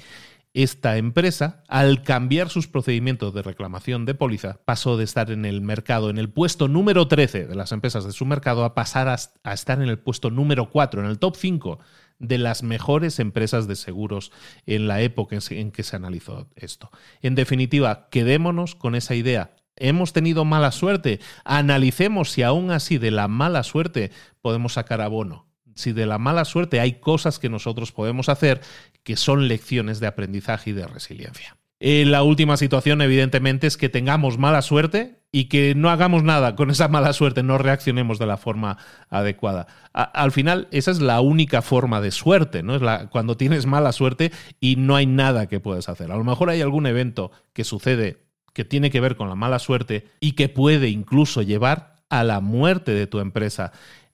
esta 0.54 0.96
empresa, 0.96 1.64
al 1.68 2.02
cambiar 2.02 2.48
sus 2.48 2.68
procedimientos 2.68 3.34
de 3.34 3.42
reclamación 3.42 4.06
de 4.06 4.14
póliza, 4.14 4.60
pasó 4.64 4.96
de 4.96 5.04
estar 5.04 5.30
en 5.30 5.44
el 5.44 5.60
mercado, 5.60 6.10
en 6.10 6.18
el 6.18 6.30
puesto 6.30 6.68
número 6.68 7.08
13 7.08 7.46
de 7.46 7.54
las 7.54 7.72
empresas 7.72 8.04
de 8.04 8.12
su 8.12 8.24
mercado, 8.24 8.64
a 8.64 8.74
pasar 8.74 9.08
a, 9.08 9.16
a 9.42 9.52
estar 9.52 9.82
en 9.82 9.88
el 9.88 9.98
puesto 9.98 10.30
número 10.30 10.70
4, 10.70 11.00
en 11.00 11.06
el 11.08 11.18
top 11.18 11.36
5 11.36 11.78
de 12.18 12.38
las 12.38 12.62
mejores 12.62 13.18
empresas 13.18 13.68
de 13.68 13.76
seguros 13.76 14.32
en 14.66 14.88
la 14.88 15.00
época 15.02 15.38
en 15.50 15.70
que 15.70 15.82
se 15.82 15.96
analizó 15.96 16.48
esto. 16.56 16.90
En 17.22 17.34
definitiva, 17.34 18.08
quedémonos 18.10 18.74
con 18.74 18.94
esa 18.94 19.14
idea. 19.14 19.54
Hemos 19.76 20.12
tenido 20.12 20.44
mala 20.44 20.72
suerte. 20.72 21.20
Analicemos 21.44 22.30
si 22.30 22.42
aún 22.42 22.70
así 22.70 22.98
de 22.98 23.10
la 23.10 23.28
mala 23.28 23.62
suerte 23.62 24.10
podemos 24.42 24.74
sacar 24.74 25.00
abono. 25.00 25.46
Si 25.74 25.92
de 25.92 26.06
la 26.06 26.18
mala 26.18 26.44
suerte 26.44 26.80
hay 26.80 26.94
cosas 26.94 27.38
que 27.38 27.48
nosotros 27.48 27.92
podemos 27.92 28.28
hacer 28.28 28.60
que 29.04 29.16
son 29.16 29.46
lecciones 29.46 30.00
de 30.00 30.08
aprendizaje 30.08 30.70
y 30.70 30.72
de 30.72 30.86
resiliencia. 30.88 31.56
Eh, 31.80 32.04
la 32.04 32.22
última 32.22 32.56
situación, 32.56 33.00
evidentemente, 33.02 33.66
es 33.66 33.76
que 33.76 33.88
tengamos 33.88 34.36
mala 34.36 34.62
suerte 34.62 35.20
y 35.30 35.44
que 35.44 35.74
no 35.76 35.90
hagamos 35.90 36.22
nada 36.24 36.56
con 36.56 36.70
esa 36.70 36.88
mala 36.88 37.12
suerte, 37.12 37.42
no 37.42 37.58
reaccionemos 37.58 38.18
de 38.18 38.26
la 38.26 38.36
forma 38.36 38.78
adecuada. 39.10 39.66
al 39.92 40.32
final, 40.32 40.68
esa 40.70 40.90
es 40.90 41.00
la 41.00 41.20
única 41.20 41.62
forma 41.62 42.00
de 42.00 42.10
suerte, 42.10 42.62
¿no? 42.62 42.74
Es 42.74 43.08
cuando 43.10 43.36
tienes 43.36 43.66
mala 43.66 43.92
suerte 43.92 44.32
y 44.60 44.76
no 44.76 44.96
hay 44.96 45.06
nada 45.06 45.46
que 45.46 45.60
puedas 45.60 45.88
hacer. 45.88 46.10
A 46.10 46.16
lo 46.16 46.24
mejor 46.24 46.50
hay 46.50 46.60
algún 46.62 46.86
evento 46.86 47.30
que 47.52 47.64
sucede 47.64 48.24
que 48.54 48.64
tiene 48.64 48.90
que 48.90 49.00
ver 49.00 49.16
con 49.16 49.28
la 49.28 49.34
mala 49.34 49.58
suerte 49.58 50.08
y 50.18 50.32
que 50.32 50.48
puede 50.48 50.88
incluso 50.88 51.42
llevar 51.42 51.96
a 52.08 52.24
la 52.24 52.40
muerte 52.40 52.92
de 52.92 53.06
tu 53.06 53.20
empresa. 53.20 53.72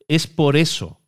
Es 0.09 0.27
por 0.27 0.57
eso 0.57 1.01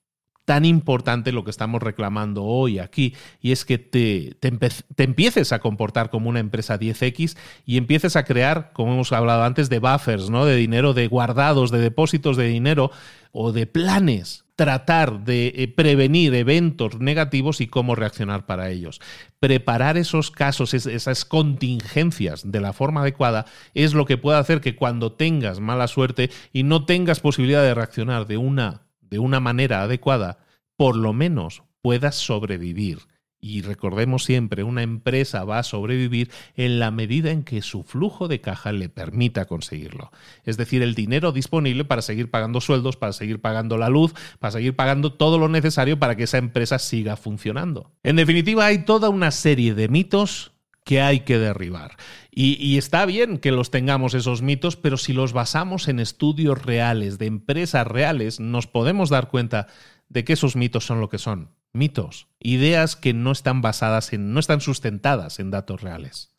tan 0.46 0.64
importante 0.64 1.32
lo 1.32 1.44
que 1.44 1.50
estamos 1.50 1.82
reclamando 1.82 2.44
hoy 2.44 2.78
aquí, 2.78 3.14
y 3.42 3.52
es 3.52 3.66
que 3.66 3.76
te, 3.76 4.36
te, 4.40 5.02
empieces 5.02 5.52
a 5.52 5.58
comportar 5.58 6.08
como 6.08 6.30
una 6.30 6.40
empresa 6.40 6.78
10X 6.78 7.36
y 7.66 7.76
empieces 7.76 8.16
a 8.16 8.24
crear, 8.24 8.70
como 8.72 8.94
hemos 8.94 9.12
hablado 9.12 9.42
antes, 9.42 9.68
de 9.68 9.80
buffers, 9.80 10.30
¿no? 10.30 10.46
de 10.46 10.56
dinero, 10.56 10.94
de 10.94 11.08
guardados, 11.08 11.70
de 11.70 11.80
depósitos 11.80 12.38
de 12.38 12.46
dinero 12.46 12.90
o 13.32 13.52
de 13.52 13.66
planes 13.66 14.46
tratar 14.54 15.24
de 15.24 15.52
eh, 15.54 15.68
prevenir 15.68 16.34
eventos 16.34 16.98
negativos 16.98 17.60
y 17.60 17.66
cómo 17.66 17.94
reaccionar 17.94 18.46
para 18.46 18.70
ellos. 18.70 19.00
Preparar 19.38 19.98
esos 19.98 20.30
casos, 20.30 20.72
esas 20.72 21.24
contingencias 21.26 22.50
de 22.50 22.60
la 22.60 22.72
forma 22.72 23.02
adecuada 23.02 23.44
es 23.74 23.92
lo 23.92 24.06
que 24.06 24.16
puede 24.16 24.38
hacer 24.38 24.62
que 24.62 24.74
cuando 24.74 25.12
tengas 25.12 25.60
mala 25.60 25.88
suerte 25.88 26.30
y 26.54 26.62
no 26.62 26.86
tengas 26.86 27.20
posibilidad 27.20 27.62
de 27.62 27.74
reaccionar 27.74 28.26
de 28.26 28.38
una, 28.38 28.85
de 29.08 29.18
una 29.18 29.40
manera 29.40 29.82
adecuada, 29.82 30.38
por 30.76 30.96
lo 30.96 31.12
menos 31.12 31.62
puedas 31.80 32.16
sobrevivir 32.16 33.00
y 33.46 33.62
recordemos 33.62 34.24
siempre, 34.24 34.64
una 34.64 34.82
empresa 34.82 35.44
va 35.44 35.58
a 35.58 35.62
sobrevivir 35.62 36.30
en 36.56 36.78
la 36.78 36.90
medida 36.90 37.30
en 37.30 37.44
que 37.44 37.62
su 37.62 37.82
flujo 37.82 38.28
de 38.28 38.40
caja 38.40 38.72
le 38.72 38.88
permita 38.88 39.44
conseguirlo. 39.44 40.10
Es 40.44 40.56
decir, 40.56 40.82
el 40.82 40.94
dinero 40.94 41.32
disponible 41.32 41.84
para 41.84 42.02
seguir 42.02 42.30
pagando 42.30 42.60
sueldos, 42.60 42.96
para 42.96 43.12
seguir 43.12 43.40
pagando 43.40 43.76
la 43.76 43.88
luz, 43.88 44.14
para 44.40 44.52
seguir 44.52 44.74
pagando 44.74 45.12
todo 45.12 45.38
lo 45.38 45.48
necesario 45.48 45.98
para 45.98 46.16
que 46.16 46.24
esa 46.24 46.38
empresa 46.38 46.78
siga 46.78 47.16
funcionando. 47.16 47.92
En 48.02 48.16
definitiva, 48.16 48.66
hay 48.66 48.84
toda 48.84 49.10
una 49.10 49.30
serie 49.30 49.74
de 49.74 49.88
mitos 49.88 50.52
que 50.86 51.02
hay 51.02 51.20
que 51.20 51.38
derribar. 51.38 51.96
Y, 52.30 52.78
está 52.78 53.06
bien 53.06 53.38
que 53.38 53.50
los 53.50 53.72
tengamos 53.72 54.14
esos 54.14 54.40
mitos, 54.40 54.76
pero 54.76 54.96
si 54.98 55.12
los 55.12 55.32
basamos 55.32 55.88
en 55.88 55.98
estudios 55.98 56.64
reales, 56.64 57.18
de 57.18 57.26
empresas 57.26 57.86
reales, 57.86 58.38
nos 58.38 58.68
podemos 58.68 59.10
dar 59.10 59.28
cuenta 59.28 59.66
de 60.08 60.24
que 60.24 60.34
esos 60.34 60.54
mitos 60.54 60.86
son 60.86 61.00
lo 61.00 61.08
que 61.08 61.18
son 61.18 61.50
mitos, 61.72 62.28
ideas 62.38 62.94
que 62.94 63.14
no 63.14 63.32
están 63.32 63.62
basadas 63.62 64.12
en, 64.12 64.32
no 64.32 64.38
están 64.38 64.60
sustentadas 64.60 65.40
en 65.40 65.50
datos 65.50 65.80
reales. 65.80 66.36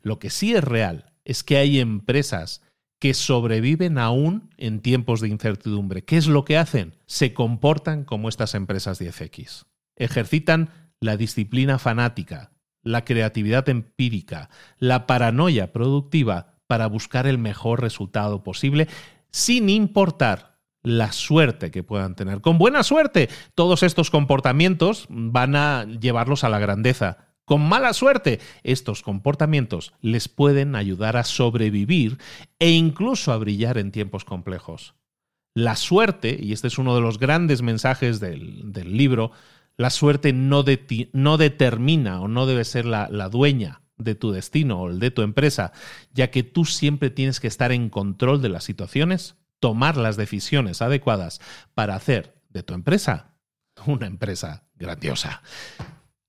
Lo 0.00 0.20
que 0.20 0.30
sí 0.30 0.54
es 0.54 0.62
real 0.62 1.12
es 1.24 1.42
que 1.42 1.56
hay 1.56 1.80
empresas 1.80 2.62
que 3.00 3.14
sobreviven 3.14 3.98
aún 3.98 4.50
en 4.58 4.80
tiempos 4.80 5.20
de 5.20 5.28
incertidumbre. 5.28 6.04
¿Qué 6.04 6.18
es 6.18 6.28
lo 6.28 6.44
que 6.44 6.56
hacen? 6.56 6.94
Se 7.06 7.34
comportan 7.34 8.04
como 8.04 8.28
estas 8.28 8.54
empresas 8.54 9.00
10X. 9.00 9.64
Ejercitan 9.96 10.70
la 11.00 11.16
disciplina 11.16 11.80
fanática, 11.80 12.52
la 12.88 13.04
creatividad 13.04 13.68
empírica, 13.68 14.48
la 14.78 15.06
paranoia 15.06 15.72
productiva 15.72 16.54
para 16.66 16.86
buscar 16.86 17.26
el 17.26 17.38
mejor 17.38 17.80
resultado 17.80 18.42
posible 18.42 18.88
sin 19.30 19.68
importar 19.68 20.58
la 20.82 21.12
suerte 21.12 21.70
que 21.70 21.82
puedan 21.82 22.14
tener. 22.14 22.40
Con 22.40 22.56
buena 22.56 22.82
suerte, 22.82 23.28
todos 23.54 23.82
estos 23.82 24.10
comportamientos 24.10 25.06
van 25.10 25.54
a 25.54 25.84
llevarlos 25.84 26.44
a 26.44 26.48
la 26.48 26.58
grandeza. 26.58 27.28
Con 27.44 27.68
mala 27.68 27.92
suerte, 27.92 28.40
estos 28.62 29.02
comportamientos 29.02 29.92
les 30.00 30.28
pueden 30.28 30.74
ayudar 30.74 31.16
a 31.16 31.24
sobrevivir 31.24 32.18
e 32.58 32.70
incluso 32.70 33.32
a 33.32 33.38
brillar 33.38 33.76
en 33.76 33.90
tiempos 33.92 34.24
complejos. 34.24 34.94
La 35.54 35.74
suerte, 35.74 36.38
y 36.40 36.52
este 36.52 36.68
es 36.68 36.78
uno 36.78 36.94
de 36.94 37.00
los 37.00 37.18
grandes 37.18 37.62
mensajes 37.62 38.20
del, 38.20 38.72
libro, 38.96 39.32
la 39.78 39.88
suerte 39.88 40.34
no, 40.34 40.64
no, 41.14 41.38
determina 41.38 42.20
o 42.20 42.28
no 42.28 42.44
debe 42.44 42.64
ser 42.64 42.84
la, 42.84 43.08
la 43.10 43.30
dueña 43.30 43.80
de 43.96 44.14
tu 44.14 44.32
destino 44.32 44.82
o 44.82 44.90
el 44.90 44.98
de 44.98 45.10
tu 45.10 45.22
empresa, 45.22 45.72
ya 46.12 46.30
que 46.30 46.42
tú 46.42 46.66
siempre 46.66 47.08
tienes 47.08 47.40
que 47.40 47.48
estar 47.48 47.72
en 47.72 47.88
control 47.88 48.42
de 48.42 48.50
las 48.50 48.64
situaciones 48.64 49.36
tomar 49.60 49.96
las 49.96 50.16
decisiones 50.16 50.82
adecuadas 50.82 51.40
para 51.74 51.94
hacer 51.94 52.40
de 52.50 52.62
tu 52.62 52.74
empresa 52.74 53.34
una 53.86 54.06
empresa 54.06 54.64
grandiosa. 54.76 55.42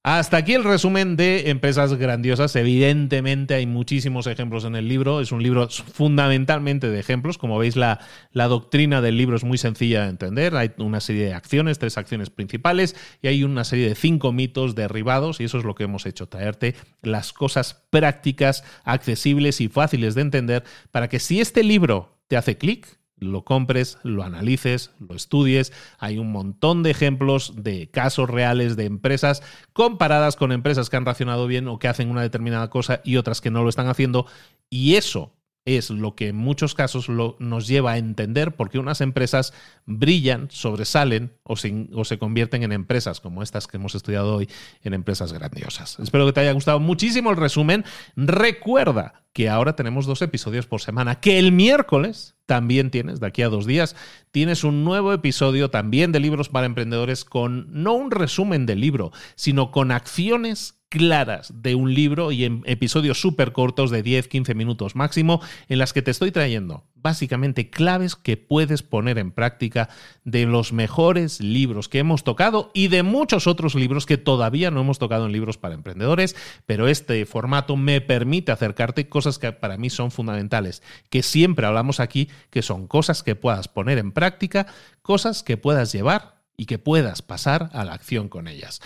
Hasta 0.01 0.37
aquí 0.37 0.53
el 0.53 0.63
resumen 0.63 1.17
de 1.17 1.49
empresas 1.49 1.93
grandiosas. 1.95 2.55
Evidentemente 2.55 3.53
hay 3.53 3.65
muchísimos 3.65 4.27
ejemplos 4.27 4.63
en 4.63 4.77
el 4.77 4.87
libro. 4.87 5.19
Es 5.19 5.33
un 5.33 5.43
libro 5.43 5.67
fundamentalmente 5.69 6.89
de 6.89 7.01
ejemplos. 7.01 7.37
Como 7.37 7.57
veis, 7.57 7.75
la, 7.75 7.99
la, 8.31 8.47
doctrina 8.47 9.01
del 9.01 9.17
libro 9.17 9.35
es 9.35 9.43
muy 9.43 9.57
sencilla 9.57 10.03
de 10.03 10.11
entender. 10.11 10.55
Hay 10.55 10.71
una 10.77 11.01
serie 11.01 11.25
de 11.25 11.33
acciones, 11.33 11.79
tres 11.79 11.97
acciones 11.97 12.29
principales, 12.29 12.95
y 13.21 13.27
hay 13.27 13.43
una 13.43 13.65
serie 13.65 13.89
de 13.89 13.95
cinco 13.95 14.31
mitos 14.31 14.73
derribados, 14.73 15.41
y 15.41 15.43
eso 15.43 15.57
es 15.57 15.65
lo 15.65 15.75
que 15.75 15.83
hemos 15.83 16.05
hecho, 16.05 16.29
traerte 16.29 16.75
las 17.01 17.33
cosas 17.33 17.85
prácticas, 17.89 18.63
accesibles 18.85 19.59
y 19.59 19.67
fáciles 19.67 20.15
de 20.15 20.21
entender 20.21 20.63
para 20.91 21.09
que 21.09 21.19
si 21.19 21.41
este 21.41 21.61
libro 21.61 22.17
te 22.29 22.37
hace 22.37 22.57
clic, 22.57 22.98
lo 23.19 23.43
compres, 23.43 23.97
lo 24.03 24.23
analices, 24.23 24.91
lo 24.99 25.15
estudies. 25.15 25.71
Hay 25.97 26.17
un 26.17 26.31
montón 26.31 26.83
de 26.83 26.91
ejemplos 26.91 27.53
de 27.55 27.89
casos 27.89 28.29
reales 28.29 28.75
de 28.75 28.85
empresas 28.85 29.41
comparadas 29.73 30.35
con 30.35 30.51
empresas 30.51 30.89
que 30.89 30.97
han 30.97 31.05
racionado 31.05 31.47
bien 31.47 31.67
o 31.67 31.79
que 31.79 31.87
hacen 31.87 32.09
una 32.09 32.21
determinada 32.21 32.69
cosa 32.69 33.01
y 33.03 33.17
otras 33.17 33.41
que 33.41 33.51
no 33.51 33.63
lo 33.63 33.69
están 33.69 33.87
haciendo. 33.87 34.25
Y 34.69 34.95
eso 34.95 35.33
es 35.77 35.89
lo 35.89 36.15
que 36.15 36.29
en 36.29 36.35
muchos 36.35 36.73
casos 36.73 37.09
nos 37.09 37.67
lleva 37.67 37.93
a 37.93 37.97
entender 37.97 38.55
por 38.55 38.69
qué 38.69 38.79
unas 38.79 39.01
empresas 39.01 39.53
brillan, 39.85 40.47
sobresalen 40.51 41.33
o 41.43 41.55
se, 41.55 41.87
o 41.93 42.05
se, 42.05 42.17
convierten 42.17 42.63
en 42.63 42.71
empresas 42.71 43.19
como 43.19 43.43
estas 43.43 43.67
que 43.67 43.77
hemos 43.77 43.95
estudiado 43.95 44.35
hoy, 44.35 44.49
en 44.83 44.93
empresas 44.93 45.33
grandiosas. 45.33 45.99
Espero 45.99 46.25
que 46.25 46.33
te 46.33 46.39
haya 46.41 46.53
gustado 46.53 46.79
muchísimo 46.79 47.31
el 47.31 47.37
resumen. 47.37 47.85
Recuerda 48.15 49.23
que 49.33 49.49
ahora 49.49 49.75
tenemos 49.75 50.05
dos 50.05 50.21
episodios 50.21 50.65
por 50.65 50.81
semana, 50.81 51.19
que 51.19 51.39
el 51.39 51.51
miércoles 51.51 52.35
también 52.45 52.89
tienes, 52.89 53.19
de 53.19 53.27
aquí 53.27 53.43
a 53.43 53.49
dos 53.49 53.65
días, 53.65 53.95
tienes 54.31 54.63
un 54.63 54.83
nuevo 54.83 55.13
episodio 55.13 55.69
también 55.69 56.11
de 56.11 56.19
libros 56.19 56.49
para 56.49 56.65
emprendedores 56.65 57.25
con 57.25 57.67
no 57.71 57.93
un 57.93 58.09
resumen 58.09 58.65
del 58.65 58.81
libro, 58.81 59.11
sino 59.35 59.71
con 59.71 59.91
acciones 59.91 60.78
claras 60.89 61.53
de 61.55 61.75
un 61.75 61.93
libro 61.93 62.31
y 62.31 62.45
en 62.45 62.63
episodios 62.65 63.21
súper 63.21 63.51
cortos 63.51 63.91
de 63.91 64.03
10-15 64.03 64.55
minutos 64.55 64.95
máximo 64.95 65.41
en 65.67 65.79
las 65.79 65.93
que 65.93 66.01
te 66.01 66.11
estoy 66.11 66.31
trayendo 66.31 66.83
básicamente 67.01 67.69
claves 67.69 68.15
que 68.15 68.37
puedes 68.37 68.83
poner 68.83 69.17
en 69.17 69.31
práctica 69.31 69.89
de 70.23 70.45
los 70.45 70.73
mejores 70.73 71.39
libros 71.39 71.89
que 71.89 71.99
hemos 71.99 72.23
tocado 72.23 72.71
y 72.73 72.87
de 72.87 73.03
muchos 73.03 73.47
otros 73.47 73.75
libros 73.75 74.05
que 74.05 74.17
todavía 74.17 74.71
no 74.71 74.81
hemos 74.81 74.99
tocado 74.99 75.25
en 75.25 75.31
libros 75.31 75.57
para 75.57 75.75
emprendedores, 75.75 76.35
pero 76.65 76.87
este 76.87 77.25
formato 77.25 77.75
me 77.75 78.01
permite 78.01 78.51
acercarte 78.51 79.09
cosas 79.09 79.39
que 79.39 79.51
para 79.51 79.77
mí 79.77 79.89
son 79.89 80.11
fundamentales, 80.11 80.83
que 81.09 81.23
siempre 81.23 81.65
hablamos 81.65 81.99
aquí, 81.99 82.29
que 82.49 82.61
son 82.61 82.87
cosas 82.87 83.23
que 83.23 83.35
puedas 83.35 83.67
poner 83.67 83.97
en 83.97 84.11
práctica, 84.11 84.67
cosas 85.01 85.43
que 85.43 85.57
puedas 85.57 85.91
llevar 85.91 86.39
y 86.57 86.65
que 86.65 86.77
puedas 86.77 87.21
pasar 87.21 87.69
a 87.73 87.85
la 87.85 87.93
acción 87.93 88.27
con 88.27 88.47
ellas. 88.47 88.81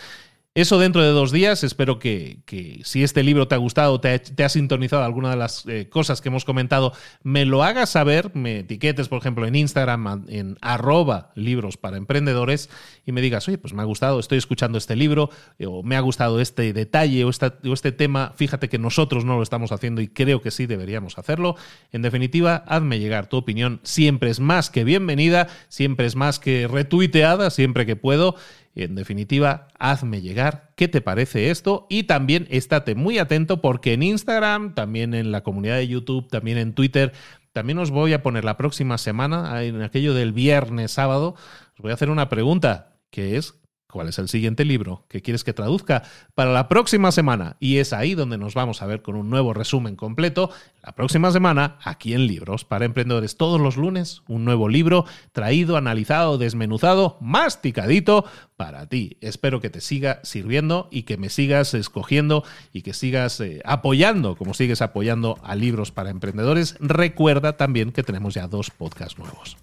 Eso 0.56 0.78
dentro 0.78 1.02
de 1.02 1.10
dos 1.10 1.32
días. 1.32 1.64
Espero 1.64 1.98
que, 1.98 2.38
si 2.84 3.02
este 3.02 3.24
libro 3.24 3.48
te 3.48 3.56
ha 3.56 3.58
gustado, 3.58 4.00
te 4.00 4.10
ha, 4.10 4.22
te 4.22 4.44
ha 4.44 4.50
sintonizado 4.50 5.04
alguna 5.04 5.32
de 5.32 5.36
las 5.36 5.66
eh, 5.66 5.90
cosas 5.90 6.22
que 6.22 6.30
hemos 6.30 6.46
comentado, 6.46 6.94
me 7.24 7.44
lo 7.44 7.64
hagas 7.64 7.90
saber, 7.90 8.30
me 8.36 8.60
etiquetes, 8.60 9.08
por 9.08 9.18
ejemplo, 9.18 9.48
en 9.48 9.56
Instagram, 9.56 10.26
en 10.28 10.58
arroba 10.62 11.32
libros 11.34 11.78
para 11.78 11.98
emprendedores, 11.98 12.70
y 13.04 13.14
me 13.14 13.22
digas, 13.22 13.48
oye, 13.48 13.58
pues 13.58 13.74
me 13.74 13.82
ha 13.82 13.86
gustado, 13.86 14.20
estoy 14.20 14.38
escuchando 14.38 14.78
este 14.78 14.96
libro, 14.96 15.32
eh, 15.58 15.66
o 15.66 15.82
me 15.82 15.96
ha 15.96 16.02
gustado 16.02 16.40
este 16.40 16.72
detalle 16.72 17.26
o, 17.26 17.30
o 17.30 17.74
este 17.74 17.92
tema, 17.92 18.34
fíjate 18.36 18.70
que 18.70 18.78
nosotros 18.78 19.26
no 19.26 19.38
lo 19.38 19.42
estamos 19.42 19.72
haciendo 19.72 20.02
y 20.02 20.08
creo 20.08 20.44
que 20.44 20.52
sí 20.52 20.68
deberíamos 20.68 21.18
hacerlo. 21.18 21.56
En 21.92 22.04
definitiva, 22.04 22.64
hazme 22.68 23.00
llegar 23.00 23.26
tu 23.26 23.38
opinión, 23.38 23.80
siempre 23.82 24.30
es 24.30 24.40
más 24.40 24.70
que 24.70 24.84
bienvenida, 24.84 25.48
siempre 25.68 26.06
es 26.06 26.16
más 26.16 26.38
que 26.38 26.68
retuiteada, 26.68 27.50
siempre 27.50 27.88
que 27.88 27.96
puedo. 27.96 28.36
En 28.76 28.96
definitiva, 28.96 29.68
hazme 29.78 30.22
llegar. 30.22 30.72
Qué 30.76 30.88
te 30.88 31.02
parece 31.02 31.52
esto 31.52 31.86
y 31.90 32.04
también 32.04 32.48
estate 32.50 32.96
muy 32.96 33.20
atento 33.20 33.62
porque 33.62 33.94
en 33.94 34.04
Instagram, 34.04 34.74
también 34.74 35.14
en 35.14 35.32
la 35.32 35.44
comunidad 35.44 35.78
de 35.78 35.88
YouTube, 35.88 36.28
también 36.30 36.58
en 36.58 36.74
Twitter, 36.74 37.14
también 37.52 37.78
os 37.78 37.92
voy 37.92 38.14
a 38.14 38.24
poner 38.24 38.44
la 38.44 38.58
próxima 38.58 38.98
semana, 38.98 39.64
en 39.64 39.82
aquello 39.84 40.16
del 40.16 40.34
viernes, 40.34 40.92
sábado, 40.92 41.36
os 41.76 41.80
voy 41.80 41.92
a 41.92 41.94
hacer 41.94 42.10
una 42.10 42.30
pregunta, 42.30 42.98
que 43.12 43.38
es 43.38 43.63
cuál 43.94 44.10
es 44.10 44.18
el 44.18 44.28
siguiente 44.28 44.66
libro 44.66 45.06
que 45.08 45.22
quieres 45.22 45.44
que 45.44 45.54
traduzca 45.54 46.02
para 46.34 46.52
la 46.52 46.68
próxima 46.68 47.12
semana. 47.12 47.58
Y 47.60 47.78
es 47.78 47.94
ahí 47.94 48.16
donde 48.16 48.40
nos 48.40 48.56
vamos 48.56 48.82
a 48.82 48.88
ver 48.88 49.04
con 49.04 49.16
un 49.16 49.30
nuevo 49.30 49.54
resumen 49.54 49.96
completo 49.96 50.50
la 50.82 50.94
próxima 50.96 51.30
semana 51.32 51.78
aquí 51.84 52.16
en 52.16 52.26
Libros 52.26 52.66
para 52.66 52.86
Emprendedores. 52.86 53.38
Todos 53.38 53.62
los 53.62 53.78
lunes 53.78 54.24
un 54.28 54.46
nuevo 54.46 54.68
libro 54.68 55.06
traído, 55.32 55.78
analizado, 55.78 56.40
desmenuzado, 56.40 57.18
masticadito 57.22 58.26
para 58.58 58.88
ti. 58.88 59.18
Espero 59.22 59.62
que 59.62 59.70
te 59.70 59.80
siga 59.80 60.20
sirviendo 60.24 60.88
y 60.90 61.04
que 61.04 61.18
me 61.18 61.30
sigas 61.30 61.76
escogiendo 61.76 62.44
y 62.74 62.82
que 62.82 62.94
sigas 62.94 63.40
eh, 63.42 63.62
apoyando 63.64 64.36
como 64.36 64.56
sigues 64.56 64.82
apoyando 64.82 65.38
a 65.44 65.56
Libros 65.56 65.92
para 65.92 66.10
Emprendedores. 66.10 66.78
Recuerda 66.80 67.58
también 67.58 67.92
que 67.92 68.02
tenemos 68.02 68.34
ya 68.34 68.48
dos 68.48 68.72
podcasts 68.72 69.20
nuevos. 69.20 69.56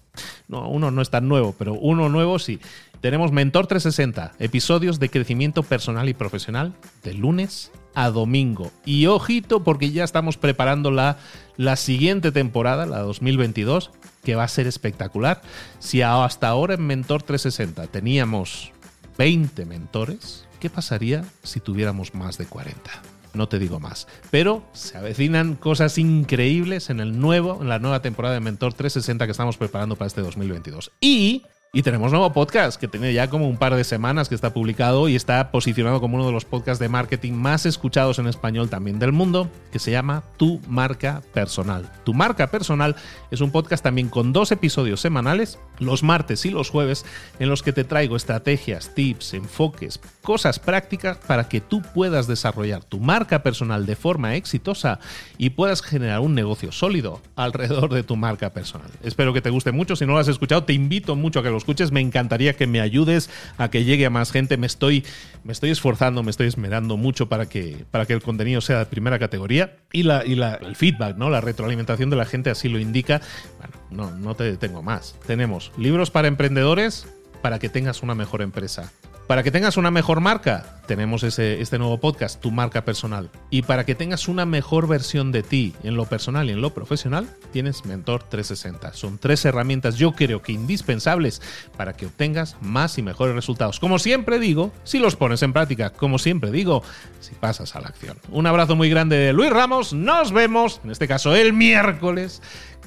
No, 0.47 0.69
uno 0.69 0.91
no 0.91 1.01
es 1.01 1.09
tan 1.09 1.27
nuevo, 1.27 1.53
pero 1.57 1.73
uno 1.73 2.09
nuevo 2.09 2.39
sí. 2.39 2.59
Tenemos 3.01 3.31
Mentor 3.31 3.65
360, 3.65 4.33
episodios 4.37 4.99
de 4.99 5.09
crecimiento 5.09 5.63
personal 5.63 6.07
y 6.07 6.13
profesional 6.13 6.75
de 7.03 7.15
lunes 7.15 7.71
a 7.95 8.11
domingo. 8.11 8.71
Y 8.85 9.07
ojito 9.07 9.63
porque 9.63 9.89
ya 9.89 10.03
estamos 10.03 10.37
preparando 10.37 10.91
la, 10.91 11.17
la 11.57 11.77
siguiente 11.77 12.31
temporada, 12.31 12.85
la 12.85 12.99
2022, 12.99 13.89
que 14.23 14.35
va 14.35 14.43
a 14.43 14.47
ser 14.47 14.67
espectacular. 14.67 15.41
Si 15.79 16.03
hasta 16.03 16.47
ahora 16.47 16.75
en 16.75 16.85
Mentor 16.85 17.23
360 17.23 17.87
teníamos 17.87 18.71
20 19.17 19.65
mentores, 19.65 20.47
¿qué 20.59 20.69
pasaría 20.69 21.25
si 21.41 21.59
tuviéramos 21.59 22.13
más 22.13 22.37
de 22.37 22.45
40? 22.45 22.91
No 23.33 23.47
te 23.47 23.57
digo 23.57 23.79
más. 23.79 24.07
Pero 24.29 24.63
se 24.73 24.99
avecinan 24.99 25.55
cosas 25.55 25.97
increíbles 25.97 26.91
en 26.91 26.99
el 26.99 27.19
nuevo, 27.19 27.57
en 27.61 27.69
la 27.69 27.79
nueva 27.79 28.03
temporada 28.03 28.35
de 28.35 28.41
Mentor 28.41 28.75
360 28.75 29.25
que 29.25 29.31
estamos 29.31 29.57
preparando 29.57 29.95
para 29.95 30.05
este 30.05 30.21
2022. 30.21 30.91
Y 31.01 31.41
y 31.73 31.83
tenemos 31.83 32.11
nuevo 32.11 32.33
podcast 32.33 32.77
que 32.77 32.89
tiene 32.89 33.13
ya 33.13 33.29
como 33.29 33.47
un 33.47 33.55
par 33.55 33.73
de 33.75 33.85
semanas 33.85 34.27
que 34.27 34.35
está 34.35 34.53
publicado 34.53 35.07
y 35.07 35.15
está 35.15 35.51
posicionado 35.51 36.01
como 36.01 36.17
uno 36.17 36.25
de 36.25 36.33
los 36.33 36.43
podcasts 36.43 36.81
de 36.81 36.89
marketing 36.89 37.31
más 37.31 37.65
escuchados 37.65 38.19
en 38.19 38.27
español 38.27 38.69
también 38.69 38.99
del 38.99 39.13
mundo, 39.13 39.49
que 39.71 39.79
se 39.79 39.89
llama 39.89 40.21
Tu 40.35 40.59
Marca 40.67 41.21
Personal. 41.33 41.89
Tu 42.03 42.13
Marca 42.13 42.51
Personal 42.51 42.97
es 43.31 43.39
un 43.39 43.51
podcast 43.51 43.81
también 43.81 44.09
con 44.09 44.33
dos 44.33 44.51
episodios 44.51 44.99
semanales, 44.99 45.59
los 45.79 46.03
martes 46.03 46.45
y 46.45 46.49
los 46.49 46.69
jueves, 46.69 47.05
en 47.39 47.47
los 47.47 47.63
que 47.63 47.71
te 47.71 47.85
traigo 47.85 48.17
estrategias, 48.17 48.93
tips, 48.93 49.33
enfoques, 49.35 50.01
cosas 50.21 50.59
prácticas 50.59 51.19
para 51.25 51.47
que 51.47 51.61
tú 51.61 51.81
puedas 51.81 52.27
desarrollar 52.27 52.83
tu 52.83 52.99
marca 52.99 53.43
personal 53.43 53.85
de 53.85 53.95
forma 53.95 54.35
exitosa 54.35 54.99
y 55.37 55.51
puedas 55.51 55.81
generar 55.81 56.19
un 56.19 56.35
negocio 56.35 56.73
sólido 56.73 57.21
alrededor 57.37 57.93
de 57.93 58.03
tu 58.03 58.17
marca 58.17 58.51
personal. 58.51 58.91
Espero 59.03 59.31
que 59.31 59.41
te 59.41 59.49
guste 59.49 59.71
mucho. 59.71 59.95
Si 59.95 60.05
no 60.05 60.11
lo 60.11 60.19
has 60.19 60.27
escuchado, 60.27 60.65
te 60.65 60.73
invito 60.73 61.15
mucho 61.15 61.39
a 61.39 61.43
que 61.43 61.49
lo 61.49 61.60
escuches. 61.61 61.91
Me 61.91 62.01
encantaría 62.01 62.55
que 62.55 62.67
me 62.67 62.81
ayudes 62.81 63.29
a 63.57 63.69
que 63.69 63.83
llegue 63.83 64.05
a 64.05 64.09
más 64.09 64.31
gente. 64.31 64.57
Me 64.57 64.67
estoy, 64.67 65.05
me 65.43 65.53
estoy 65.53 65.69
esforzando, 65.69 66.23
me 66.23 66.31
estoy 66.31 66.47
esmerando 66.47 66.97
mucho 66.97 67.29
para 67.29 67.47
que, 67.47 67.85
para 67.91 68.05
que 68.05 68.13
el 68.13 68.21
contenido 68.21 68.61
sea 68.61 68.79
de 68.79 68.85
primera 68.85 69.19
categoría. 69.19 69.77
Y, 69.91 70.03
la, 70.03 70.25
y 70.25 70.35
la, 70.35 70.55
el 70.55 70.75
feedback, 70.75 71.17
¿no? 71.17 71.29
la 71.29 71.41
retroalimentación 71.41 72.09
de 72.09 72.15
la 72.15 72.25
gente 72.25 72.49
así 72.49 72.69
lo 72.69 72.79
indica. 72.79 73.21
Bueno, 73.59 74.11
no, 74.11 74.17
no 74.17 74.35
te 74.35 74.43
detengo 74.43 74.81
más. 74.81 75.15
Tenemos 75.25 75.71
libros 75.77 76.11
para 76.11 76.27
emprendedores 76.27 77.07
para 77.41 77.59
que 77.59 77.69
tengas 77.69 78.03
una 78.03 78.15
mejor 78.15 78.41
empresa. 78.41 78.91
Para 79.31 79.43
que 79.43 79.51
tengas 79.51 79.77
una 79.77 79.91
mejor 79.91 80.19
marca, 80.19 80.81
tenemos 80.87 81.23
este 81.23 81.77
nuevo 81.77 82.01
podcast, 82.01 82.41
Tu 82.41 82.51
Marca 82.51 82.83
Personal. 82.83 83.29
Y 83.49 83.61
para 83.61 83.85
que 83.85 83.95
tengas 83.95 84.27
una 84.27 84.45
mejor 84.45 84.89
versión 84.89 85.31
de 85.31 85.41
ti 85.41 85.73
en 85.83 85.95
lo 85.95 86.05
personal 86.05 86.49
y 86.49 86.51
en 86.51 86.59
lo 86.59 86.73
profesional, 86.73 87.29
tienes 87.53 87.85
Mentor 87.85 88.23
360. 88.23 88.93
Son 88.93 89.17
tres 89.17 89.45
herramientas, 89.45 89.95
yo 89.95 90.11
creo 90.11 90.41
que 90.41 90.51
indispensables 90.51 91.41
para 91.77 91.93
que 91.93 92.07
obtengas 92.07 92.57
más 92.59 92.97
y 92.97 93.03
mejores 93.03 93.33
resultados. 93.33 93.79
Como 93.79 93.99
siempre 93.99 94.37
digo, 94.37 94.73
si 94.83 94.99
los 94.99 95.15
pones 95.15 95.41
en 95.43 95.53
práctica, 95.53 95.91
como 95.91 96.19
siempre 96.19 96.51
digo, 96.51 96.83
si 97.21 97.33
pasas 97.33 97.73
a 97.77 97.79
la 97.79 97.87
acción. 97.87 98.17
Un 98.31 98.47
abrazo 98.47 98.75
muy 98.75 98.89
grande 98.89 99.15
de 99.15 99.31
Luis 99.31 99.51
Ramos, 99.51 99.93
nos 99.93 100.33
vemos, 100.33 100.81
en 100.83 100.91
este 100.91 101.07
caso 101.07 101.33
el 101.37 101.53
miércoles 101.53 102.41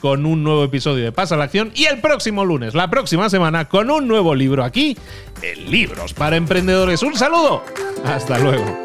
con 0.05 0.27
un 0.27 0.45
nuevo 0.45 0.63
episodio 0.65 1.03
de 1.03 1.13
Pasa 1.13 1.35
la 1.35 1.45
Acción 1.45 1.73
y 1.75 1.87
el 1.87 1.99
próximo 2.03 2.45
lunes, 2.45 2.75
la 2.75 2.91
próxima 2.91 3.31
semana, 3.31 3.71
con 3.71 3.91
un 3.91 4.07
nuevo 4.07 4.35
libro 4.35 4.63
aquí 4.63 4.99
en 5.41 5.71
Libros 5.71 6.13
para 6.13 6.37
Emprendedores. 6.37 7.03
Un 7.03 7.17
saludo. 7.17 7.65
Hasta 8.05 8.39
luego. 8.39 8.85